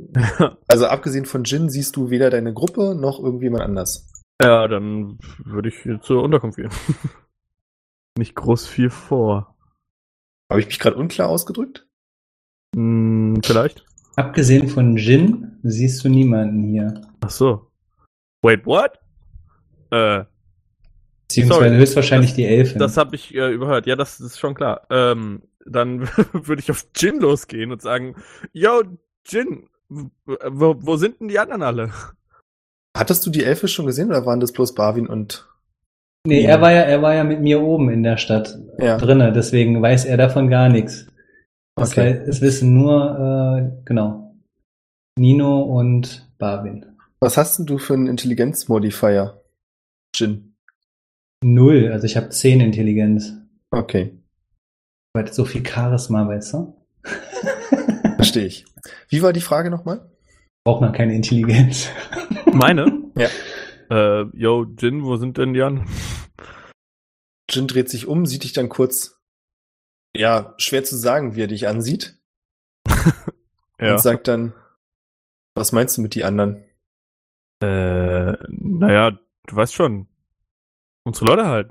[0.66, 4.10] also abgesehen von Jin, siehst du weder deine Gruppe noch irgendjemand anders.
[4.40, 6.70] Ja, dann würde ich zur Unterkunft gehen.
[8.18, 9.56] Nicht groß viel vor.
[10.50, 11.86] Habe ich mich gerade unklar ausgedrückt?
[12.74, 13.84] Hm, vielleicht?
[14.16, 17.02] Abgesehen von Jin siehst du niemanden hier.
[17.20, 17.70] Ach so.
[18.42, 18.98] Wait, what?
[19.90, 20.24] Äh,
[21.28, 21.76] Beziehungsweise Sorry.
[21.76, 22.78] höchstwahrscheinlich die Elfin.
[22.78, 23.86] das habe ich äh, überhört.
[23.86, 24.86] Ja, das ist schon klar.
[24.90, 26.00] Ähm, dann
[26.32, 28.16] würde ich auf Jin losgehen und sagen,
[28.52, 28.82] yo,
[29.26, 31.92] Jin, wo, wo sind denn die anderen alle?
[32.98, 35.46] Hattest du die Elfe schon gesehen oder waren das bloß Barwin und
[36.26, 38.96] nee, er war ja, er war ja mit mir oben in der Stadt Ja.
[38.98, 41.06] drinne, deswegen weiß er davon gar nichts.
[41.76, 42.00] Das Okay.
[42.00, 44.34] wei- es wissen nur, äh, genau,
[45.18, 46.86] Nino und Barwin.
[47.20, 49.40] Was hast denn du für einen Intelligenzmodifier?
[50.14, 50.54] Jin.
[51.44, 53.32] Null, also ich habe zehn Intelligenz.
[53.70, 54.12] Okay,
[55.14, 56.74] Weil so viel Charisma, weißt du?
[58.16, 58.64] verstehe ich.
[59.08, 60.00] Wie war die Frage nochmal?
[60.64, 61.88] Braucht man keine Intelligenz.
[62.52, 63.02] Meine?
[63.16, 63.28] Ja.
[63.90, 65.88] Äh, yo, Jin, wo sind denn die anderen?
[67.50, 69.18] Jin dreht sich um, sieht dich dann kurz.
[70.14, 72.18] Ja, schwer zu sagen, wie er dich ansieht.
[73.80, 73.92] Ja.
[73.92, 74.54] Und sagt dann,
[75.54, 76.64] was meinst du mit die anderen?
[77.62, 79.12] Äh, naja,
[79.46, 80.08] du weißt schon.
[81.04, 81.70] Unsere Leute halt.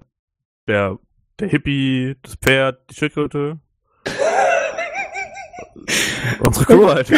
[0.68, 0.97] Der,
[1.38, 3.59] der Hippie, das Pferd, die Schildkröte.
[6.39, 7.11] Unsere Crew halt.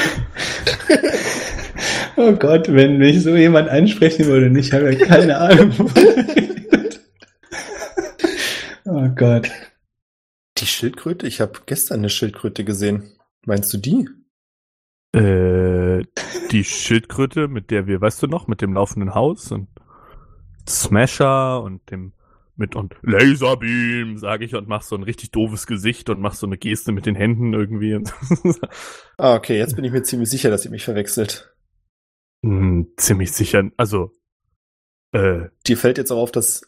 [2.15, 5.73] Oh Gott, wenn mich so jemand ansprechen würde und ich habe ja keine Ahnung.
[8.85, 9.49] Oh Gott.
[10.57, 11.27] Die Schildkröte?
[11.27, 13.11] Ich habe gestern eine Schildkröte gesehen.
[13.45, 14.09] Meinst du die?
[15.13, 16.03] Äh,
[16.51, 19.67] die Schildkröte, mit der wir, weißt du noch, mit dem laufenden Haus und
[20.67, 22.13] Smasher und dem
[22.55, 26.45] mit und Laserbeam, sage ich und mach so ein richtig doofes Gesicht und mach so
[26.45, 27.99] eine Geste mit den Händen irgendwie.
[29.17, 31.53] Ah, okay, jetzt bin ich mir ziemlich sicher, dass ihr mich verwechselt.
[32.43, 34.11] Hm, ziemlich sicher, also
[35.11, 36.61] äh, Dir fällt jetzt auch auf, dass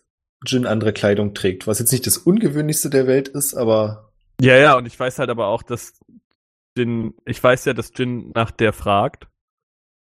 [0.46, 4.12] Jin andere Kleidung trägt, was jetzt nicht das ungewöhnlichste der Welt ist, aber
[4.42, 5.94] ja, ja, und ich weiß halt aber auch, dass
[6.76, 9.28] Jin, ich weiß ja, dass Jin nach der fragt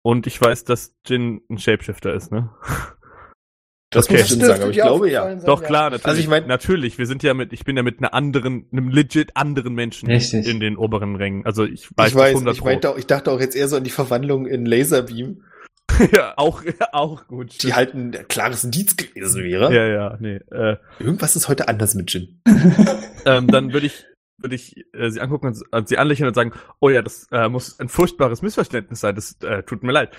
[0.03, 2.51] und ich weiß, dass Jin ein Shapeshifter ist, ne?
[3.89, 4.19] das Okay.
[4.19, 5.33] muss Jin sagen, aber ich glaube ja.
[5.35, 6.05] Doch, klar, natürlich.
[6.05, 8.89] Also ich mein- natürlich, wir sind ja mit, ich bin ja mit einer anderen, einem
[8.89, 10.47] legit anderen Menschen Richtig.
[10.47, 11.43] in den oberen Rängen.
[11.47, 13.77] Also ich weiß, Ich weiß, 100 ich, meinte auch, ich dachte auch jetzt eher so
[13.77, 15.43] an die Verwandlung in Laserbeam,
[16.11, 17.63] ja, auch, auch gut.
[17.63, 19.73] die halt ein klares Indiz gewesen wäre.
[19.73, 20.35] ja, ja, nee.
[20.51, 22.41] Äh, Irgendwas ist heute anders mit Jin.
[23.25, 24.05] ähm, dann würde ich,
[24.37, 27.49] würde ich äh, sie angucken und äh, sie anlächeln und sagen, oh ja, das äh,
[27.49, 30.15] muss ein furchtbares Missverständnis sein, das äh, tut mir leid.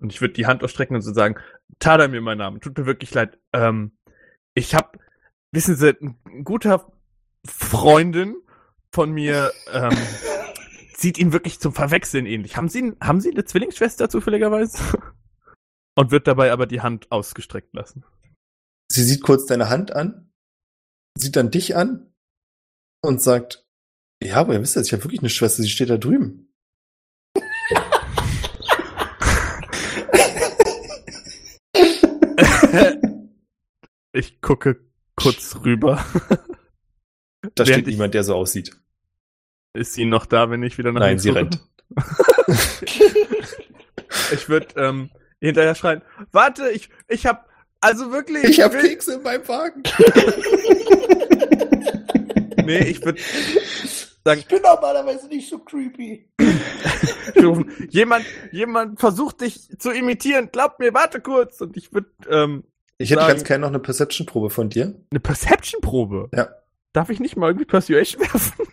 [0.00, 1.36] Und ich würde die Hand ausstrecken und so sagen,
[1.78, 3.38] Tada mir mein Name, tut mir wirklich leid.
[3.52, 3.92] Ähm,
[4.54, 4.98] ich habe,
[5.50, 6.92] wissen Sie, ein guter
[7.46, 8.36] Freundin
[8.92, 9.90] von mir ähm,
[11.04, 12.56] sieht ihn wirklich zum Verwechseln ähnlich.
[12.56, 14.78] Haben Sie, haben Sie eine Zwillingsschwester zufälligerweise?
[15.96, 18.06] Und wird dabei aber die Hand ausgestreckt lassen.
[18.90, 20.32] Sie sieht kurz deine Hand an,
[21.16, 22.10] sieht dann dich an
[23.02, 23.66] und sagt,
[24.22, 26.52] ja, aber ihr wisst ja, ich habe wirklich eine Schwester, sie steht da drüben.
[34.12, 34.80] ich gucke
[35.16, 36.04] kurz rüber.
[37.54, 38.76] Da Während steht niemand, der so aussieht.
[39.74, 41.60] Ist sie noch da, wenn ich wieder nach Nein, links sie rennt.
[44.32, 45.10] Ich würde ähm,
[45.40, 46.02] hinterher schreien,
[46.32, 47.48] warte, ich, ich hab,
[47.80, 49.82] also wirklich, Ich habe will- Kekse in meinem Wagen.
[52.64, 53.20] Nee, ich würde
[54.24, 56.30] sagen, Ich bin normalerweise nicht so creepy.
[57.36, 61.60] rufen, jemand, jemand versucht dich zu imitieren, glaub mir, warte kurz.
[61.60, 62.64] Und ich würde ähm,
[62.96, 64.94] Ich hätte Sagen- ganz gerne noch eine Perception-Probe von dir.
[65.10, 66.30] eine Perception-Probe.
[66.34, 66.48] Ja.
[66.94, 68.66] Darf ich nicht mal irgendwie Persuasion werfen?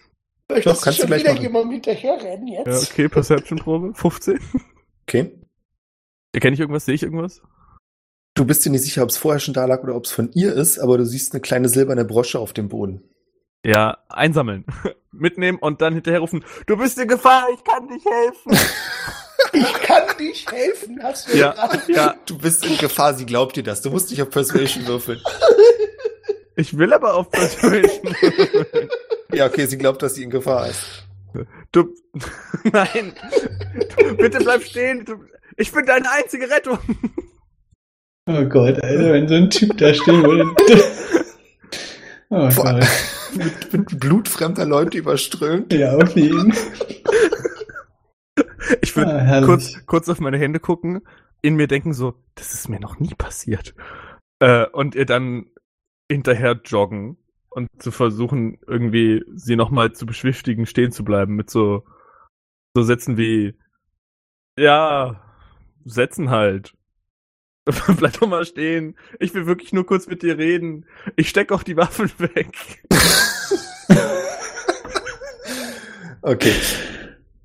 [0.55, 1.41] Möchtest kannst du schon gleich wieder machen.
[1.43, 2.67] jemandem hinterherrennen jetzt?
[2.67, 3.93] Ja, okay, Perception-Probe.
[3.93, 4.39] 15.
[5.07, 5.31] Okay.
[6.33, 6.85] Erkenne ich irgendwas?
[6.85, 7.41] Sehe ich irgendwas?
[8.33, 10.31] Du bist dir nicht sicher, ob es vorher schon da lag oder ob es von
[10.33, 13.03] ihr ist, aber du siehst eine kleine silberne Brosche auf dem Boden.
[13.65, 14.65] Ja, einsammeln.
[15.11, 18.57] Mitnehmen und dann hinterher rufen, du bist in Gefahr, ich kann dich helfen.
[19.53, 21.81] Ich kann nicht helfen, hast du ja, gerade.
[21.91, 23.81] ja, Du bist in Gefahr, sie glaubt dir das.
[23.81, 25.19] Du musst nicht auf Persuasion würfeln.
[26.55, 28.15] ich will aber auf Persuasion.
[29.33, 31.07] Ja, okay, sie glaubt, dass sie in Gefahr ist.
[31.71, 31.93] Du,
[32.73, 33.13] nein,
[33.97, 35.05] du, bitte bleib stehen.
[35.05, 35.23] Du,
[35.57, 36.79] ich bin deine einzige Rettung.
[38.27, 40.45] Oh Gott, Alter, wenn so ein Typ da stehen würde.
[42.33, 42.87] Oh Vor- Gott.
[43.35, 45.73] mit, mit blutfremder Leute überströmt.
[45.73, 46.53] Ja, auf jeden.
[48.81, 51.01] Ich würde Ah, kurz, kurz auf meine Hände gucken,
[51.41, 53.75] in mir denken so, das ist mir noch nie passiert.
[54.39, 55.47] Äh, und ihr dann
[56.09, 57.17] hinterher joggen
[57.51, 61.83] und zu versuchen, irgendwie sie nochmal zu beschwichtigen, stehen zu bleiben mit so,
[62.75, 63.55] so Sätzen wie,
[64.57, 65.21] ja,
[65.85, 66.73] Sätzen halt.
[67.97, 68.97] Bleib doch mal stehen.
[69.19, 70.85] Ich will wirklich nur kurz mit dir reden.
[71.15, 72.81] Ich steck auch die Waffen weg.
[76.21, 76.53] Okay.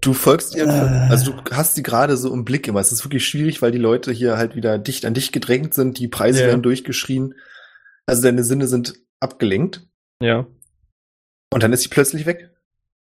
[0.01, 1.09] Du folgst ihr, Ah.
[1.09, 2.81] also du hast sie gerade so im Blick immer.
[2.81, 5.99] Es ist wirklich schwierig, weil die Leute hier halt wieder dicht an dich gedrängt sind,
[5.99, 6.47] die Preise Ja.
[6.49, 7.35] werden durchgeschrien.
[8.07, 9.87] Also deine Sinne sind abgelenkt.
[10.21, 10.47] Ja.
[11.53, 12.51] Und dann ist sie plötzlich weg.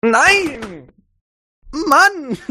[0.02, 0.92] Nein!
[1.72, 2.38] Mann!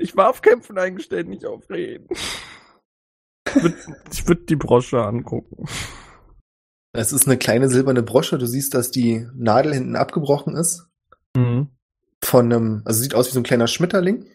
[0.00, 2.06] Ich war auf Kämpfen eingestellt, nicht auf Reden.
[3.44, 3.76] Ich würde
[4.26, 5.66] würd die Brosche angucken.
[6.92, 8.38] Es ist eine kleine silberne Brosche.
[8.38, 10.88] Du siehst, dass die Nadel hinten abgebrochen ist.
[11.36, 11.68] Mhm.
[12.22, 14.26] Von einem, also sieht aus wie so ein kleiner Schmetterling.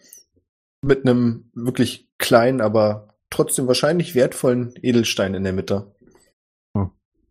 [0.82, 5.94] Mit einem wirklich kleinen, aber trotzdem wahrscheinlich wertvollen Edelstein in der Mitte.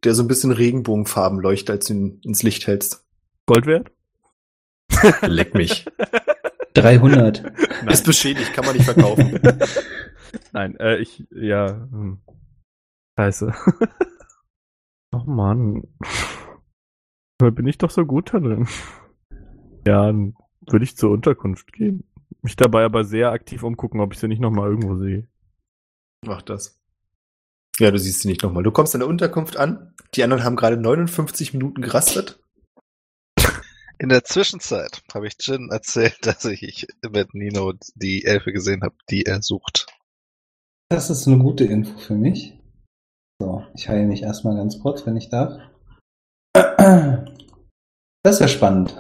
[0.04, 3.06] Der so ein bisschen Regenbogenfarben leuchtet, als du ihn ins Licht hältst.
[3.46, 3.92] Gold wert?
[5.22, 5.86] Leck mich.
[6.74, 7.44] 300.
[7.88, 9.40] Ist beschädigt, kann man nicht verkaufen.
[10.54, 12.22] Nein, äh, ich, ja, hm.
[13.18, 13.54] scheiße.
[15.14, 15.84] oh Mann.
[17.38, 18.68] Da bin ich doch so gut drin.
[19.86, 20.36] Ja, dann
[20.68, 22.10] würde ich zur Unterkunft gehen.
[22.42, 25.28] Mich dabei aber sehr aktiv umgucken, ob ich sie nicht nochmal irgendwo sehe.
[26.26, 26.83] Mach das.
[27.80, 28.64] Ja, du siehst sie nicht nochmal.
[28.64, 29.94] Du kommst in der Unterkunft an.
[30.16, 32.40] Die anderen haben gerade 59 Minuten gerastet.
[34.00, 38.96] In der Zwischenzeit habe ich Jin erzählt, dass ich mit Nino die Elfe gesehen habe,
[39.10, 39.88] die er sucht.
[40.90, 42.60] Das ist eine gute Info für mich.
[43.42, 45.60] So, ich heile mich erstmal ganz kurz, wenn ich darf.
[48.26, 48.96] Das ist ja spannend.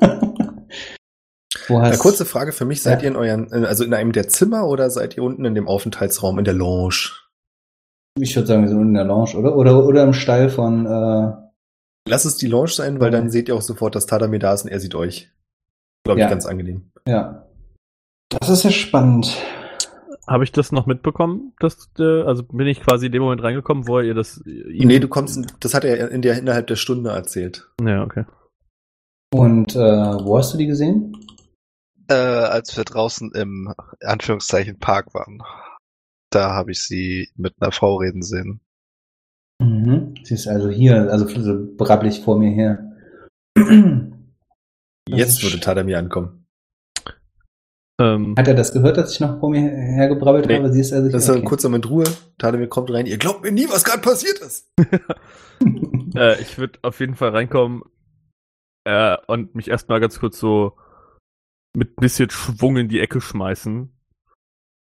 [1.68, 2.82] Wo Eine kurze Frage für mich.
[2.82, 3.04] Seid Ja.
[3.04, 6.40] ihr in euren, also in einem der Zimmer oder seid ihr unten in dem Aufenthaltsraum
[6.40, 7.12] in der Lounge?
[8.20, 9.56] Ich würde sagen, wir sind unten in der Lounge, oder?
[9.56, 11.32] Oder, oder im Stall von, äh,
[12.08, 14.64] Lass es die Lounge sein, weil dann seht ihr auch sofort, dass Tadamir da ist
[14.64, 15.30] und er sieht euch.
[16.04, 16.30] Glaube ich, Ja.
[16.30, 16.90] ganz angenehm.
[17.06, 17.46] ja.
[18.40, 19.36] Das ist ja spannend.
[20.26, 21.52] Habe ich das noch mitbekommen?
[21.60, 24.40] Dass, äh, also bin ich quasi in dem Moment reingekommen, wo ihr das.
[24.46, 27.70] Nee, du kommst, das hat er in der, innerhalb der Stunde erzählt.
[27.84, 28.24] Ja, okay.
[29.34, 31.14] Und äh, wo hast du die gesehen?
[32.08, 35.42] Äh, als wir draußen im Anführungszeichen Park waren.
[36.34, 38.60] Da habe ich sie mit einer Frau reden sehen.
[39.60, 40.14] Mhm.
[40.24, 42.92] Sie ist also hier, also so brabbelig vor mir her.
[45.08, 46.46] Jetzt würde Tadamir ankommen.
[48.00, 50.72] Ähm, Hat er das gehört, dass ich noch vor mir hergebrabbelt Nee, habe?
[50.72, 51.12] Sie ist also hier.
[51.12, 51.44] Das ist okay.
[51.44, 52.04] kurz mit Ruhe.
[52.38, 53.06] Tadamir kommt rein.
[53.06, 54.72] Ihr glaubt mir nie, was gerade passiert ist.
[56.16, 57.82] äh, ich würde auf jeden Fall reinkommen
[58.84, 60.76] äh, und mich erstmal ganz kurz so
[61.76, 63.92] mit ein bisschen Schwung in die Ecke schmeißen.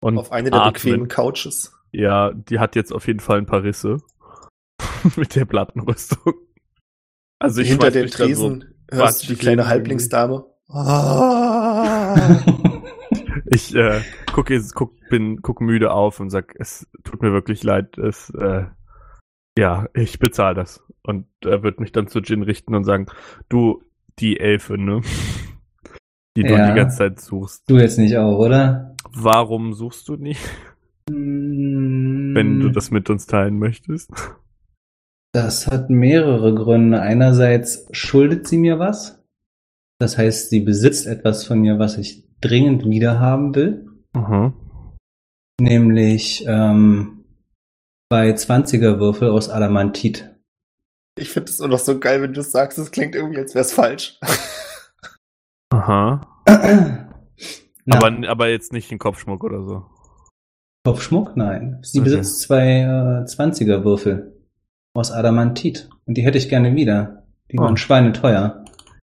[0.05, 0.73] Und Auf eine der atmen.
[0.73, 1.73] bequemen Couches.
[1.91, 3.97] Ja, die hat jetzt auf jeden Fall ein paar Risse.
[5.15, 6.35] mit der Plattenrüstung.
[7.39, 10.45] Also ich Hinter dem dann Tresen hörst du die kleine Halblingsdame.
[10.69, 12.39] Ah.
[13.47, 14.01] Ich äh,
[14.33, 18.65] guck, guck, bin, guck müde auf und sag, es tut mir wirklich leid, es, äh,
[19.57, 20.83] ja, ich bezahle das.
[21.03, 23.05] Und er wird mich dann zu Jin richten und sagen,
[23.47, 23.83] du,
[24.19, 25.01] die Elfe, ne?
[26.37, 26.69] Die du Ja.
[26.69, 27.69] die ganze Zeit suchst.
[27.69, 28.94] du jetzt nicht auch, oder?
[29.17, 30.41] Warum suchst du nicht,
[31.07, 34.11] wenn du das mit uns teilen möchtest?
[35.33, 37.01] Das hat mehrere Gründe.
[37.01, 39.23] Einerseits schuldet sie mir was.
[39.99, 43.89] Das heißt, sie besitzt etwas von mir, was ich dringend wiederhaben will.
[44.11, 44.53] Aha.
[45.61, 47.23] Nämlich ähm,
[48.09, 50.35] bei 20er Würfel aus Adamantit.
[51.17, 52.77] Ich finde es nur noch so geil, wenn du es sagst.
[52.77, 54.19] Es klingt irgendwie, als wäre es falsch.
[55.69, 56.21] Aha.
[57.85, 59.85] Na, Aber, aber jetzt nicht den Kopfschmuck oder so.
[60.85, 61.35] Kopfschmuck?
[61.37, 61.79] Nein.
[61.83, 62.09] Sie Okay.
[62.09, 64.35] besitzt zwei äh, 20er Würfel
[64.95, 65.89] aus Adamantit.
[66.05, 67.23] Und die hätte ich gerne wieder.
[67.51, 67.63] Die Oh.
[67.63, 68.63] waren schweineteuer.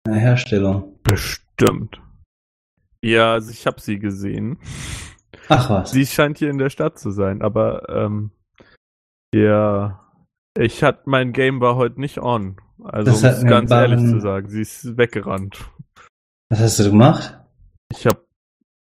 [0.07, 0.99] In der Herstellung.
[1.03, 2.01] Bestimmt.
[3.03, 4.59] Ja, also ich habe sie gesehen.
[5.49, 5.91] Ach was.
[5.91, 8.31] Sie scheint hier in der Stadt zu sein, aber ähm,
[9.35, 10.01] ja,
[10.57, 12.57] ich hatte mein Game war heute nicht on.
[12.83, 15.71] Also Das um es ganz ehrlich zu sagen, sie ist weggerannt.
[16.51, 17.39] Was hast du gemacht?
[17.91, 18.23] Ich hab,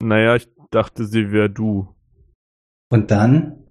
[0.02, 1.94] naja, ich dachte, sie wäre du.
[2.90, 3.66] Und dann?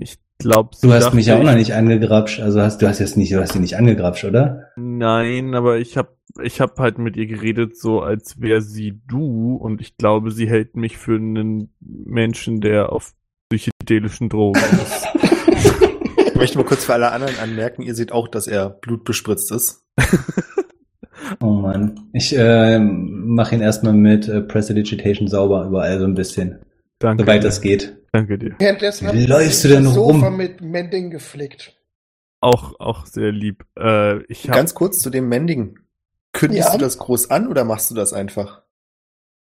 [0.00, 2.40] Ich glaube, Du hast mich ja auch noch nicht angegrapscht.
[2.40, 4.68] Also hast du hast jetzt nicht, du hast sie nicht angegrapscht, oder?
[4.76, 9.56] Nein, aber ich hab, ich hab halt mit ihr geredet, so als wäre sie du,
[9.56, 13.12] und ich glaube, sie hält mich für einen Menschen, der auf
[13.50, 15.06] psychedelischen Drogen ist.
[16.32, 19.84] Ich möchte mal kurz für alle anderen anmerken, ihr seht auch, dass er blutbespritzt ist.
[21.40, 22.08] Oh Mann.
[22.12, 26.60] Ich äh, mache ihn erstmal mit äh, Prestidigitation sauber überall so ein bisschen.
[26.98, 27.22] Danke.
[27.24, 27.46] Soweit dir.
[27.46, 27.96] das geht.
[28.12, 28.54] Danke dir.
[28.58, 30.36] Währenddessen Wie läufst du denn das Sofa rum?
[30.36, 31.76] mit Mending geflickt.
[32.40, 33.64] Auch, auch sehr lieb.
[33.78, 35.78] Äh, ich hab, Ganz kurz zu dem Mending.
[36.32, 36.72] Kündigst Ja.
[36.72, 38.62] du das groß an oder machst du das einfach?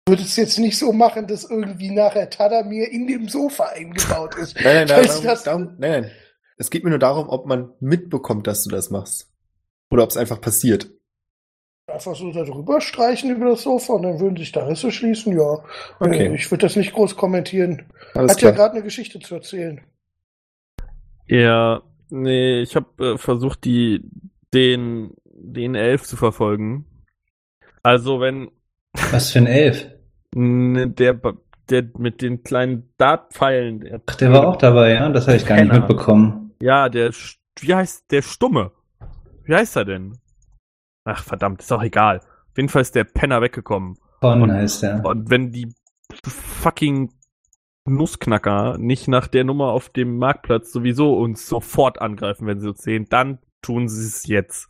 [0.07, 4.36] Ich würde es jetzt nicht so machen, dass irgendwie nachher Tadamir in dem Sofa eingebaut
[4.36, 4.56] ist.
[4.64, 6.12] Nein, nein, nein, darum, das- darum, nein, nein.
[6.57, 9.30] Es geht mir nur darum, ob man mitbekommt, dass du das machst.
[9.91, 10.90] Oder ob es einfach passiert.
[11.96, 15.64] Einfach so darüber streichen über das Sofa und dann würden sich da Risse schließen, ja.
[16.00, 16.28] Okay.
[16.28, 17.84] Äh, Ich würde das nicht groß kommentieren.
[18.14, 18.54] Alles Hat ja klar.
[18.68, 19.82] gerade eine Geschichte zu erzählen.
[21.28, 24.02] Ja, nee, ich habe äh, versucht, die
[24.54, 26.86] den den Elf zu verfolgen.
[27.84, 28.52] Also wenn
[29.12, 29.88] Was für ein Elf?
[30.34, 31.20] ne, der
[31.70, 35.10] der mit den kleinen Dartpfeilen, der, Ach, der war auch dabei, ja?
[35.10, 36.52] Das habe ich gar nicht mitbekommen.
[36.62, 37.12] ja, der
[37.60, 38.72] wie heißt der Stumme?
[39.46, 40.18] Wie heißt er denn?
[41.06, 42.19] Ach verdammt, ist auch egal.
[42.19, 43.98] Auf jeden Fall ist der Penner weggekommen.
[44.22, 45.06] Con Und- heißt der.
[45.06, 45.73] Und wenn die
[46.27, 47.14] fucking
[47.88, 52.82] Nussknacker nicht nach der Nummer auf dem Marktplatz sowieso uns sofort angreifen, wenn sie uns
[52.82, 54.68] sehen, dann tun sie es jetzt.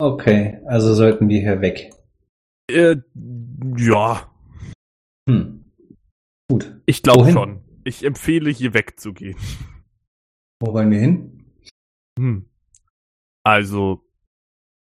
[0.00, 1.92] Okay, also sollten wir hier weg.
[2.70, 2.96] Äh,
[3.76, 4.30] ja,
[5.28, 5.64] Hm.
[6.50, 6.80] Gut.
[6.86, 7.62] Ich glaube schon.
[7.84, 9.36] Ich empfehle, hier wegzugehen.
[10.60, 11.44] Wo wollen wir hin?
[12.18, 12.48] Hm.
[13.44, 14.07] Also,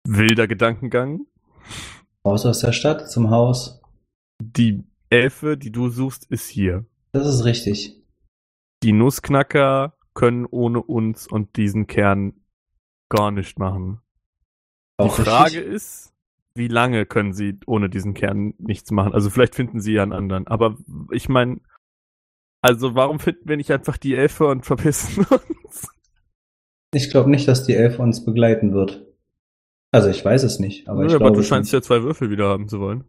[0.07, 1.27] wilder Gedankengang.
[2.25, 3.81] Raus aus der Stadt, zum Haus.
[4.41, 6.85] Die Elfe, die du suchst, ist hier.
[7.13, 7.97] Das ist richtig.
[8.83, 12.35] Die Nussknacker können ohne uns und diesen Kern
[13.09, 14.01] gar nicht machen.
[15.01, 15.75] Die Auch Frage richtig.
[15.75, 16.13] ist,
[16.55, 19.13] wie lange können sie ohne diesen Kern nichts machen?
[19.13, 20.47] Also vielleicht finden sie ja einen anderen.
[20.47, 20.77] Aber
[21.11, 21.61] ich meine,
[22.63, 25.25] also warum finden wir nicht einfach die Elfe und verpissen
[25.65, 25.89] uns?
[26.93, 29.07] Ich glaube nicht, dass die Elfe uns begleiten wird.
[29.93, 32.49] Also ich weiß es nicht, aber ich Ja, glaube du scheinst ja zwei Würfel wieder
[32.49, 33.05] haben zu wollen.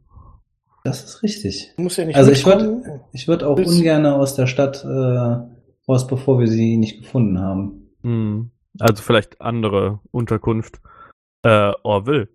[0.84, 1.74] Das ist richtig.
[1.78, 4.88] Muss ja nicht Also ich würde ich würd auch ungern aus der Stadt äh,
[5.88, 7.92] raus, bevor wir sie nicht gefunden haben.
[8.04, 8.52] Hm.
[8.80, 10.82] Also vielleicht andere Unterkunft.
[11.44, 12.30] Äh, Orville.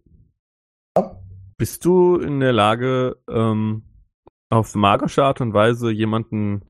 [0.97, 1.21] Ja?
[1.57, 3.83] Bist du in der Lage, ähm,
[4.51, 6.63] auf magische Art und Weise jemanden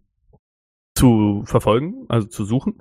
[0.94, 2.80] zu verfolgen, also zu suchen?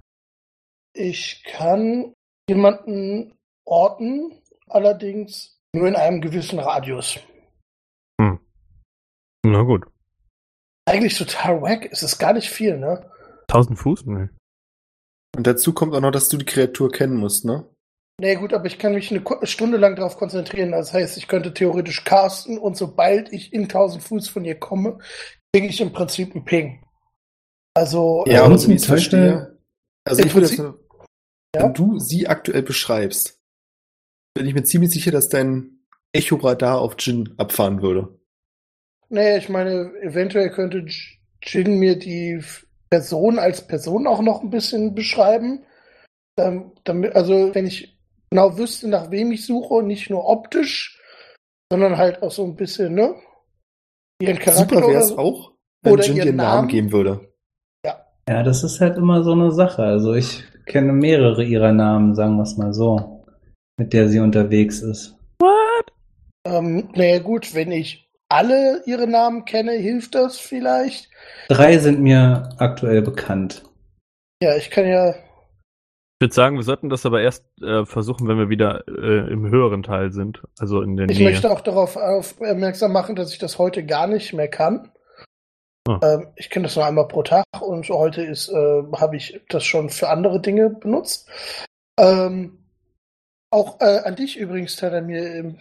[0.94, 2.14] Ich kann
[2.48, 3.34] jemanden
[3.66, 4.32] orten,
[4.70, 7.20] allerdings nur in einem gewissen Radius.
[9.48, 9.86] Na gut.
[10.90, 11.88] Eigentlich total wack.
[11.92, 13.10] Es ist gar nicht viel, ne?
[13.50, 14.06] 1000 Fuß?
[14.06, 14.30] Nee.
[15.36, 17.70] Und dazu kommt auch noch, dass du die Kreatur kennen musst, ne?
[18.20, 20.72] Nee, gut, aber ich kann mich eine Stunde lang darauf konzentrieren.
[20.72, 25.00] Das heißt, ich könnte theoretisch casten und sobald ich in 1000 Fuß von ihr komme,
[25.54, 26.84] kriege ich im Prinzip einen Ping.
[27.76, 29.60] Also, Ja, ähm, und so wie ich verstehe.
[30.08, 30.80] Also Im ich würde Prinzip- jetzt,
[31.56, 31.64] Ja?
[31.64, 33.38] wenn du sie aktuell beschreibst,
[34.36, 35.80] bin ich mir ziemlich sicher, dass dein
[36.14, 38.20] Echo-Radar auf Jin abfahren würde.
[39.10, 40.86] nee, ich meine, eventuell könnte
[41.42, 42.42] Jin mir die
[42.90, 45.64] Person als Person auch noch ein bisschen beschreiben.
[46.38, 47.98] Ähm, damit, also, wenn ich
[48.30, 51.02] genau wüsste, nach wem ich suche, nicht nur optisch,
[51.72, 53.16] sondern halt auch so ein bisschen, ne?
[54.22, 55.18] Ihren Charakter Super wäre oder es so.
[55.18, 55.54] auch,
[55.84, 56.68] wenn Oder Jin dir ihren einen Namen Namen.
[56.68, 57.34] geben würde.
[58.28, 59.84] Ja, das ist halt immer so eine Sache.
[59.84, 63.15] Also ich kenne mehrere ihrer Namen, sagen wir es mal so,
[63.78, 65.16] mit der sie unterwegs ist.
[66.46, 71.10] Ähm, naja, gut, wenn ich alle ihre Namen kenne, hilft das vielleicht.
[71.50, 73.64] Drei sind mir aktuell bekannt.
[74.42, 75.12] Ja, ich kann ja.
[75.12, 79.50] Ich würde sagen, wir sollten das aber erst äh, versuchen, wenn wir wieder äh, im
[79.50, 81.30] höheren Teil sind, also in der Ich Nähe.
[81.30, 84.92] möchte auch darauf aufmerksam machen, dass ich das heute gar nicht mehr kann.
[85.88, 86.00] Ah.
[86.02, 89.66] Ähm, ich kenne das nur einmal pro Tag und heute ist, äh, habe ich das
[89.66, 91.30] schon für andere Dinge benutzt.
[92.00, 92.65] Ähm,
[93.56, 95.58] auch äh, an dich übrigens, Tadamir, ähm,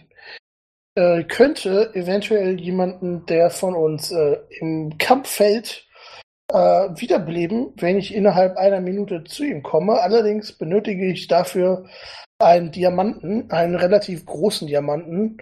[0.95, 5.87] äh, könnte eventuell jemanden, der von uns äh, im Kampffeld
[6.51, 9.99] äh, wiederbeleben, wenn ich innerhalb einer Minute zu ihm komme.
[10.01, 11.85] Allerdings benötige ich dafür
[12.39, 15.37] einen Diamanten, einen relativ großen Diamanten.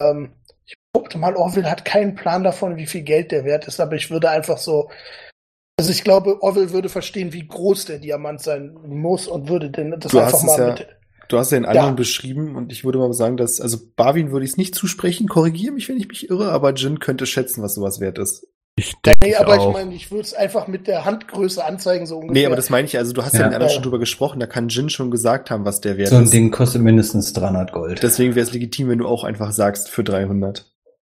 [0.00, 0.32] Ähm,
[0.64, 3.96] ich guckte mal, Orville hat keinen Plan davon, wie viel Geld der wert ist, aber
[3.96, 4.88] ich würde einfach so.
[5.78, 9.98] Also ich glaube, Orville würde verstehen, wie groß der Diamant sein muss und würde denn
[9.98, 11.01] das Du einfach mal ja- mit.
[11.32, 11.94] Du hast ja den anderen Ja.
[11.94, 15.72] beschrieben und ich würde mal sagen, dass, also Barwin würde ich es nicht zusprechen, korrigiere
[15.72, 18.46] mich, wenn ich mich irre, aber Jin könnte schätzen, was sowas wert ist.
[18.76, 19.68] ich denke Nee, aber auch.
[19.68, 22.34] ich meine, ich würde es einfach mit der Handgröße anzeigen, so ungefähr.
[22.34, 23.46] Nee, aber das meine ich, also du hast ja, Ja.
[23.46, 23.74] mit anderen Ja.
[23.74, 26.34] schon drüber gesprochen, da kann Jin schon gesagt haben, was der wert So ein ist.
[26.34, 28.02] Ding kostet mindestens 300 Gold.
[28.02, 30.70] Deswegen wäre es legitim, wenn du auch einfach sagst für 300.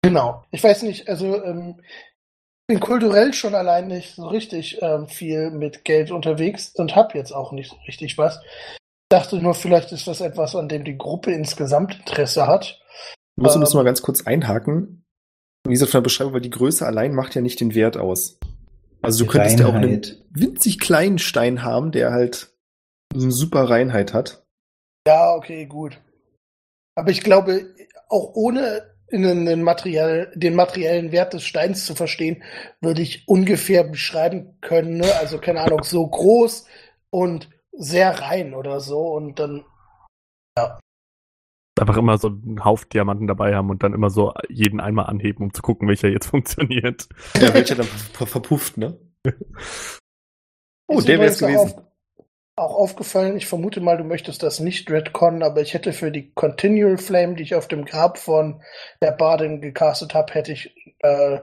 [0.02, 0.44] Genau.
[0.51, 1.80] Ich weiß nicht, also ähm,
[2.66, 7.32] bin kulturell schon allein nicht so richtig ähm, viel mit Geld unterwegs und habe jetzt
[7.32, 8.40] auch nicht so richtig was.
[9.12, 12.80] Dachte nur, vielleicht ist das etwas, an dem die Gruppe insgesamt Interesse hat.
[13.36, 13.60] Du musst Ähm.
[13.60, 15.05] uns mal ganz kurz einhaken.
[15.66, 18.39] Wie gesagt, von der Beschreibung, weil die Größe allein macht ja nicht den Wert aus.
[19.02, 20.22] Also du könntest ja auch einen Reinheit.
[20.30, 22.55] winzig kleinen Stein haben, der halt
[23.14, 24.47] so eine super Reinheit hat.
[25.06, 26.01] Ja, okay, gut.
[26.94, 27.66] Aber ich glaube,
[28.09, 32.43] auch ohne den, Material, den materiellen Wert des Steins zu verstehen,
[32.80, 35.14] würde ich ungefähr beschreiben können, ne?
[35.20, 36.64] also keine Ahnung, so groß
[37.10, 39.64] und sehr rein oder so und dann
[41.80, 45.46] Einfach immer so einen Haufen Diamanten dabei haben und dann immer so jeden einmal anheben,
[45.46, 47.08] um zu gucken, welcher jetzt funktioniert.
[47.40, 48.98] Der wird ja dann ver- verpufft, ne?
[50.88, 51.78] Oh, Ist der übrigens auch gewesen.
[51.78, 51.84] Auf,
[52.56, 56.32] auch aufgefallen, ich vermute mal, du möchtest das nicht retconnen, aber ich hätte für die
[56.34, 58.62] Continual Flame, die ich auf dem Grab von
[59.00, 61.40] der Badin gecastet habe, hätte ich äh,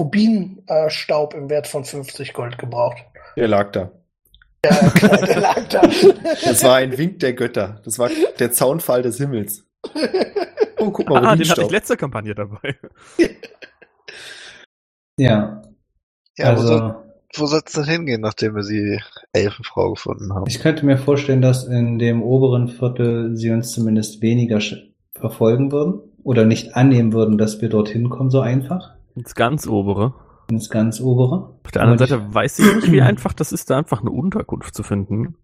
[0.00, 2.98] Rubinstaub im Wert von 50 Gold gebraucht.
[3.36, 3.90] Der lag da.
[4.64, 5.80] Ja, klar, der lag da.
[6.44, 7.80] Das war ein Wink der Götter.
[7.84, 9.64] Das war der Zaunfall des Himmels.
[10.78, 12.76] Oh, guck mal, Ah, den hatte ich letzte Kampagne dabei.
[15.20, 15.62] Ja,
[16.36, 16.94] Ja, wo, soll, also
[17.36, 19.00] wo soll's denn hingehen, nachdem wir die
[19.32, 20.44] Elfenfrau gefunden haben?
[20.46, 24.60] ich könnte mir vorstellen, dass in dem oberen Viertel sie uns zumindest weniger
[25.12, 28.94] verfolgen würden oder nicht annehmen würden, dass wir dorthin kommen so einfach.
[29.16, 30.14] Ins ganz obere.
[30.50, 31.58] Ins ganz obere.
[31.64, 34.00] Auf der anderen Und ich- Seite weiß ich nicht, wie einfach das ist, da einfach
[34.00, 35.36] eine Unterkunft zu finden.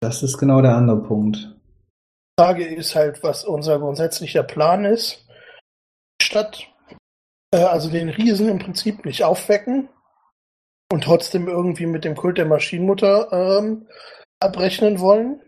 [0.00, 1.36] Das ist genau der andere Punkt.
[1.36, 5.26] Die Frage ist halt, was unser grundsätzlicher Plan ist.
[6.20, 6.66] Statt
[7.54, 9.88] äh, also den Riesen im Prinzip nicht aufwecken
[10.92, 13.86] und trotzdem irgendwie mit dem Kult der Maschinenmutter ähm,
[14.40, 15.40] abrechnen wollen.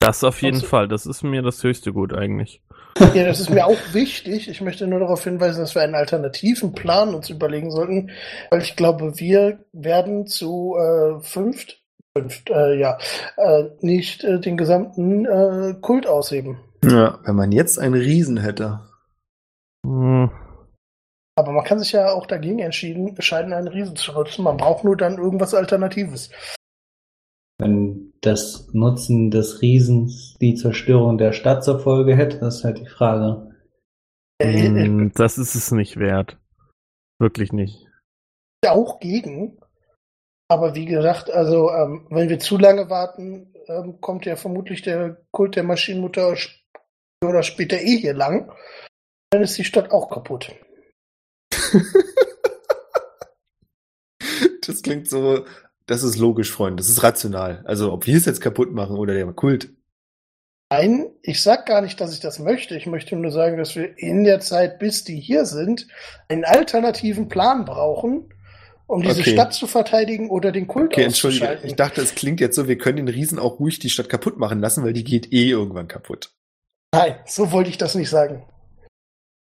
[0.00, 0.88] Das auf jeden Also- Fall.
[0.88, 2.62] Das ist mir das höchste Gut eigentlich.
[2.98, 4.48] Ja, das ist mir auch wichtig.
[4.48, 8.10] Ich möchte nur darauf hinweisen, dass wir einen alternativen Plan uns überlegen sollten,
[8.50, 11.82] weil ich glaube, wir werden zu äh, fünft,
[12.16, 12.98] fünft, äh, ja,
[13.36, 16.58] äh, nicht äh, den gesamten äh, Kult ausheben.
[16.84, 18.80] Ja, wenn man jetzt einen Riesen hätte.
[19.86, 20.30] Hm.
[21.36, 24.42] Aber man kann sich ja auch dagegen entschieden, entscheiden, einen Riesen zu nutzen.
[24.42, 26.30] Man braucht nur dann irgendwas Alternatives.
[27.58, 32.78] Wenn das Nutzen des Riesens die Zerstörung der Stadt zur Folge hätte, das ist halt
[32.78, 33.56] die Frage.
[34.40, 36.38] Äh, äh, Hm, Das ist es nicht wert.
[37.18, 37.86] Wirklich nicht.
[38.66, 39.58] auch gegen.
[40.48, 45.22] Aber wie gesagt, also ähm, wenn wir zu lange warten, ähm, kommt ja vermutlich der
[45.30, 46.34] Kult der Maschinenmutter
[47.24, 48.52] oder später eh hier lang.
[49.30, 50.52] Dann ist die Stadt auch kaputt.
[54.66, 55.44] Das klingt so,
[55.90, 56.78] das ist logisch, Freund.
[56.78, 57.62] Das ist rational.
[57.66, 59.70] Also, ob wir es jetzt kaputt machen oder der Kult.
[60.72, 62.76] Nein, ich sag gar nicht, dass ich das möchte.
[62.76, 65.88] Ich möchte nur sagen, dass wir in der Zeit, bis die hier sind,
[66.28, 68.32] einen alternativen Plan brauchen,
[68.86, 69.32] um diese Okay.
[69.32, 71.58] Stadt zu verteidigen oder den Kult Okay, entschuldige.
[71.64, 74.38] Ich dachte, es klingt jetzt so, wir können den Riesen auch ruhig die Stadt kaputt
[74.38, 76.30] machen lassen, weil die geht eh irgendwann kaputt.
[76.94, 78.44] Nein, so wollte ich das nicht sagen.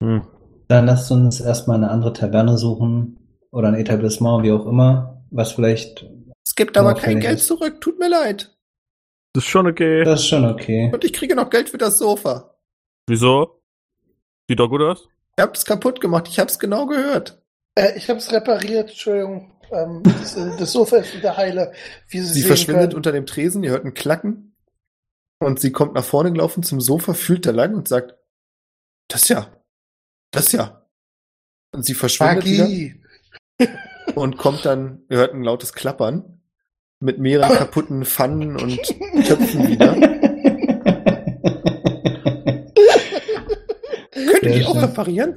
[0.02, 0.24] Hm.
[0.68, 3.20] Dann lasst uns erstmal eine andere Taverne suchen
[3.52, 6.10] oder ein Etablissement, wie auch immer, was vielleicht,
[6.50, 7.80] Es gibt aber Auffällig kein Geld zurück.
[7.80, 8.58] Tut mir leid.
[9.34, 10.04] Das ist schon okay.
[10.04, 10.90] das ist schon okay.
[10.92, 12.56] Und ich kriege noch Geld für das Sofa.
[13.08, 13.62] Wieso?
[14.48, 15.08] Sieht doch gut aus.
[15.38, 16.28] Ihr habt es kaputt gemacht.
[16.28, 17.40] Ich hab's genau gehört.
[17.76, 19.62] Äh, ich habe es repariert, Entschuldigung.
[19.72, 21.72] Ähm, das, äh, das Sofa ist wieder heile.
[22.08, 22.96] Wie Sie, Sie verschwindet können.
[22.96, 24.56] unter dem Tresen, ihr hört ein Klacken.
[25.38, 28.16] Und sie kommt nach vorne gelaufen zum Sofa, fühlt da lang und sagt,
[29.08, 29.56] das ja,
[30.32, 30.90] das ja.
[31.72, 33.00] Und sie verschwindet wieder Magie.
[34.16, 36.39] und kommt dann, ihr hört ein lautes Klappern
[37.00, 38.78] mit mehreren kaputten Pfannen und
[39.26, 39.94] Töpfen wieder.
[44.14, 45.36] Könnt ihr Sehr die auch reparieren?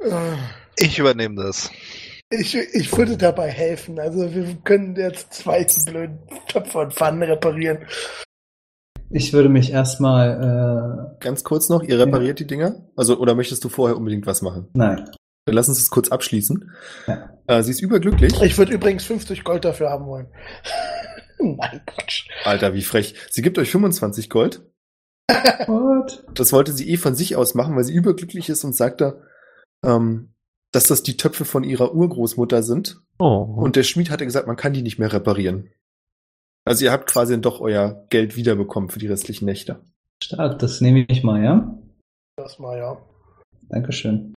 [0.00, 0.36] Äh,
[0.76, 1.70] Ich übernehme das.
[2.30, 3.98] Ich, ich würde dabei helfen.
[3.98, 7.78] Also wir können jetzt zwei blöden Töpfe und Pfannen reparieren.
[9.10, 12.88] Ich würde mich erstmal, Ganz kurz noch, ihr repariert die Dinger?
[12.96, 14.68] Also, oder möchtest du vorher unbedingt was machen?
[14.74, 15.10] äh, nein.
[15.46, 16.70] Dann lass uns das kurz abschließen.
[17.06, 17.38] Ja.
[17.46, 18.40] Äh, sie ist überglücklich.
[18.42, 20.28] Ich würde übrigens 50 Gold dafür haben wollen.
[21.38, 22.28] Nein, Quatsch.
[22.44, 23.14] Alter, wie frech.
[23.30, 24.62] Sie gibt euch 25 Gold.
[25.66, 26.24] What?
[26.34, 29.22] Das wollte sie eh von sich aus machen, weil sie überglücklich ist und sagte,
[29.84, 30.34] ähm,
[30.72, 33.00] dass das die Töpfe von ihrer Urgroßmutter sind.
[33.18, 33.54] Oh.
[33.56, 35.70] Und der Schmied hatte gesagt, man kann die nicht mehr reparieren.
[36.64, 39.84] Also ihr habt quasi dann doch euer Geld wiederbekommen für die restlichen Nächte.
[40.22, 41.78] Stark, das nehme ich mal, ja?
[42.36, 43.02] Das mal, ja.
[43.68, 44.34] Dankeschön.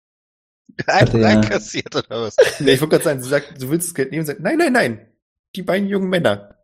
[0.88, 2.36] Einfach ja- einkassiert oder was?
[2.60, 4.58] Nee, ich wollte gerade sagen, sie sagt, du willst das Geld nehmen und sagt, nein,
[4.58, 5.08] nein, nein.
[5.56, 6.56] Die beiden jungen Männer.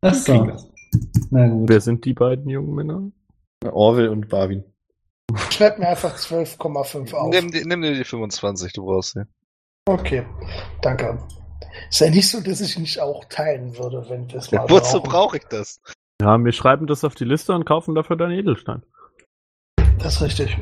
[0.00, 0.44] Ach so.
[0.44, 0.68] das.
[1.30, 1.68] Na gut.
[1.68, 3.10] Wer sind die beiden jungen Männer?
[3.64, 4.64] Orwell und Barwin.
[5.50, 7.30] Schreib mir einfach 12,5 auf.
[7.30, 9.26] Nimm, nimm dir die 25, du brauchst sie.
[9.86, 10.24] Okay,
[10.82, 11.18] danke.
[11.90, 15.00] Ist ja nicht so, dass ich nicht auch teilen würde, wenn wir es mal Wozu
[15.00, 15.80] brauche ich das?
[16.20, 18.82] Ja, wir schreiben das auf die Liste und kaufen dafür deinen Edelstein.
[19.98, 20.58] Das ist richtig.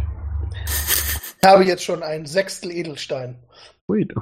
[1.45, 3.37] Ich habe jetzt schon ein Sechstel Edelstein.
[3.91, 4.15] Sweet.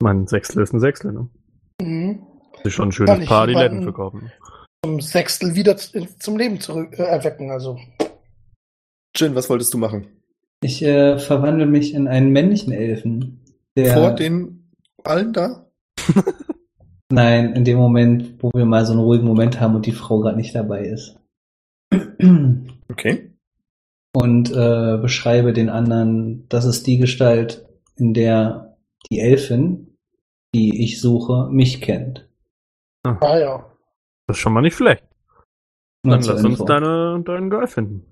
[0.00, 1.28] Mein Sechstel ist ein Sechstel, ne?
[1.82, 2.24] Mhm.
[2.58, 4.30] Das ist schon ein schönes Paar, Läden verkaufen.
[4.84, 7.50] Zum Sechstel wieder zum Leben zurück äh, erwecken.
[7.50, 7.78] Also
[9.16, 10.06] Jin, was wolltest du machen?
[10.60, 13.40] Ich äh, verwandle mich in einen männlichen Elfen.
[13.76, 14.72] Der, Vor den
[15.02, 15.66] allen da?
[17.10, 20.20] Nein, in dem Moment, wo wir mal so einen ruhigen Moment haben und die Frau
[20.20, 21.18] gerade nicht dabei ist.
[22.90, 23.33] Okay.
[24.14, 27.66] Und äh, beschreibe den anderen, das ist die Gestalt,
[27.96, 28.76] in der
[29.10, 29.96] die Elfin,
[30.54, 32.28] die ich suche, mich kennt.
[33.04, 33.70] ah ja.
[34.26, 35.04] Das ist schon mal nicht schlecht.
[36.04, 36.64] Nur Dann lass uns Info.
[36.64, 38.06] deine, deinen Girl finden.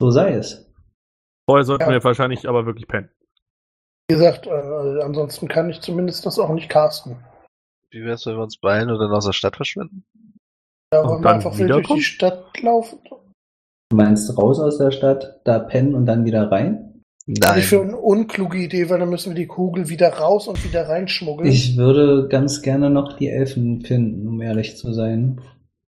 [0.00, 0.72] So sei es.
[1.48, 1.90] Vorher sollten Ja.
[1.90, 3.10] wir wahrscheinlich aber wirklich pennen.
[4.08, 7.16] Wie gesagt, äh, ansonsten kann ich zumindest das auch nicht casten.
[7.90, 10.04] Wie wär's, wenn wir uns beeilen und dann aus der Stadt verschwinden?
[10.92, 12.98] Und wollen wir dann einfach wild durch die Stadt laufen.
[13.90, 17.02] Du meinst raus aus der Stadt, da pennen und dann wieder rein?
[17.44, 20.64] Halte ich für eine unkluge Idee, weil dann müssen wir die Kugel wieder raus und
[20.64, 21.50] wieder reinschmuggeln.
[21.50, 25.40] Ich würde ganz gerne noch die Elfen finden, um ehrlich zu sein.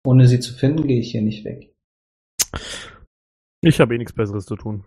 [0.05, 1.73] Ohne sie zu finden, gehe ich hier nicht weg.
[3.61, 4.85] Ich habe eh nichts Besseres zu tun.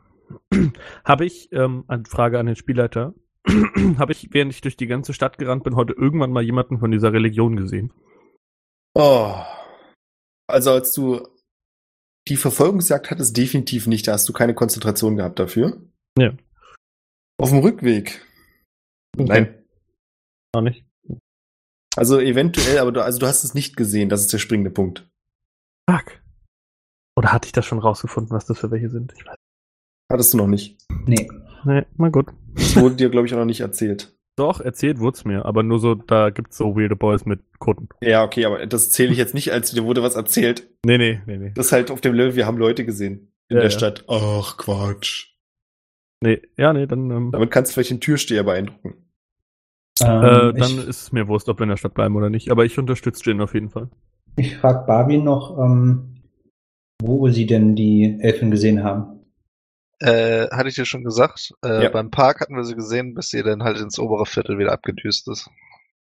[1.06, 3.14] habe ich ähm, eine Frage an den Spielleiter.
[3.98, 6.92] habe ich, während ich durch die ganze Stadt gerannt bin, heute irgendwann mal jemanden von
[6.92, 7.94] dieser Religion gesehen.
[8.96, 9.34] Oh.
[10.48, 11.26] Also als du
[12.28, 14.08] die Verfolgungsjagd hattest, definitiv nicht.
[14.08, 15.82] Da hast du keine Konzentration gehabt dafür.
[16.18, 16.34] Ja.
[17.40, 18.26] Auf dem Rückweg.
[19.16, 19.54] Nein.
[20.54, 20.86] Auch nicht.
[21.96, 24.10] Also eventuell, aber du, also du hast es nicht gesehen.
[24.10, 25.08] Das ist der springende Punkt.
[25.90, 26.22] Fuck.
[27.16, 29.14] Oder hatte ich das schon rausgefunden, was das für welche sind?
[29.18, 29.36] Ich weiß.
[30.12, 30.78] Hattest du noch nicht.
[31.06, 31.28] Nee.
[31.66, 32.28] Nee, mal gut.
[32.54, 34.17] Das wurde dir, glaube ich, auch noch nicht erzählt.
[34.38, 37.90] Doch, erzählt wurd's mir, aber nur so, da gibt's so weirde Boys mit Kutten.
[38.02, 40.70] Ja, okay, aber das zähle ich jetzt nicht, als dir wurde was erzählt.
[40.86, 41.52] Nee, nee, nee, nee.
[41.56, 43.78] Das ist halt auf dem Level, wir haben Leute gesehen in Ja, der ja.
[43.78, 44.06] Stadt.
[44.08, 45.34] Ach, Quatsch.
[46.22, 49.08] Nee, ja, nee, dann, ähm, Damit kannst du vielleicht den Türsteher beeindrucken.
[50.04, 52.30] Ähm, äh, dann ich ist es mir Wurst, ob wir in der Stadt bleiben oder
[52.30, 52.52] nicht.
[52.52, 53.90] Aber ich unterstütze Jin auf jeden Fall.
[54.36, 56.22] ich frage Barbie noch, ähm,
[57.02, 59.17] wo sie denn die Elfen gesehen haben.
[60.00, 61.54] Äh, hatte ich dir schon gesagt.
[61.64, 61.90] Äh, Ja.
[61.90, 65.28] Beim Park hatten wir sie gesehen, bis sie dann halt ins obere Viertel wieder abgedüst
[65.28, 65.50] ist.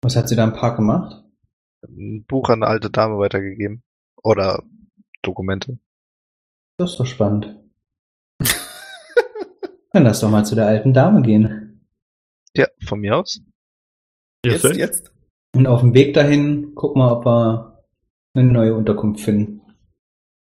[0.03, 1.23] Was hat sie da im Park gemacht?
[1.87, 3.83] Ein Buch an eine alte Dame weitergegeben.
[4.23, 4.63] Oder
[5.23, 5.79] Dokumente.
[6.79, 7.57] Das ist doch spannend.
[9.93, 11.87] Dann lass doch mal zu der alten Dame gehen.
[12.55, 13.41] Ja, von mir aus.
[14.45, 15.13] Jetzt, jetzt?
[15.55, 17.85] Und auf dem Weg dahin gucken wir, ob wir
[18.35, 19.63] eine neue Unterkunft finden.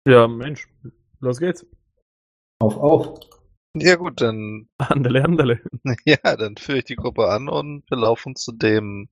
[0.05, 0.67] Ja, Mensch,
[1.19, 1.65] los geht's.
[2.59, 3.19] Auf, auf.
[3.75, 5.61] Ja gut, dann Andele, andele.
[6.05, 9.09] ja, dann führe ich die Gruppe an und wir laufen zu dem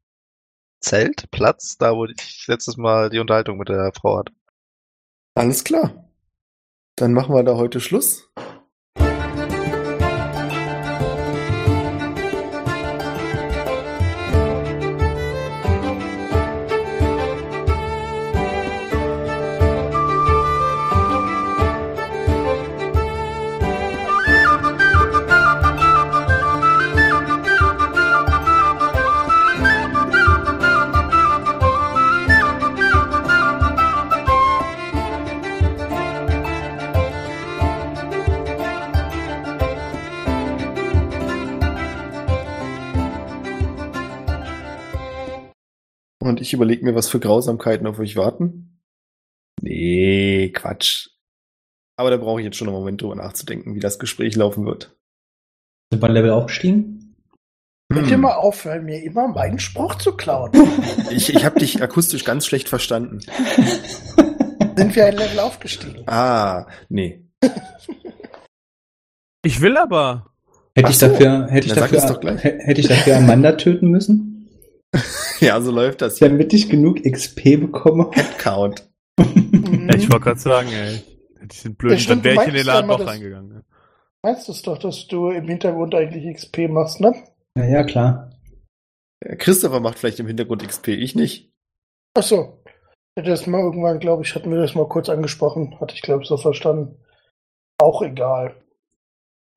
[0.80, 4.34] Zelt, Platz, da wo ich letztes Mal die Unterhaltung mit der Frau hatte.
[5.36, 6.12] Alles klar.
[6.96, 8.30] Dann machen wir da heute Schluss.
[46.28, 48.82] Und ich überlege mir, was für Grausamkeiten auf euch warten.
[49.62, 51.08] Nee, Quatsch.
[51.96, 54.96] Aber da brauche ich jetzt schon einen Moment drüber nachzudenken, wie das Gespräch laufen wird.
[55.92, 57.16] Sind wir Level aufgestiegen?
[57.92, 58.22] Könnt ihr Hm.
[58.22, 60.52] mal aufhören, mir immer meinen Spruch zu klauen?
[61.12, 63.20] Ich, ich habe dich akustisch ganz schlecht verstanden.
[64.76, 66.04] Sind wir ein Level aufgestiegen?
[66.08, 67.24] Ah, nee.
[69.46, 70.34] Ich will aber.
[70.76, 71.08] Hätte ich so.
[71.08, 74.37] dafür, hätte ich dafür, hätte ich dafür Amanda töten müssen?
[75.40, 76.30] Ja, so läuft das hier.
[76.30, 78.10] Damit ich genug XP bekomme?
[78.40, 78.90] Count.
[79.20, 79.90] Mhm.
[79.96, 81.04] Ich wollte gerade sagen, ey.
[81.40, 83.50] Hätte ich den blöden, stimmt, dann wäre du ich in den Laden doch reingegangen.
[83.50, 83.64] ne?
[84.24, 87.14] Meinst du es doch, dass du im Hintergrund eigentlich XP machst, ne?
[87.56, 88.32] Ja, ja, klar.
[89.38, 91.52] Christopher macht vielleicht im Hintergrund XP, ich nicht.
[92.16, 92.64] Ach so.
[92.66, 95.80] Ich hatte das mal irgendwann, glaube ich, hatten wir das mal kurz angesprochen.
[95.80, 97.00] Hatte ich, glaube ich, so verstanden.
[97.80, 98.56] Auch egal.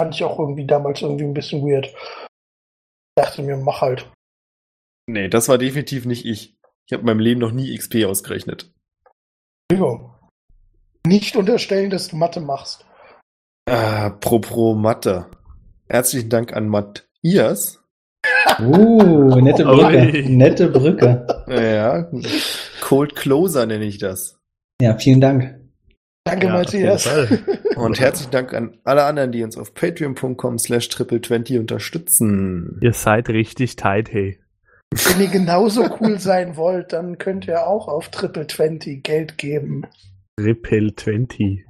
[0.00, 1.92] Fand ich auch irgendwie damals irgendwie ein bisschen weird.
[3.16, 4.10] Dachte mir, mach halt.
[5.10, 6.56] Nee, das war definitiv nicht ich.
[6.86, 8.72] Ich habe in meinem Leben noch nie XP ausgerechnet.
[9.68, 10.14] Entschuldigung.
[11.04, 12.84] Nicht unterstellen, dass du Mathe machst.
[13.68, 15.26] Ah, pro Mathe.
[15.88, 17.82] Herzlichen Dank an Matthias.
[18.60, 20.28] Uh, nette Brücke.
[20.28, 21.26] Nette Brücke.
[21.48, 22.08] Ja,
[22.80, 24.38] Cold Closer nenne ich das.
[24.80, 25.58] Ja, vielen Dank.
[26.24, 27.08] Danke, Ja, Matthias.
[27.76, 32.78] Und herzlichen Dank an alle anderen, die uns auf patreon.com slash triple20 unterstützen.
[32.82, 34.38] Ihr seid richtig tight, hey.
[34.92, 39.86] Wenn ihr genauso cool sein wollt, dann könnt ihr auch auf Triple 20 Geld geben.
[40.36, 41.64] Triple 20.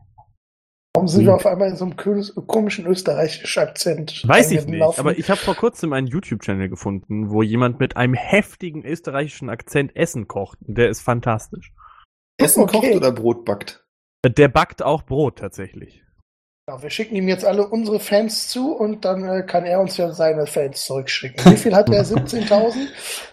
[0.94, 4.22] Warum sind wir auf einmal in so einem komischen österreichischen Akzent?
[4.26, 8.14] Weiß ich nicht, aber ich habe vor kurzem einen YouTube-Channel gefunden, wo jemand mit einem
[8.14, 10.58] heftigen österreichischen Akzent Essen kocht.
[10.66, 11.72] Und Der ist fantastisch.
[12.38, 12.80] Essen Okay.
[12.80, 13.86] kocht oder Brot backt?
[14.26, 16.02] Der backt auch Brot tatsächlich.
[16.70, 19.96] Ja, wir schicken ihm jetzt alle unsere Fans zu und dann äh, kann er uns
[19.96, 21.52] ja seine Fans zurückschicken.
[21.52, 22.04] Wie viel hat er?
[22.04, 22.74] 17.000?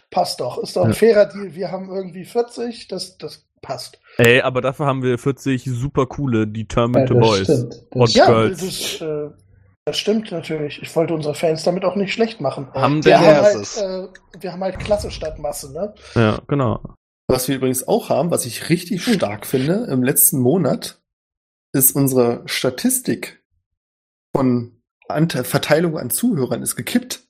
[0.10, 0.58] Passt doch.
[0.58, 0.96] Ist doch ein Ja.
[0.96, 1.54] fairer Deal.
[1.54, 2.88] Wir haben irgendwie 40.
[2.88, 4.00] Das, das passt.
[4.18, 7.44] Ey, aber dafür haben wir 40 super coole Ja, Determined das Boys.
[7.44, 7.74] stimmt.
[7.74, 8.60] Das Und- Ja, Girls.
[8.60, 9.30] das, äh,
[9.86, 10.82] das stimmt natürlich.
[10.82, 12.70] Ich wollte unsere Fans damit auch nicht schlecht machen.
[12.74, 15.94] Haben Wir haben, Ja, halt, äh, wir haben halt Klasse statt Masse, ne?
[16.16, 16.80] Ja, genau.
[17.30, 20.98] Was wir übrigens auch haben, was ich richtig stark finde, im letzten Monat,
[21.73, 23.44] ist unsere Statistik
[24.35, 27.27] von Ante Verteilung an Zuhörern ist gekippt.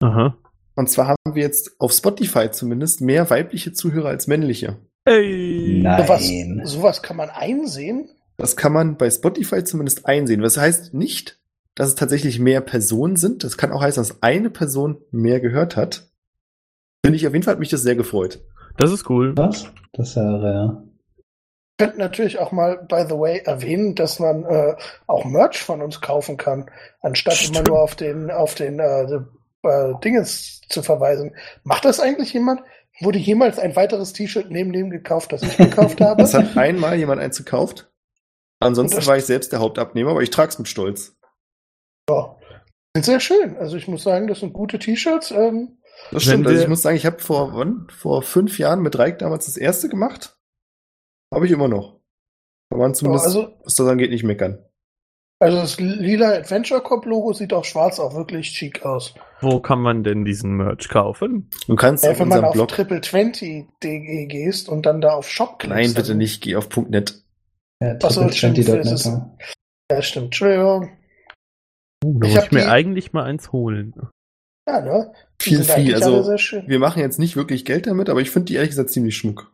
[0.00, 0.36] Aha.
[0.74, 4.76] Und zwar haben wir jetzt auf Spotify zumindest mehr weibliche Zuhörer als männliche.
[5.04, 5.82] Ey.
[5.82, 6.60] Sowas, Nein.
[6.64, 8.10] sowas kann man einsehen.
[8.36, 10.42] Das kann man bei Spotify zumindest einsehen.
[10.42, 11.40] Was heißt nicht,
[11.76, 13.44] dass es tatsächlich mehr Personen sind.
[13.44, 16.08] Das kann auch heißen, dass eine Person mehr gehört hat.
[17.04, 18.40] Finde ich auf jeden Fall hat mich das sehr gefreut.
[18.78, 19.36] Das ist cool.
[19.36, 19.70] Was?
[19.92, 20.82] Das wäre ja.
[21.78, 24.76] Könnten natürlich auch mal, by the way, erwähnen, dass man äh,
[25.06, 26.70] auch Merch von uns kaufen kann,
[27.00, 27.68] anstatt immer Stimmt.
[27.68, 29.02] nur auf den, auf den äh,
[29.62, 31.34] äh, Dinges zu verweisen.
[31.64, 32.62] Macht das eigentlich jemand?
[33.00, 36.22] Wurde jemals ein weiteres T-Shirt neben dem gekauft, das ich gekauft habe?
[36.22, 37.90] Es hat einmal jemand eins gekauft.
[38.58, 41.14] Ansonsten war ich selbst der Hauptabnehmer, aber ich trage es mit Stolz.
[42.08, 42.36] ja.
[42.94, 43.58] Sind sehr schön.
[43.58, 45.30] Also ich muss sagen, das sind gute T-Shirts.
[45.30, 45.76] Ähm,
[46.10, 46.46] Das stimmt.
[46.46, 47.86] Also ich muss sagen, ich habe vor, wann?
[47.90, 50.35] Vor fünf Jahren mit Reik damals das erste gemacht.
[51.36, 52.00] Habe ich immer noch.
[52.70, 54.58] Kann man zumindest, also, was das angeht, nicht meckern.
[55.38, 59.14] also das lila Adventure Cop Logo sieht auch schwarz auch wirklich chic aus.
[59.42, 61.50] Wo kann man denn diesen Merch kaufen?
[61.68, 62.70] Du kannst Ja, auf wenn man auf Blog.
[62.70, 65.76] triple20.de gehst und dann da auf Shop klickst.
[65.76, 66.42] Nein, bitte dann- nicht.
[66.42, 67.22] Geh auf .net.
[67.82, 69.20] Ja, Ach so, stimmt, triple20.net, das ist-
[69.92, 70.02] ja.
[70.02, 70.24] Stimmt.
[70.26, 70.90] Entschuldigung.
[72.04, 73.94] Uh, da Ich muss ich mir die- eigentlich mal eins holen.
[74.68, 75.12] Ja, ne?
[75.42, 75.94] Die Viel, viel.
[75.94, 76.66] Also, sehr schön.
[76.66, 79.52] wir machen jetzt nicht wirklich Geld damit, aber ich finde die ehrlich gesagt ziemlich schmuck.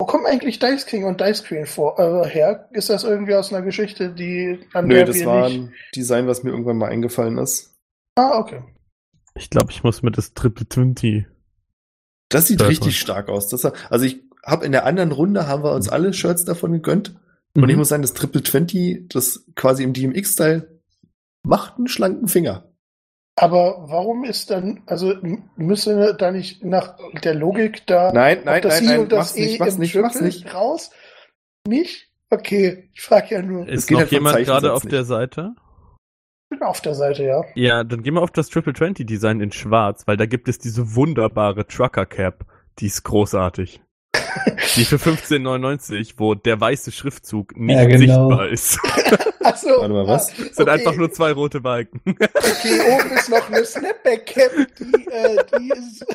[0.00, 2.68] Wo kommen eigentlich Dice King und Dice Queen vor, äh, her?
[2.72, 5.60] Ist das irgendwie aus einer Geschichte, die an Nö, der das wir war nicht...
[5.60, 7.74] ein Design, was mir irgendwann mal eingefallen ist.
[8.16, 8.62] Ah, okay.
[9.34, 11.26] Ich glaube, ich muss mir das Triple 20.
[12.28, 13.48] Das sieht richtig stark aus.
[13.48, 17.16] Das, also ich habe in der anderen Runde haben wir uns alle Shirts davon gegönnt.
[17.56, 17.70] Und Mhm.
[17.70, 20.80] ich muss sagen, das Triple 20, das quasi im DMX-Style,
[21.46, 22.68] macht einen schlanken Finger.
[23.36, 25.14] Aber warum ist dann, also
[25.56, 29.18] müssen da nicht nach der Logik da Nein, nein, das nein, I nein, und das
[29.18, 30.54] mach's nicht, E mach's im nicht, nicht.
[30.54, 30.90] raus?
[31.66, 32.08] Nicht?
[32.30, 33.66] Okay, ich frage ja nur.
[33.68, 34.92] Ist geht noch halt jemand gerade auf nicht.
[34.92, 35.54] der Seite?
[36.50, 37.42] Ich bin auf der Seite, ja.
[37.56, 40.58] Ja, dann gehen wir auf das Triple 20 Design in schwarz, weil da gibt es
[40.58, 42.46] diese wunderbare Trucker Cap.
[42.78, 43.80] Die ist großartig.
[44.76, 47.98] Die für 15,99, wo der weiße Schriftzug nicht Ja, genau.
[47.98, 48.78] sichtbar ist.
[49.44, 49.68] Achso.
[49.68, 50.30] Warte mal, was?
[50.30, 50.70] Ah, Es sind okay.
[50.70, 52.00] einfach nur zwei rote Balken.
[52.06, 56.06] Okay, oben ist noch eine Snapback-Cap, die, äh, die ist.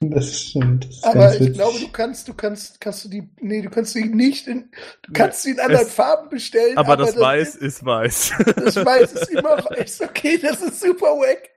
[0.00, 0.84] Das stimmt.
[0.86, 1.54] Das ist Aber ganz ich witzig.
[1.54, 4.68] glaube, du kannst, du kannst, kannst du die, nee, du kannst sie nicht in,
[5.02, 6.76] du kannst sie in anderen Es- Farben bestellen.
[6.76, 8.32] Aber das das Weiß ist- ist weiß.
[8.56, 10.02] Das Weiß ist immer weiß.
[10.02, 11.50] Okay, das ist super wack.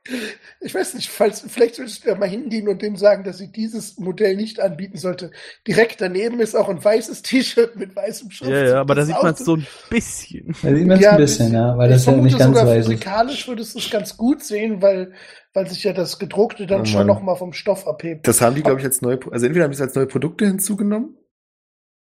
[0.61, 3.51] Ich weiß nicht, falls, vielleicht würdest du da mal hingehen und dem sagen, dass sie
[3.51, 5.31] dieses Modell nicht anbieten sollte.
[5.67, 8.55] Direkt daneben ist auch ein weißes T-Shirt mit weißem Schriftzug.
[8.55, 10.55] Ja, ja, aber da sieht man es so ein bisschen.
[10.63, 12.79] Da sieht man es Ja, ein bisschen, ja, weil das ja nicht ganz sogar weiß
[12.85, 12.85] ist.
[12.91, 15.13] physikalisch würdest du es ganz gut sehen, weil,
[15.53, 17.07] weil sich ja das gedruckte dann Oh schon Mann.
[17.07, 18.27] noch mal vom Stoff abhebt.
[18.27, 20.45] Das haben die, glaube ich, als neue, also entweder haben die es als neue Produkte
[20.45, 21.15] hinzugenommen.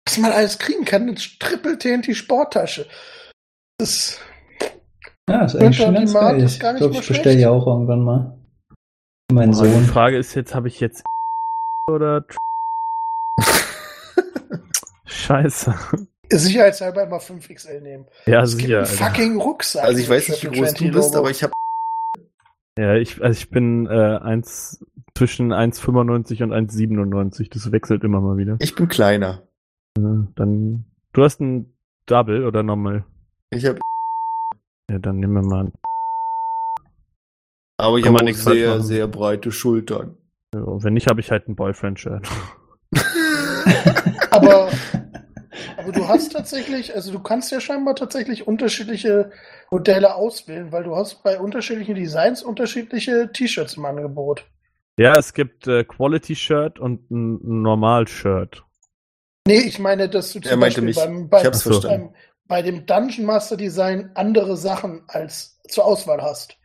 [0.07, 2.87] Was man alles kriegen kann, eine Triple TNT Sporttasche.
[3.77, 4.19] Das,
[5.29, 6.41] Ja, ist eigentlich schon ganz geil.
[6.41, 8.37] ist Ich glaube, ich bestelle ja auch irgendwann mal.
[9.31, 9.85] Mein die Sohn.
[9.85, 11.03] Frage ist jetzt, habe ich jetzt
[11.89, 12.25] oder
[15.05, 15.73] Scheiße.
[16.37, 18.05] Sicherheitshalber immer 5XL nehmen.
[18.25, 18.85] Ja, Es gibt sicher.
[18.85, 19.83] fucking Rucksack.
[19.83, 21.53] Also ich weiß nicht, wie groß du 20 bist, aber ich habe
[22.77, 24.83] Ja, ich, also ich bin äh, eins,
[25.15, 27.49] zwischen 1,95 und 1,97.
[27.53, 28.55] Das wechselt immer mal wieder.
[28.59, 29.43] ich bin kleiner.
[29.97, 31.73] Ja, Dann, du hast ein
[32.05, 33.03] Double oder Normal?
[33.51, 33.79] Ich habe
[34.89, 35.71] Ja, dann nehmen wir mal.
[37.77, 38.83] aber ich habe sehr machen.
[38.83, 40.15] sehr breite Schultern.
[40.53, 42.27] Ja, wenn nicht, habe ich halt ein Boyfriend-Shirt.
[44.31, 44.69] Aber,
[45.81, 49.31] aber du hast tatsächlich, also du kannst ja scheinbar tatsächlich unterschiedliche
[49.71, 54.45] Modelle auswählen, weil du hast bei unterschiedlichen Designs unterschiedliche T-Shirts im Angebot.
[54.97, 58.63] Ja, es gibt äh, Quality-Shirt und ein Normal-Shirt.
[59.47, 60.95] Nee, ich meine, dass du zum Beispiel mich.
[60.97, 61.71] beim, bei, Ich hab's Ach so.
[61.81, 62.13] verstanden.
[62.13, 62.15] beim,
[62.47, 66.57] bei dem Dungeon Master Design andere Sachen als zur Auswahl hast.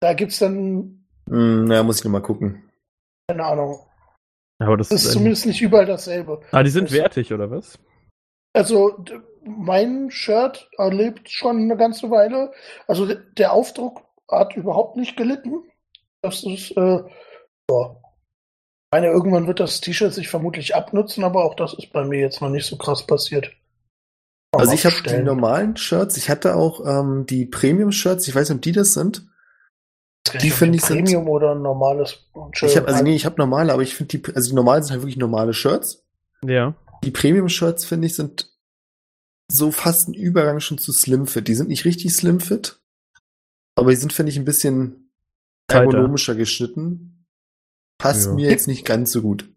[0.00, 2.70] Da gibt's dann, Hm, na, muss ich noch mal gucken.
[3.28, 3.80] keine Ahnung,
[4.58, 6.40] Aber das, das ist ähm, zumindest nicht überall dasselbe.
[6.52, 7.78] Ah, die sind das- wertig, oder was?
[8.52, 9.04] Also
[9.44, 12.52] mein Shirt erlebt schon eine ganze Weile.
[12.86, 15.62] Also der Aufdruck hat überhaupt nicht gelitten.
[16.22, 16.80] Das ist, äh,
[17.70, 17.96] ja.
[17.96, 22.20] Ich meine, irgendwann wird das T-Shirt sich vermutlich abnutzen, aber auch das ist bei mir
[22.20, 23.46] jetzt noch nicht so krass passiert.
[24.52, 28.50] Kann Also ich habe die normalen Shirts, ich hatte auch ähm, die Premium-Shirts, ich weiß
[28.50, 29.26] nicht, ob die das sind.
[30.42, 32.70] Die finde ich sind- Premium oder ein normales Shirt.
[32.70, 34.92] Ich habe also nee, ich habe normale, aber ich finde die also die normalen sind
[34.92, 36.04] halt wirklich normale Shirts.
[36.44, 36.74] Ja.
[37.04, 38.50] Die Premium-Shirts finde ich sind
[39.50, 41.48] so fast ein Übergang schon zu Slim Fit.
[41.48, 42.80] Die sind nicht richtig Slim Fit,
[43.74, 45.10] aber die sind finde ich ein bisschen
[45.68, 45.84] Tighter.
[45.84, 47.26] ergonomischer geschnitten.
[47.98, 48.34] Passt Ja.
[48.34, 49.48] mir jetzt nicht ganz so gut.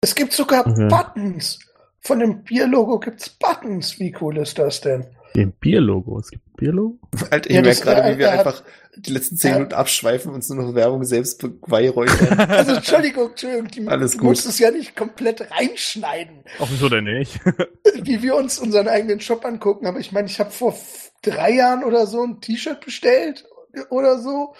[0.00, 0.88] Es gibt sogar Okay.
[0.88, 1.58] Buttons.
[2.00, 3.98] Von dem Bier-Logo gibt's Buttons.
[3.98, 5.15] Wie cool ist das denn?
[5.36, 6.18] Dem Bierlogo.
[6.18, 6.98] Es gibt ein Bierlogo?
[7.30, 8.62] Alter, ich Ja, merke das- gerade, er- wie wir hat- einfach
[8.96, 12.38] die letzten zehn Minuten abschweifen und nur noch Werbung selbst beweihräuchern.
[12.50, 14.28] Also Entschuldigung, Entschuldigung, die, Alles du gut.
[14.28, 17.38] musst es ja nicht komplett reinschneiden, Ach, wieso denn nicht?
[18.02, 19.86] wie wir uns unseren eigenen Shop angucken.
[19.86, 20.74] Aber ich meine, ich habe vor
[21.22, 23.44] drei Jahren oder so ein T-Shirt bestellt
[23.90, 24.54] oder so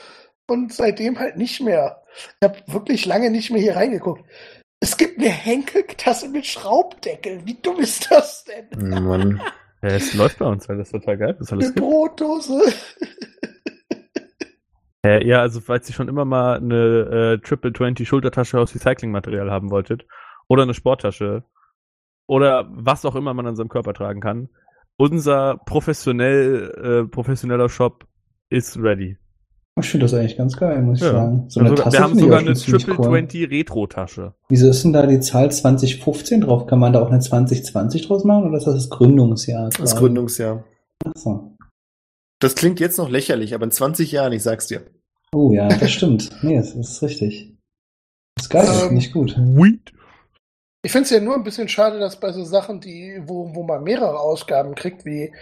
[0.47, 2.03] und seitdem halt nicht mehr.
[2.41, 4.23] Ich habe wirklich lange nicht mehr hier reingeguckt.
[4.81, 7.41] Es gibt eine Henkel-Tasse mit Schraubdeckel.
[7.47, 8.91] Wie dumm ist das denn?
[9.03, 9.41] Mann.
[9.83, 11.53] Ja, es läuft bei uns, weil das total geil ist.
[11.53, 11.87] Eine Alles gibt.
[11.87, 12.61] Brotdose.
[15.07, 19.53] Äh, ja, also falls ihr schon immer mal eine äh, Triple 20 Schultertasche aus Recyclingmaterial
[19.53, 20.05] haben wolltet
[20.49, 21.45] oder eine Sporttasche
[22.27, 24.49] oder was auch immer man an seinem Körper tragen kann,
[24.97, 28.05] unser professionell äh, professioneller Shop
[28.49, 29.17] ist ready.
[29.79, 31.13] Ich finde das eigentlich ganz geil, muss ich Ja.
[31.13, 31.45] sagen.
[31.49, 33.05] So wir, eine haben sogar, Tasse wir haben sogar eine Triple cool.
[33.05, 34.35] 20 Retro Tasche.
[34.49, 36.67] Wieso ist denn da die Zahl 2015 drauf?
[36.67, 39.69] Kann man da auch eine 2020 draus machen oder ist das das Gründungsjahr?
[39.69, 39.97] Das quasi?
[39.97, 40.65] Gründungsjahr.
[41.05, 41.57] Achso.
[42.41, 44.83] Das klingt jetzt noch lächerlich, aber in 20 Jahren, ich sag's dir.
[45.35, 46.31] Oh ja, das stimmt.
[46.43, 47.55] Nee, das ist richtig.
[48.37, 49.33] Das ist geil, das Ähm, ich gut.
[49.33, 49.93] Sweet.
[50.83, 53.63] Ich finde es ja nur ein bisschen schade, dass bei so Sachen, die, wo, wo
[53.65, 55.33] man mehrere Ausgaben kriegt, wie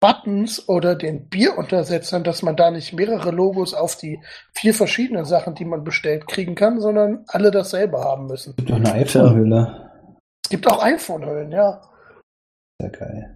[0.00, 4.20] Buttons oder den Bieruntersetzern, dass man da nicht mehrere Logos auf die
[4.54, 8.50] vier verschiedenen Sachen, die man bestellt, kriegen kann, sondern alle dasselbe haben müssen.
[8.50, 9.90] Es gibt doch eine iPhone-Hülle.
[10.42, 11.82] Es gibt auch iPhone-Hüllen, ja.
[12.80, 13.34] Sehr geil.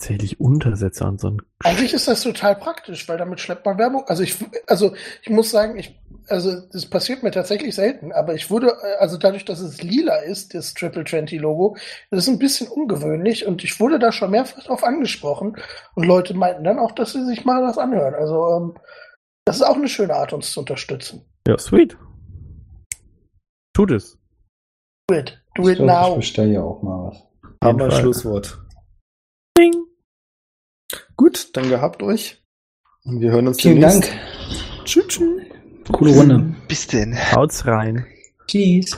[0.00, 4.04] Tatsächlich Untersetzer und so ein Eigentlich ist das total praktisch, weil damit schleppt man Werbung.
[4.06, 4.34] Also ich,
[4.66, 8.96] also ich muss sagen, ich, also das passiert mir tatsächlich selten, aber ich wurde, äh,
[8.98, 11.76] also dadurch, dass es lila ist, das Triple 20 Logo,
[12.10, 15.58] das ist ein bisschen ungewöhnlich und ich wurde da schon mehrfach drauf angesprochen
[15.94, 18.14] und Leute meinten dann auch, dass sie sich mal das anhören.
[18.14, 18.74] Also ähm,
[19.44, 21.26] das ist auch eine schöne Art, uns zu unterstützen.
[21.46, 21.98] Ja, sweet.
[23.74, 24.18] Tut es.
[25.08, 26.16] Do it, do Ich it glaube, ich now.
[26.16, 27.22] bestelle ja auch mal was.
[27.60, 28.00] Fall.
[28.00, 28.62] Schlusswort.
[29.58, 29.89] Ding.
[31.20, 32.42] Gut, dann gehabt euch.
[33.04, 34.04] Und wir hören uns Vielen demnächst.
[34.04, 34.86] Dank.
[34.86, 35.06] Tschüss.
[35.06, 35.42] tschüss.
[35.92, 36.54] Coole Runde.
[36.66, 37.14] Bis denn.
[37.14, 38.06] Haut's rein.
[38.46, 38.96] Tschüss.